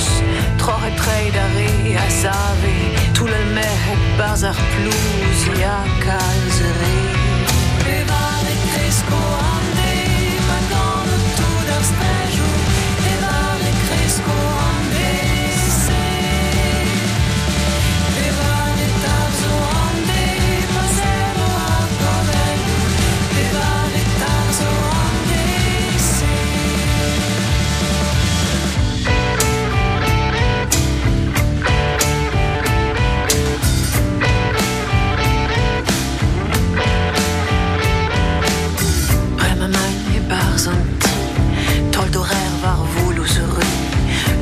Tror 0.58 0.82
e 0.90 0.92
treid 0.98 1.36
ar 1.38 1.56
e 1.68 1.96
a 1.96 2.10
save 2.10 2.78
Tout 3.14 3.28
le 3.28 3.42
mehet 3.54 4.02
baz 4.18 4.44
ar 4.44 4.58
plouz 4.74 5.40
Ya 5.60 5.78
kalz 6.06 6.58
re 6.80 6.98
Pevar 7.84 8.46
e 8.54 8.56
kresko 8.72 9.55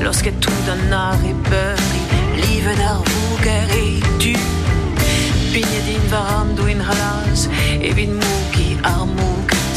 Lorsque 0.04 0.32
tout 0.40 0.62
d'un 0.66 0.92
art 0.92 1.24
et 1.26 1.34
beurri, 1.50 2.04
vouger 3.06 3.66
e 3.72 4.00
du. 4.20 4.36
Pigne 5.54 5.80
din 5.86 6.04
varan 6.10 6.56
do 6.56 6.68
in 6.68 6.80
halaz, 6.80 7.50
e 7.82 7.92
vin 7.94 8.14
mouki 8.14 8.78
ar 8.84 9.06
mouget. 9.06 9.76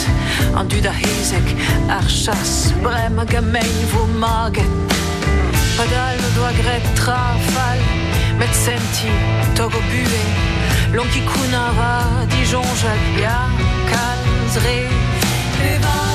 An 0.54 0.68
du 0.68 0.80
da 0.80 0.92
hezek 0.92 1.48
ar 1.88 2.06
chas, 2.08 2.72
brem 2.82 3.16
gamein 3.26 3.76
vo 3.92 4.06
maget. 4.18 4.72
Padal 5.76 6.16
no 6.22 6.28
doa 6.36 6.52
gret 6.60 6.86
trafal, 6.94 7.80
met 8.38 8.54
senti, 8.54 9.12
togo 9.54 9.80
bue. 9.90 10.24
Lonki 10.96 11.22
kunara, 11.30 12.04
ya, 13.20 13.38
kalz 13.90 14.56
re. 14.64 14.88
Pevare 15.58 16.05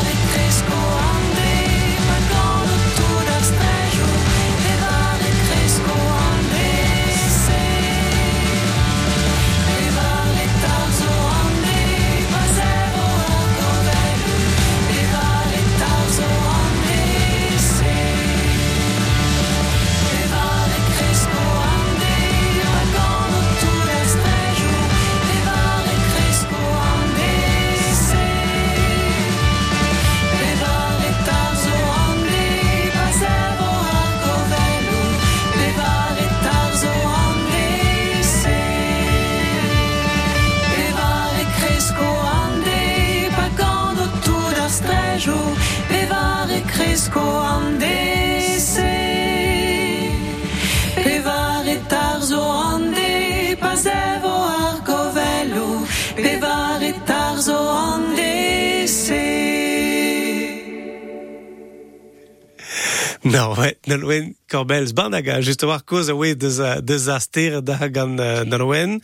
na 63.91 63.97
Corbels 63.97 64.35
korbelz 64.49 64.93
banaga, 64.93 65.41
just 65.41 65.63
war 65.63 65.81
koz 65.83 66.09
a 66.09 66.15
we 66.15 66.35
deus, 66.35 66.59
deus 66.83 67.07
a 67.07 67.19
ster 67.19 67.61
da 67.61 67.87
gant 67.87 68.19
uh, 68.19 68.43
na 68.45 68.57
loen. 68.57 69.01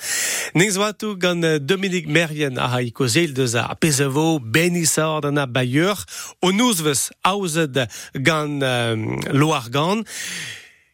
Ning 0.56 0.72
gant 1.20 1.44
uh, 1.44 1.60
Dominik 1.60 2.08
Merien 2.08 2.58
a 2.58 2.68
ha 2.68 2.80
ikozel 2.82 3.34
deus 3.34 3.56
a 3.56 3.76
pezevo 3.76 4.40
benissor 4.40 5.22
d'an 5.22 5.38
a 5.38 5.46
bayeur, 5.46 5.98
o 6.42 6.52
nouzvez 6.52 7.12
aouzet 7.24 7.76
gant 8.16 8.64
um, 8.64 9.20
loar 9.34 9.70
gant. 9.70 10.06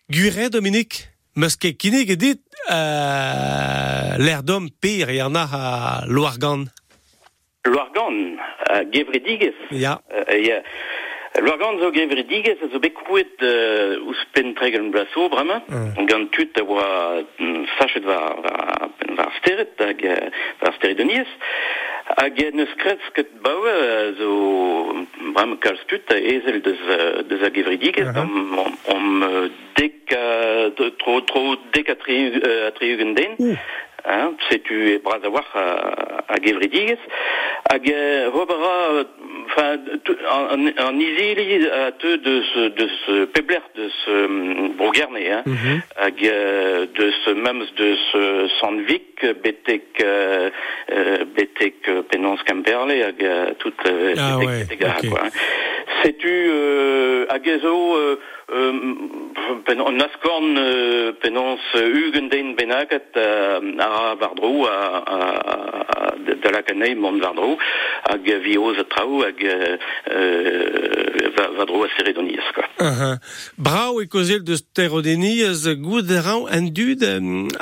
Gure, 0.10 0.50
Dominik, 0.50 1.10
meus 1.36 1.56
ket 1.58 1.78
kinnig 1.78 2.10
edit 2.10 2.42
uh, 2.70 4.18
l'erdom 4.18 4.70
pir 4.82 5.10
e 5.10 5.22
an 5.22 5.38
a 5.38 6.06
loar 6.08 6.40
gant? 6.40 6.70
Loar 7.66 7.92
gant, 7.94 8.40
uh, 8.72 8.84
gevredigez. 8.92 9.56
Ya. 9.70 10.02
Yeah. 10.10 10.28
Uh, 10.28 10.34
yeah. 10.34 10.64
Loa 11.42 11.58
gant 11.58 11.80
zo 11.82 11.90
gevredigez 11.90 12.62
a 12.62 12.68
zo 12.70 12.80
bet 12.80 12.94
kouet 12.94 13.42
uh, 13.42 14.06
ouz 14.06 14.20
pen 14.32 14.54
tregel 14.54 14.92
blaso 14.94 15.26
bremañ, 15.34 15.64
mm. 15.66 16.06
gant 16.06 16.30
tut 16.36 16.60
a 16.62 16.64
oa 16.64 16.90
sachet 17.78 18.06
va, 18.06 18.20
va, 18.46 18.58
va 19.18 19.26
steret 19.40 19.82
hag 19.82 20.04
va 20.62 20.74
steret 20.78 21.00
de 21.02 21.08
niez, 21.10 21.32
hag 22.20 22.38
neus 22.54 22.76
kretz 22.84 23.10
ket 23.18 23.34
baoe 23.42 23.74
zo 24.20 24.30
bremañ 25.34 25.58
kalz 25.66 25.82
tut 25.90 26.14
a 26.14 26.20
ezel 26.36 26.62
deus, 26.62 26.86
deus 27.32 27.48
a 27.48 27.50
gevredigez, 27.58 28.12
uh 28.12 28.14
-huh. 28.14 28.22
om, 28.22 28.60
om, 28.66 28.78
om 28.94 29.26
dek, 29.82 30.14
tro, 31.02 31.18
tro 31.32 31.44
dek 31.74 31.90
a 31.90 31.98
triugen 32.78 33.18
den, 33.18 33.34
mm. 33.40 33.58
Hein, 34.06 34.36
setu 34.50 34.74
e 34.74 34.98
braz 35.00 35.24
a 35.24 35.30
war 35.30 35.48
a 36.28 36.36
gevredigez. 36.44 37.00
Hag 37.72 37.88
uh, 37.88 38.28
robera, 38.36 39.06
en, 40.52 40.76
en 40.76 41.00
izili 41.02 41.70
a 41.72 41.92
te 41.92 42.18
de 42.20 42.42
ce, 42.52 42.68
de 42.76 42.88
ce 43.06 43.26
pebler, 43.32 43.62
de 43.76 43.88
ce 44.04 44.12
um, 44.26 44.76
brogerne, 44.76 45.24
hein, 45.24 45.42
mm 45.46 45.56
-hmm. 45.56 45.80
hag 45.96 46.20
uh, 46.20 46.88
de 47.00 47.12
ce 47.24 47.32
mems 47.34 47.72
de 47.76 47.96
ce 48.12 48.48
sandvik, 48.60 49.26
betek, 49.42 49.86
uh, 50.04 50.52
uh, 50.98 51.22
betek 51.36 51.88
uh, 51.88 52.04
penons 52.10 52.44
kamperle, 52.44 53.04
hag 53.04 53.22
uh, 53.22 53.56
tout 53.58 53.80
uh, 53.88 54.14
ah, 54.18 54.38
betek, 54.38 54.48
ouais, 54.48 54.60
betek 54.60 54.80
gara, 54.80 54.98
okay. 54.98 55.10
quoi. 55.10 55.20
Hein. 55.24 55.32
Setu 56.02 56.36
uh, 56.52 57.28
hag 57.32 57.48
ezo... 57.48 57.76
Uh, 57.96 58.18
ben 59.66 59.80
an 59.82 59.96
naskorn 59.98 60.58
penans 61.22 61.66
ugen 61.74 62.30
den 62.30 62.56
benaket 62.56 63.18
a 63.18 64.16
vardro 64.20 64.66
a 64.70 64.76
da 66.44 66.50
la 66.52 66.62
kanei 66.62 66.96
mon 66.96 67.20
vardro 67.24 67.58
hag 68.10 68.28
vioz 68.44 68.78
a 68.78 68.86
trao 68.94 69.24
hag 69.24 69.40
vardro 71.58 71.84
a 71.84 71.90
seredoniez 71.96 72.48
quoi. 72.54 72.68
Brao 73.58 74.02
e 74.02 74.08
kozel 74.08 74.44
de 74.44 74.58
terodeniez 74.74 75.66
goud 75.82 76.12
rao 76.26 76.46
an 76.46 76.70
dud 76.78 77.04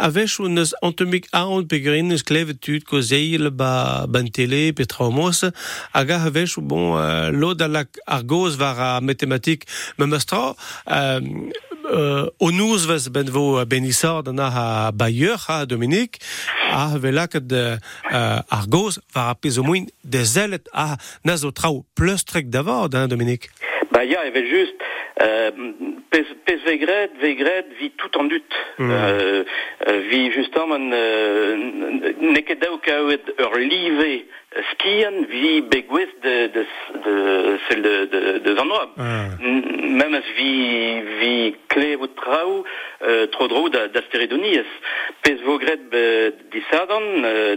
avech 0.07 0.39
o 0.43 0.49
neus 0.49 0.73
antemik 0.81 1.29
aon 1.31 1.67
pegerin 1.71 2.11
neus 2.11 2.25
klevet 2.27 2.59
tud 2.65 2.83
kozeil 2.89 3.51
ba 3.51 3.71
bantele 4.11 4.73
petra 4.75 5.07
omos 5.07 5.43
hag 5.95 6.13
avech 6.17 6.57
bon 6.59 6.99
lod 7.37 7.61
a 7.61 7.69
lak 7.71 8.01
ar 8.05 8.23
goz 8.27 8.59
var 8.59 8.79
a 8.79 8.91
matematik 8.99 9.67
ma 9.97 10.05
mastra 10.05 10.51
Um, 10.85 11.51
uh, 11.85 12.25
o 12.39 12.51
nouzvez 12.51 13.09
ben 13.11 13.29
vo 13.29 13.65
benissard 13.65 14.27
an 14.27 14.39
a 14.39 14.91
Bayeur, 14.91 15.45
a 15.49 15.65
Dominique, 15.65 16.19
a 16.71 16.97
velaket 16.97 17.51
uh, 17.51 17.77
ar 18.49 18.65
goz 18.69 18.99
var 19.13 19.29
a 19.29 19.35
pez 19.35 19.57
o 19.57 19.63
moin 19.63 19.85
de 20.03 20.23
zelet 20.25 20.69
a 20.73 20.95
na 21.23 21.37
zo 21.37 21.51
trao 21.51 21.85
plus 21.93 22.23
trek 22.25 22.49
davard, 22.49 22.93
hein, 22.95 23.07
Dominique. 23.07 23.49
Ba 23.91 24.05
ya, 24.05 24.23
evel 24.25 24.47
just, 24.47 24.75
euh, 25.21 25.51
pez, 26.09 26.25
pez 26.45 26.63
vegret, 26.65 27.11
vegret, 27.19 27.65
vi 27.79 27.91
tout 27.91 28.17
en 28.17 28.23
dut. 28.23 28.53
Mm. 28.77 28.91
Euh, 28.91 29.43
vi 30.09 30.31
justement, 30.31 30.79
euh, 30.79 31.57
neket 32.21 32.61
daou 32.61 32.79
kaouet 32.79 33.33
ur 33.39 33.57
livet 33.59 34.25
skian, 34.51 35.25
vi 35.29 35.61
begwez 35.61 36.09
de, 36.21 36.49
de, 36.51 36.65
de, 37.03 37.57
celle 37.67 37.81
de, 37.81 38.07
de, 38.11 38.39
de 38.39 38.55
Zanoab. 38.55 38.89
Mm. 38.97 39.95
Même 39.95 40.21
vi, 40.35 41.01
vi 41.19 41.55
klev 41.67 42.01
o 42.01 42.07
trao, 42.07 42.65
euh, 43.01 43.27
dro 43.31 43.67
euh, 43.67 43.87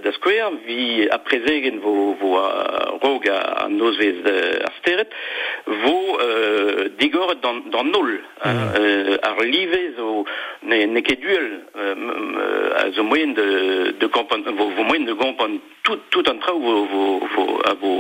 da 0.01 0.13
skwer, 0.13 0.51
vi 0.67 1.09
aprezegen 1.11 1.81
vo, 1.81 2.15
vo 2.21 2.39
uh, 2.39 2.99
rog 3.03 3.29
a, 3.29 3.39
a 3.65 3.69
nozvez 3.69 4.17
uh, 4.25 4.65
a 4.65 4.71
steret, 4.79 5.09
vo 5.67 6.19
euh, 6.21 6.89
digor 6.99 7.35
dans, 7.43 7.59
dans 7.71 7.85
nol. 7.85 8.21
Mm. 8.45 8.49
Euh, 8.79 9.17
ar 9.23 9.41
live 9.43 9.95
zo 9.97 10.25
ne, 10.63 10.87
ne 10.87 11.01
ket 11.01 11.21
duel 11.21 11.61
euh, 11.77 12.75
a 12.77 12.91
zo 12.93 13.03
moyen 13.03 13.35
de, 13.35 13.95
de 13.99 14.07
kompon, 14.07 14.43
vo, 14.57 14.71
vo 14.71 14.83
moyen 14.85 15.05
de 15.07 15.13
kompon 15.15 15.61
tout, 15.83 15.99
tout 16.11 16.29
an 16.29 16.39
vo, 16.91 17.19
vo, 17.19 17.29
vo, 17.35 17.45
a 17.61 17.75
vo, 17.81 17.93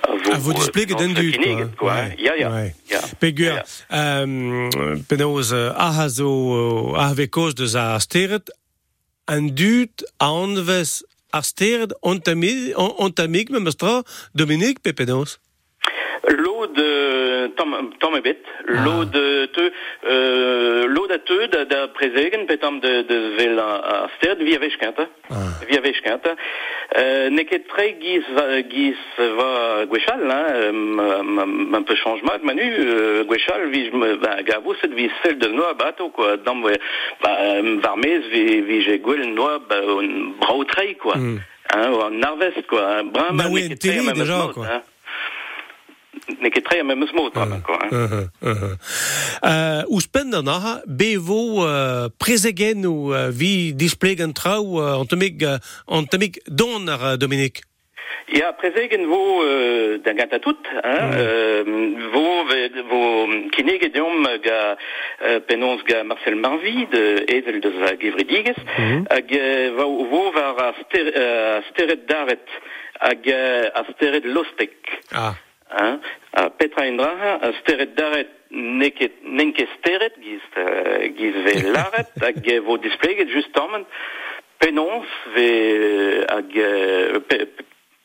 a 0.00 0.16
vo, 0.16 0.32
a 0.32 0.38
vo 0.38 0.52
display 0.52 0.86
ket 0.86 0.98
den 0.98 1.14
dud, 1.14 1.38
quoi. 1.76 1.88
Ouais. 1.88 2.14
Ja, 2.16 2.34
ja. 2.38 2.50
Ouais. 2.50 2.74
ja. 2.90 3.00
Pegur, 3.18 3.62
yeah. 3.90 4.22
um, 4.22 5.02
penaos 5.06 5.52
uh, 5.52 5.72
a 5.76 6.08
zo 6.08 6.28
uh, 6.28 6.98
a 6.98 7.08
have 7.08 7.28
koz 7.28 7.54
deus 7.54 7.74
a 7.74 7.98
steret, 8.00 8.50
an 9.24 9.54
dud 9.54 10.04
a 10.16 10.28
anvez 10.42 11.02
ar 11.32 11.42
steret 11.42 11.94
ontamig, 12.00 12.72
ontamig 12.76 13.50
me 13.50 13.60
mestra 13.60 14.02
Dominique 14.32 14.82
pe 14.82 14.92
penaos 14.92 15.38
L'eau 16.28 16.51
de 17.42 17.54
Tom, 17.56 17.74
Tom 17.98 18.16
ebet, 18.16 18.42
ah. 18.44 18.84
l'eau 18.84 19.04
de 19.04 19.46
te, 19.52 19.70
euh, 20.06 20.86
l'eau 20.86 21.06
da 21.06 21.18
da, 21.64 21.88
prezegen 21.88 22.46
petam 22.46 22.80
de, 22.80 23.02
de 23.08 23.18
vel 23.38 23.58
a, 23.58 23.70
a 23.94 24.08
sterd 24.16 24.42
vi 24.42 24.54
avech 24.56 24.76
kanta, 24.80 25.08
ah. 25.30 25.50
vi 25.68 25.76
avech 25.76 26.00
kanta. 26.02 26.34
Euh, 26.98 27.30
neket 27.30 27.66
tre 27.70 27.86
giz 28.00 28.26
va, 28.36 28.60
giz 28.68 28.98
va 29.38 29.84
gwechal, 29.88 30.24
hein, 30.30 31.74
un 31.74 31.82
peu 31.82 31.96
changement, 31.96 32.42
manu, 32.42 32.62
euh, 32.62 33.24
gwechal, 33.24 33.68
vi, 33.72 33.88
ba, 34.20 34.42
gavo, 34.42 34.74
set 34.80 34.92
vi 34.94 35.08
sel 35.22 35.38
de 35.38 35.48
noa 35.48 35.74
bato, 35.74 36.10
quoi, 36.10 36.36
dam, 36.44 36.62
ba, 37.22 37.32
varmez, 37.84 38.28
vi, 38.32 38.60
vi 38.60 38.82
je 38.82 38.98
gwel 39.00 39.32
noa, 39.34 39.58
ba, 39.68 39.80
un 39.82 40.34
brau 40.40 40.64
trei, 40.64 40.94
quoi. 40.94 41.16
Mm. 41.16 41.40
Hein, 41.74 41.90
ou 41.92 42.02
un 42.02 42.10
narvest, 42.10 42.66
quoi. 42.66 43.02
Brin, 43.02 43.32
bah 43.32 43.44
oui, 43.50 43.68
déjà, 43.68 44.50
quoi. 44.52 44.66
Hein. 44.66 44.82
neke 46.38 46.62
tre 46.62 46.80
am 46.80 46.94
eus 46.94 47.12
mot 47.16 47.36
am 47.36 47.58
ko. 47.66 47.78
Euh 49.42 49.82
ouspenn 49.92 50.30
na 50.44 50.80
bevo 50.86 51.66
prezegen 52.18 52.86
ou 52.86 53.12
vi 53.34 53.72
displegen 53.74 54.32
trau 54.32 54.80
antemig 55.00 55.44
antemig 55.86 56.40
donar 56.46 57.18
Dominik. 57.18 57.62
Ja, 58.32 58.52
prezegen 58.52 59.06
vo 59.08 59.42
euh, 59.44 59.98
da 60.02 60.12
gata 60.12 60.38
tout, 60.38 60.66
hein, 60.82 61.08
mm. 61.08 61.16
euh, 61.18 61.64
vo, 62.12 62.44
vo 62.88 63.00
kinege 63.50 63.90
deom 63.92 64.24
ga 64.40 64.60
euh, 64.72 65.40
penons 65.46 65.82
ga 65.84 66.02
Marcel 66.02 66.38
Marvid 66.40 66.90
de 66.90 67.24
Ezel 67.26 67.60
de 67.60 67.72
za 67.76 67.92
Gevridiges, 67.98 68.56
mm. 68.78 69.04
hag 69.10 69.36
vo, 69.76 69.88
vo 70.08 70.22
var 70.32 70.62
a, 70.64 70.70
ster, 70.80 71.12
a 71.92 71.96
daret 72.08 72.56
hag 73.00 73.28
a 73.74 73.84
steret 73.92 74.24
lostek. 74.24 74.76
Ah. 75.10 75.34
Hein? 75.72 76.00
A 76.30 76.48
petra 76.50 76.86
indra 76.86 77.38
a 77.40 77.52
steret 77.60 77.96
daret 77.96 78.28
neket, 78.50 79.12
nenke 79.24 79.66
steret 79.78 80.16
giz, 80.20 80.44
uh, 80.56 81.04
giz 81.16 81.34
ve 81.44 81.54
laret, 81.74 82.12
hag 82.20 82.48
vo 82.66 82.76
displeget 82.82 83.28
just 83.32 83.56
amment 83.58 83.86
penons 84.60 85.08
ve 85.34 85.50
hag 86.28 86.56
uh, 86.56 87.20
pe, 87.28 87.46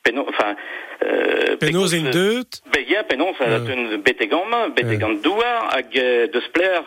penons, 0.02 0.28
enfin, 0.32 0.56
euh, 1.04 1.58
penos 1.60 1.94
in 1.94 2.12
deut? 2.12 2.62
Be, 2.72 2.86
ya, 2.88 3.04
penons, 3.04 3.40
uh. 3.40 3.44
a 3.44 3.60
un 3.60 4.00
betegam, 4.04 4.56
betegam 4.76 5.12
yeah. 5.12 5.24
douar, 5.24 5.68
hag 5.76 5.92
uh, 5.92 6.28
deus 6.32 6.48
pler 6.56 6.80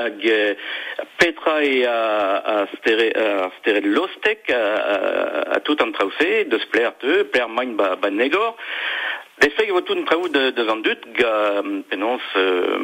teun, 0.00 0.56
hag 0.96 1.06
petra 1.20 1.62
e 1.62 1.84
a, 1.84 1.98
a 2.38 2.66
stere, 2.76 3.10
a 3.12 3.50
stere 3.58 3.80
lostek 3.84 4.50
a, 4.50 4.60
a, 4.60 4.96
a 5.56 5.60
tout 5.60 5.80
an 5.80 5.92
traouse, 5.92 6.44
de 6.48 6.58
spler 6.66 6.92
te, 7.00 7.24
per 7.32 7.48
main 7.48 7.76
ba, 7.76 7.96
ba 8.00 8.10
negor, 8.10 8.56
Despleg 9.40 9.70
vo 9.72 9.80
tout 9.80 9.96
un 9.96 10.04
traoù 10.04 10.28
de, 10.28 10.50
de 10.52 10.64
zan 10.68 10.82
dut, 10.84 11.04
ga 11.16 11.62
penons 11.88 12.24
euh, 12.36 12.74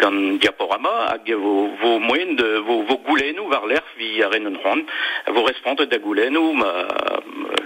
gant 0.00 0.38
diaporama, 0.40 0.92
hag 1.10 1.28
vo, 1.42 1.52
vo 1.76 1.90
moen 2.00 2.38
de 2.38 2.46
vo, 2.64 2.78
vo 2.88 2.96
goulenou 3.04 3.50
var 3.50 3.66
l'erf 3.68 3.90
vi 3.98 4.22
a 4.24 4.30
ren 4.32 4.48
un 4.48 4.56
c'hoant, 4.62 4.88
vo 5.36 5.44
respante 5.44 5.84
da 5.92 5.98
goulenou, 6.00 6.54
ma, 6.56 6.70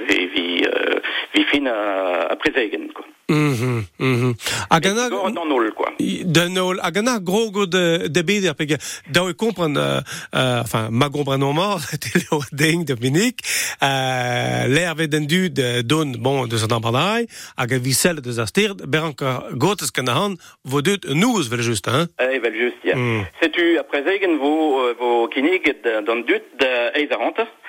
vi, 0.09 0.18
vi, 0.34 0.47
euh, 0.66 0.99
vi 1.37 1.45
fin 1.45 1.66
à, 1.66 2.32
à 2.32 2.37
Prezegen, 2.37 2.89
quoi. 2.95 3.05
Mhm, 3.28 3.87
mhm. 3.99 4.34
A 4.68 4.78
gana... 4.78 5.09
Gor 5.09 5.32
quoi. 5.74 5.93
De 6.24 6.49
nol, 6.49 6.78
a 6.80 6.91
gana 6.91 7.18
gro 7.18 7.51
go 7.51 7.66
de, 7.66 8.09
de 8.11 8.22
beder, 8.24 8.55
pege, 8.55 8.78
da 9.11 9.24
e 9.26 9.34
kompren, 9.34 9.76
euh, 9.76 10.01
euh, 10.30 10.61
enfin, 10.62 10.91
ma 10.91 11.09
kompren 11.11 11.39
no 11.39 11.53
mar, 11.53 11.82
te 11.99 12.12
leo 12.18 12.41
ding, 12.53 12.84
Dominique, 12.87 13.43
euh, 13.82 14.66
l'herve 14.68 15.09
den 15.09 15.26
du 15.26 15.51
de 15.51 15.82
don, 15.82 16.14
bon, 16.22 16.47
de 16.47 16.57
z'n 16.57 16.70
ambradai, 16.70 17.26
hag 17.57 17.74
a 17.74 17.78
visel 17.82 18.20
de 18.22 18.30
zastir, 18.30 18.76
beranka 18.87 19.43
gotes 19.59 19.91
kan 19.91 20.07
han, 20.07 20.39
vo 20.62 20.80
nouz 21.11 21.51
vel 21.51 21.62
just, 21.66 21.91
hein? 21.91 22.07
Eh, 22.22 22.39
vel 22.39 22.55
just, 22.55 22.78
ja. 22.84 22.95
Mm. 22.95 23.26
Sais-tu, 23.41 23.76
à 23.78 23.82
Prezegen, 23.82 24.39
vo, 24.39 24.87
euh, 24.87 24.95
vo 24.95 25.26
kinig 25.34 25.66
dans 26.07 26.22
dut 26.22 26.47
de 26.61 26.95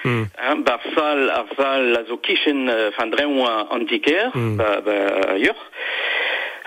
Mm. 0.07 0.25
hein, 0.39 0.63
barsal, 0.63 1.29
arsal, 1.29 1.91
la 1.91 2.03
zo 2.07 2.17
kichen, 2.17 2.69
euh, 2.69 2.91
fin 2.95 3.09
dreon 3.11 3.43
antiker, 3.69 4.31
Mm. 4.33 4.55
ba, 4.57 4.81
ba, 4.85 5.37
yor. 5.37 5.59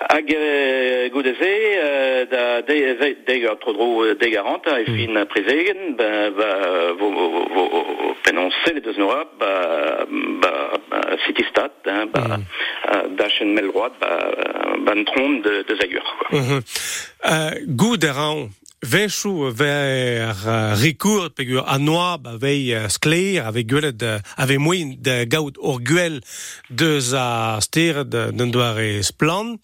Hag 0.09 0.33
euh, 0.35 1.09
goudeze, 1.13 1.55
euh, 1.85 2.25
da 2.31 2.63
dro 3.73 4.03
euh, 4.05 4.15
degaranta 4.15 4.81
e 4.81 4.85
fin 4.85 5.13
mm. 5.13 5.27
Prezegen, 5.29 5.97
ba, 5.97 6.31
ba, 6.31 6.49
vo, 6.99 7.11
vo, 7.11 7.29
vo, 7.55 7.65
vo 7.69 8.15
penon 8.25 8.51
sel 8.65 8.81
deus 8.81 8.97
noa, 8.97 9.25
ba, 9.39 9.53
ba, 10.41 10.53
ba 10.89 11.01
hein, 11.85 12.11
ba, 12.13 12.39
mm. 12.39 13.17
dachen 13.17 13.53
melroad, 13.55 13.93
ba, 14.01 14.11
ba 14.85 14.93
un 14.93 15.05
tron 15.05 15.41
de, 15.43 15.65
de 15.69 15.75
zagur. 15.77 16.07
Uh, 17.23 17.53
Goud 17.77 18.05
Vechou 18.81 19.53
ver 19.53 20.35
uh, 20.47 20.73
rikour 20.81 21.29
pegur 21.37 21.61
a 21.69 21.77
noa 21.77 22.17
ba 22.17 22.39
vei 22.41 22.73
uh, 22.73 22.87
skler 22.89 23.45
ave 23.45 23.67
gwelet 23.69 24.01
uh, 24.01 24.23
ave 24.41 24.57
moin 24.57 24.95
de 24.97 25.27
gaout 25.29 25.59
ur 25.61 25.83
gwel 25.85 26.17
deus 26.73 27.11
a 27.13 27.59
steret 27.61 28.09
d'un 28.09 28.49
doare 28.49 29.03
splan 29.05 29.59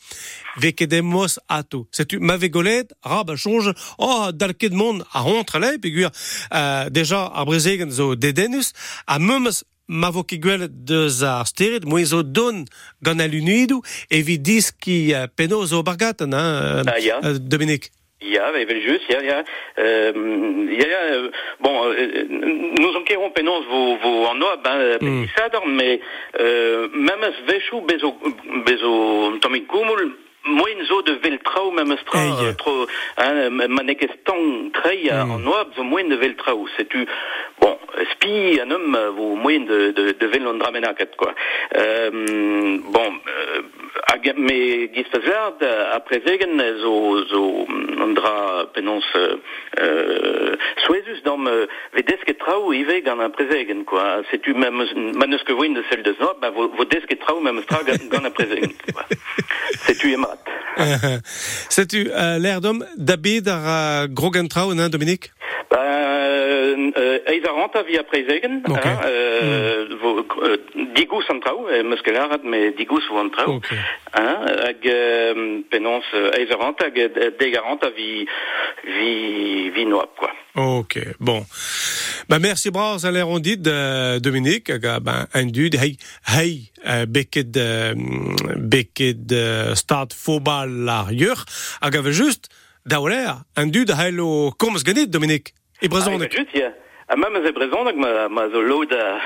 ve 0.61 0.75
ket 0.77 0.93
em 0.93 1.09
mos 1.09 1.39
atou. 1.49 1.89
Setu 1.97 2.21
ma 2.21 2.37
ve 2.37 2.53
golet 2.53 2.93
ra 3.01 3.23
ba 3.25 3.39
chonge 3.41 3.73
oh 3.97 4.29
dal 4.37 4.53
ket 4.53 4.77
mon 4.77 5.01
a 5.01 5.25
hontre 5.25 5.65
le 5.65 5.79
pegur 5.81 6.13
uh, 6.13 6.93
deja 6.93 7.25
a 7.33 7.49
brezegen 7.49 7.89
zo 7.89 8.13
dedenus 8.21 8.75
a 9.09 9.17
memes 9.17 9.65
ma 9.89 10.13
vo 10.13 10.29
ket 10.29 10.45
gwelet 10.45 10.73
deus 10.85 11.23
a 11.25 11.41
steret, 11.49 11.89
moe 11.89 12.05
zo 12.05 12.21
don 12.21 12.67
gant 13.01 13.25
al 13.25 13.33
unidou, 13.33 13.81
evit 14.13 14.45
dis 14.45 14.75
ki 14.77 15.15
uh, 15.15 15.29
penoz 15.33 15.73
o 15.73 15.81
bargatan, 15.81 16.37
hein, 16.37 16.85
ah, 16.85 16.99
yeah. 17.01 17.25
uh, 17.25 17.39
Dominique. 17.41 17.97
Ja, 18.19 18.51
we 18.53 18.59
hebben 18.59 18.81
juist, 18.81 19.07
ja, 19.13 19.21
ja. 19.21 19.45
Uh, 19.77 20.71
ja, 20.79 20.87
ja, 20.89 21.01
euh, 21.13 21.31
bon, 21.59 21.85
euh, 21.93 22.25
nous 22.75 22.95
enquérons 22.97 23.31
penons 23.33 23.61
vos, 23.67 23.99
vos 24.01 24.27
en 24.27 24.41
oa, 24.43 24.57
ben, 24.57 24.97
Mm. 25.01 25.27
mais, 25.67 26.01
euh, 26.41 26.89
même 26.93 27.23
as 27.23 27.35
vechou 27.47 27.83
bezo, 27.83 28.17
bezo, 28.65 29.39
kumul, 29.67 30.17
moin 30.47 30.85
zo 30.87 31.03
de 31.03 31.13
veltrau, 31.23 31.71
même 31.73 31.91
as 31.93 32.05
tra, 32.05 32.19
Hey. 32.19 32.47
euh, 32.47 32.53
trop, 32.55 32.87
hein, 33.19 33.51
manek 33.51 34.03
estan 34.03 34.71
trei 34.73 35.11
en 35.11 35.47
oa, 35.47 35.67
zo 35.77 35.83
moin 35.83 36.05
de 36.09 36.17
veltrau, 36.17 36.67
c'est 36.77 36.89
tu, 36.89 37.07
bon, 37.61 37.77
spi 38.13 38.61
un 38.61 38.71
homme, 38.71 38.97
vos 39.17 39.35
moin 39.37 39.61
de, 39.61 39.91
de, 39.93 40.13
de 40.13 40.27
vel 40.27 40.47
on 40.47 40.55
dramenaket, 40.59 41.17
quoi. 41.17 41.35
Euh, 41.77 42.11
bon, 42.85 43.13
euh, 43.27 43.63
hag- 44.13 44.35
me 44.37 44.87
zegen, 46.27 46.61
zo, 46.81 47.25
zo, 47.27 47.67
on 48.01 48.13
dra 48.15 48.67
penons, 48.73 49.03
euh, 49.17 49.37
euh, 49.81 50.57
souezus 50.87 51.23
dans 51.25 51.39
me, 51.39 51.67
vedesk 51.95 52.29
et 52.29 52.35
trau, 52.35 52.73
ive 52.73 53.03
gant 53.05 53.19
un 53.21 53.31
prezegen, 53.31 53.85
quoi. 53.85 54.23
C'est 54.31 54.41
tu 54.43 54.55
même, 54.55 54.85
manus 55.15 55.43
que 55.45 55.53
voin 55.53 55.71
de 55.71 55.83
celle 55.91 56.03
de 56.03 56.13
zno, 56.15 56.35
ben, 56.41 56.51
vo, 56.51 56.69
vo 56.69 56.85
desk 56.85 57.11
gant 58.11 58.25
prezegen, 58.31 58.73
quoi. 58.93 59.05
emrat. 60.77 61.21
Setu 61.69 62.09
uh, 62.09 62.39
l'air 62.39 62.61
d'homme 62.61 62.85
ar 63.49 64.05
uh, 64.05 64.09
grogentrau, 64.09 64.73
hein, 64.73 64.89
Dominique? 64.89 65.33
Ben, 65.71 66.06
euh, 66.97 67.19
eis 67.31 67.45
a 67.47 67.53
ranta 67.53 67.83
via 67.83 68.03
prezegen, 68.05 68.63
Ok. 68.69 68.79
hein, 68.85 68.99
euh, 69.05 69.87
vo, 70.01 70.27
euh, 70.43 70.57
digous 70.97 71.25
an 71.31 71.41
trau, 71.41 71.69
e 71.69 71.83
muskelarad, 71.83 72.45
me 72.45 72.73
digous 72.77 73.07
vo 73.11 73.19
an 73.23 73.31
trau, 73.31 73.57
Ok. 73.57 73.71
hein, 74.15 74.37
hag 74.67 74.87
euh, 74.87 75.61
penons 75.71 76.03
euh, 76.15 76.31
eis 76.39 76.51
a 76.51 76.57
ranta, 76.57 76.87
hag 76.91 76.99
euh, 76.99 77.31
deg 77.39 77.57
a 77.57 77.63
ranta 77.67 77.91
vi, 77.97 78.27
vi, 78.85 79.71
vi 79.71 79.87
noap, 79.87 80.17
quoi. 80.19 80.33
Ok, 80.57 80.99
bon. 81.21 81.45
Bah, 82.29 82.39
merci 82.39 82.71
bras 82.71 82.97
à 83.05 83.11
l'air 83.11 83.29
on 83.29 83.39
dit 83.39 83.59
de 83.59 84.19
Dominique, 84.19 84.71
hag, 84.71 85.03
ben, 85.03 85.27
un 85.35 85.45
dud, 85.47 85.75
hey, 85.75 85.97
hey, 86.27 86.71
uh, 86.85 87.05
beket, 87.07 87.57
uh, 87.57 87.95
beket 88.57 89.31
uh, 89.33 89.75
start 89.75 90.15
football 90.15 90.71
l'arrière, 90.87 91.45
hag 91.83 91.97
ave 91.97 92.13
just, 92.13 92.49
daouler, 92.87 93.35
un 93.57 93.67
dud, 93.67 93.91
hey, 93.99 94.13
lo, 94.13 94.51
komz 94.59 94.83
ganit, 94.83 95.07
Dominique, 95.11 95.53
e 95.81 95.87
Ah, 95.87 95.89
brezon, 95.89 96.19
ben, 96.19 96.29
just, 96.31 96.53
ja. 96.53 96.73
A 97.09 97.15
ma 97.17 97.29
ma 98.29 98.49
zo 98.51 98.61
load 98.61 98.93
a, 98.93 99.21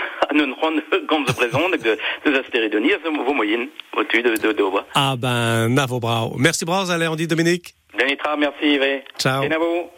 gant 1.09 1.25
de, 1.83 1.97
de 2.25 2.39
asteridoni, 2.39 2.93
a 2.93 2.99
zo 3.03 3.11
vo 3.25 3.33
moyen, 3.33 3.71
tu 4.09 4.23
de, 4.23 4.31
de, 4.31 4.39
de, 4.39 4.55
de, 4.55 4.83
ah 4.95 5.17
ben, 5.17 5.73
navo 5.73 5.99
bravo. 5.99 6.37
Merci 6.37 6.65
à 6.91 6.99
l'air 6.99 7.11
on 7.13 7.17
dit 7.17 7.27
Dominique. 7.27 7.75
Denitra, 7.97 8.37
merci, 8.37 8.67
Yves. 8.75 9.03
Ciao. 9.19 9.43
Et 9.43 9.49
navo. 9.49 9.91